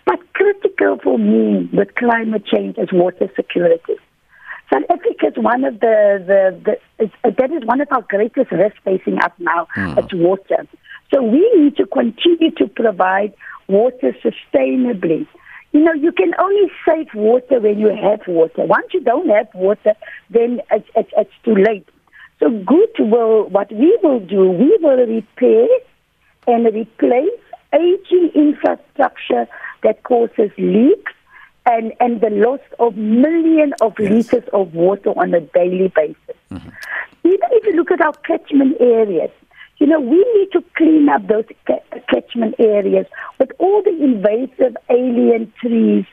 But 0.04 0.20
critical 0.34 0.98
for 1.02 1.18
me 1.18 1.68
with 1.72 1.94
climate 1.94 2.44
change 2.46 2.76
is 2.78 2.88
water 2.92 3.30
security. 3.36 3.94
South 4.72 4.84
Africa 4.88 5.26
is 5.26 5.36
one 5.36 5.64
of 5.64 5.80
the, 5.80 6.24
the, 6.26 6.78
the 6.98 7.30
that 7.30 7.50
is 7.52 7.64
one 7.64 7.80
of 7.80 7.88
our 7.90 8.02
greatest 8.08 8.50
risks 8.50 8.78
facing 8.84 9.18
us 9.18 9.32
now. 9.38 9.68
Mm. 9.76 9.98
It's 9.98 10.14
water. 10.14 10.66
So 11.12 11.22
we 11.22 11.50
need 11.56 11.76
to 11.76 11.86
continue 11.86 12.50
to 12.52 12.66
provide 12.68 13.34
water 13.68 14.16
sustainably. 14.24 15.26
You 15.72 15.80
know, 15.80 15.92
you 15.92 16.12
can 16.12 16.32
only 16.38 16.70
save 16.86 17.08
water 17.14 17.60
when 17.60 17.78
you 17.78 17.88
have 17.88 18.20
water. 18.26 18.64
Once 18.64 18.88
you 18.92 19.00
don't 19.00 19.28
have 19.28 19.48
water, 19.54 19.94
then 20.30 20.60
it's, 20.70 20.88
it's, 20.94 21.10
it's 21.16 21.32
too 21.44 21.54
late. 21.54 21.88
So 22.40 22.50
good 22.50 22.90
will, 22.98 23.48
what 23.48 23.72
we 23.72 23.98
will 24.02 24.20
do, 24.20 24.50
we 24.50 24.76
will 24.80 25.06
repair 25.06 25.68
and 26.46 26.66
replace 26.74 27.30
aging 27.72 28.30
infrastructure 28.34 29.46
that 29.82 30.02
causes 30.02 30.50
leaks 30.58 31.12
and, 31.66 31.92
and 32.00 32.20
the 32.20 32.30
loss 32.30 32.60
of 32.78 32.96
millions 32.96 33.74
of 33.80 33.94
yes. 33.98 34.10
liters 34.32 34.48
of 34.52 34.74
water 34.74 35.10
on 35.10 35.32
a 35.34 35.40
daily 35.40 35.88
basis. 35.94 36.36
Mm-hmm. 36.50 36.68
Even 37.24 37.48
if 37.52 37.66
you 37.66 37.72
look 37.74 37.90
at 37.92 38.00
our 38.00 38.12
catchment 38.12 38.76
areas, 38.80 39.30
you 39.82 39.88
know, 39.88 39.98
we 39.98 40.24
need 40.36 40.52
to 40.52 40.62
clean 40.76 41.08
up 41.08 41.26
those 41.26 41.44
catchment 42.08 42.54
areas 42.60 43.04
with 43.40 43.50
all 43.58 43.82
the 43.82 43.90
invasive 43.90 44.76
alien 44.88 45.52
trees 45.60 46.04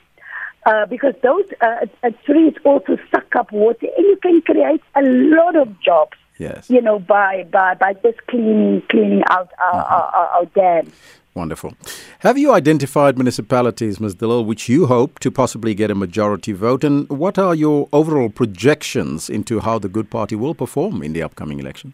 uh, 0.65 0.87
because 0.87 1.13
those 1.21 1.45
uh, 1.61 1.85
uh, 2.01 2.09
trees 2.25 2.55
also 2.65 2.97
suck 3.11 3.35
up 3.35 3.51
water 3.51 3.85
and 3.95 4.07
you 4.07 4.17
can 4.23 4.41
create 4.41 4.81
a 4.95 5.03
lot 5.03 5.55
of 5.55 5.79
jobs. 5.81 6.17
Yes. 6.39 6.67
You 6.67 6.81
know, 6.81 6.97
by 6.97 7.43
by, 7.51 7.75
by 7.75 7.93
just 7.93 8.25
cleaning 8.25 8.81
cleaning 8.89 9.21
out 9.29 9.51
our, 9.59 9.83
mm-hmm. 9.83 10.17
our, 10.17 10.27
our 10.27 10.45
dams. 10.45 10.95
Wonderful. 11.35 11.75
Have 12.21 12.39
you 12.39 12.51
identified 12.51 13.19
municipalities, 13.19 13.99
Ms. 13.99 14.15
de 14.15 14.25
Lille, 14.25 14.45
which 14.45 14.67
you 14.67 14.87
hope 14.87 15.19
to 15.19 15.29
possibly 15.29 15.75
get 15.75 15.91
a 15.91 15.95
majority 15.95 16.53
vote? 16.53 16.83
And 16.83 17.07
what 17.07 17.37
are 17.37 17.53
your 17.53 17.87
overall 17.93 18.29
projections 18.29 19.29
into 19.29 19.59
how 19.59 19.77
the 19.77 19.89
Good 19.89 20.09
Party 20.09 20.35
will 20.35 20.55
perform 20.55 21.03
in 21.03 21.13
the 21.13 21.21
upcoming 21.21 21.59
elections? 21.59 21.93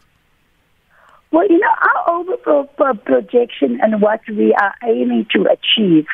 Well, 1.32 1.48
you 1.50 1.60
know, 1.60 1.68
our 1.82 2.20
overall 2.20 2.96
projection 2.96 3.80
and 3.82 4.02
what 4.02 4.22
we 4.30 4.54
are 4.54 4.76
aiming 4.84 5.28
to 5.34 5.46
achieve, 5.46 6.06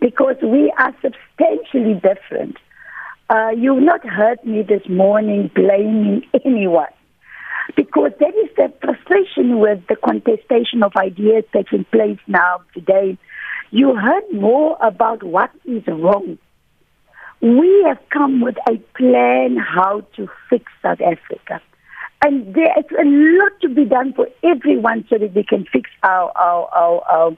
because 0.00 0.36
we 0.42 0.72
are 0.78 0.94
substantially 1.02 1.94
different. 1.94 2.56
Uh, 3.30 3.50
you've 3.56 3.82
not 3.82 4.06
heard 4.06 4.42
me 4.44 4.62
this 4.62 4.88
morning 4.88 5.50
blaming 5.54 6.22
anyone 6.44 6.88
because 7.76 8.12
that 8.20 8.34
is 8.34 8.50
the 8.56 8.72
frustration 8.80 9.58
with 9.58 9.80
the 9.88 9.96
contestation 9.96 10.82
of 10.82 10.92
ideas 10.96 11.44
taking 11.52 11.84
place 11.84 12.18
now 12.26 12.60
today. 12.74 13.18
You 13.70 13.94
heard 13.94 14.24
more 14.32 14.78
about 14.80 15.22
what 15.22 15.50
is 15.64 15.82
wrong. 15.86 16.38
We 17.40 17.84
have 17.86 17.98
come 18.10 18.40
with 18.40 18.56
a 18.68 18.78
plan 18.96 19.56
how 19.58 20.00
to 20.16 20.28
fix 20.48 20.64
South 20.82 21.00
Africa. 21.00 21.60
And 22.22 22.54
there 22.54 22.72
is 22.78 22.84
a 22.90 23.04
lot 23.04 23.52
to 23.62 23.68
be 23.68 23.84
done 23.84 24.12
for 24.12 24.28
everyone 24.42 25.06
so 25.08 25.18
that 25.18 25.34
we 25.34 25.44
can 25.44 25.64
fix 25.72 25.88
our, 26.02 26.32
our, 26.36 26.68
our, 26.74 27.02
our, 27.10 27.36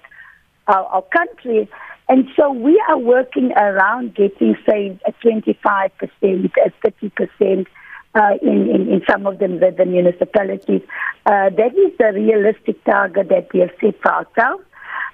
our, 0.69 0.85
our 0.87 1.03
country. 1.03 1.69
And 2.09 2.27
so 2.37 2.51
we 2.51 2.83
are 2.89 2.99
working 2.99 3.53
around 3.53 4.15
getting, 4.15 4.57
say, 4.69 4.99
a 5.07 5.13
25%, 5.13 5.91
a 6.03 6.89
30% 6.89 7.67
uh, 8.15 8.33
in, 8.43 8.71
in, 8.71 8.89
in 8.89 9.03
some 9.09 9.27
of 9.27 9.39
them, 9.39 9.61
the, 9.61 9.85
municipalities. 9.87 10.83
Uh, 11.27 11.51
that 11.51 11.77
is 11.77 11.97
the 11.99 12.13
realistic 12.13 12.83
target 12.85 13.29
that 13.29 13.53
we 13.53 13.61
have 13.61 13.71
set 13.81 14.01
for 14.01 14.13
ourselves. 14.13 14.65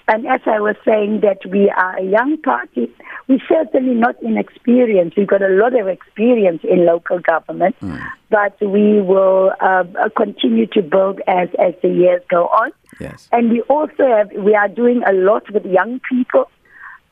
And 0.09 0.27
as 0.27 0.41
I 0.47 0.61
was 0.61 0.77
saying, 0.85 1.21
that 1.23 1.45
we 1.51 1.69
are 1.71 1.99
a 1.99 2.05
young 2.05 2.41
party, 2.43 2.89
we're 3.27 3.41
certainly 3.49 3.95
not 3.95 4.15
inexperienced. 4.23 5.17
We've 5.17 5.27
got 5.27 5.43
a 5.43 5.49
lot 5.49 5.79
of 5.79 5.89
experience 5.89 6.63
in 6.63 6.87
local 6.87 7.19
government, 7.19 7.75
mm. 7.81 8.01
but 8.31 8.57
we 8.61 9.01
will 9.01 9.53
uh, 9.61 9.85
continue 10.17 10.67
to 10.69 10.83
build 10.83 11.21
as, 11.27 11.49
as 11.59 11.75
the 11.83 11.89
years 11.89 12.23
go 12.31 12.47
on. 12.47 12.71
Yes. 13.01 13.29
And 13.33 13.51
we 13.51 13.63
also 13.63 14.07
have, 14.07 14.31
we 14.33 14.55
are 14.55 14.69
doing 14.69 15.03
a 15.09 15.13
lot 15.13 15.51
with 15.51 15.65
young 15.67 16.01
people. 16.09 16.49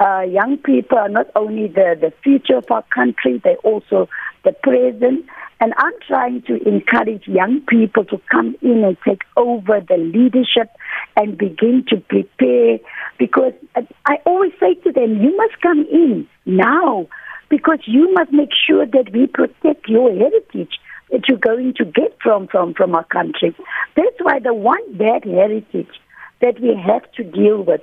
Uh, 0.01 0.23
young 0.23 0.59
people 0.59 0.99
are 0.99 1.09
not 1.09 1.27
only 1.37 1.69
the, 1.69 1.97
the 2.01 2.13
future 2.23 2.57
of 2.57 2.71
our 2.71 2.83
country, 2.95 3.41
they're 3.43 3.57
also 3.59 4.09
the 4.45 4.53
present. 4.53 5.27
And 5.61 5.73
I'm 5.77 5.93
trying 6.07 6.43
to 6.43 6.57
encourage 6.69 7.27
young 7.27 7.61
people 7.63 8.05
to 8.07 8.21
come 8.31 8.57
in 8.61 8.85
and 8.85 8.97
take 9.07 9.23
over 9.37 9.81
the 9.81 9.97
leadership 9.97 10.69
and 11.17 11.39
begin 11.39 11.85
to 11.89 11.97
prepare 12.01 12.79
because 13.19 13.53
I 14.05 14.17
always 14.27 14.53
say 14.59 14.75
to 14.75 14.93
them, 14.93 15.23
you 15.23 15.37
must 15.37 15.61
come 15.61 15.87
in 15.91 16.29
now 16.45 17.07
because 17.49 17.79
you 17.87 18.13
must 18.15 18.33
make 18.33 18.51
sure 18.67 18.85
that 18.85 19.13
we 19.13 19.27
protect 19.29 19.89
your 19.89 20.11
heritage 20.11 20.81
that 21.11 21.29
you're 21.29 21.39
going 21.39 21.75
to 21.75 21.85
get 21.85 22.17
from, 22.21 22.49
from, 22.49 22.75
from 22.75 22.95
our 22.95 23.05
country. 23.05 23.55
That's 23.95 24.17
why 24.21 24.41
the 24.41 24.55
one 24.55 24.97
bad 24.97 25.25
heritage 25.25 26.01
that 26.41 26.61
we 26.61 26.75
have 26.75 27.11
to 27.13 27.23
deal 27.25 27.63
with 27.63 27.83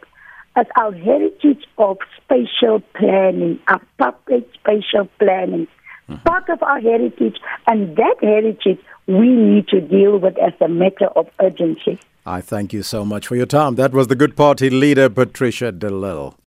is 0.58 0.68
our 0.76 0.91
heritage 0.91 1.66
of 1.78 1.97
spatial 2.24 2.82
planning, 2.95 3.60
our 3.68 3.82
public 3.97 4.47
spatial 4.54 5.08
planning 5.20 5.68
mm-hmm. 6.12 6.24
part 6.24 6.49
of 6.49 6.62
our 6.64 6.80
heritage, 6.80 7.38
and 7.68 7.95
that 7.97 8.16
heritage 8.22 8.80
we 9.08 9.30
need 9.30 9.68
to 9.70 9.82
deal 9.82 10.18
with 10.18 10.38
as 10.38 10.54
a 10.62 10.68
matter 10.68 11.08
of 11.16 11.28
urgency. 11.41 11.99
I 12.26 12.41
thank 12.41 12.72
you 12.72 12.84
so 12.84 13.04
much 13.04 13.28
for 13.28 13.36
your 13.36 13.47
time. 13.47 13.76
That 13.76 13.93
was 13.93 14.08
the 14.08 14.16
Good 14.16 14.36
Party 14.36 14.70
leader, 14.70 15.10
Patricia 15.10 15.72
de 15.72 15.89
Lille. 15.89 16.36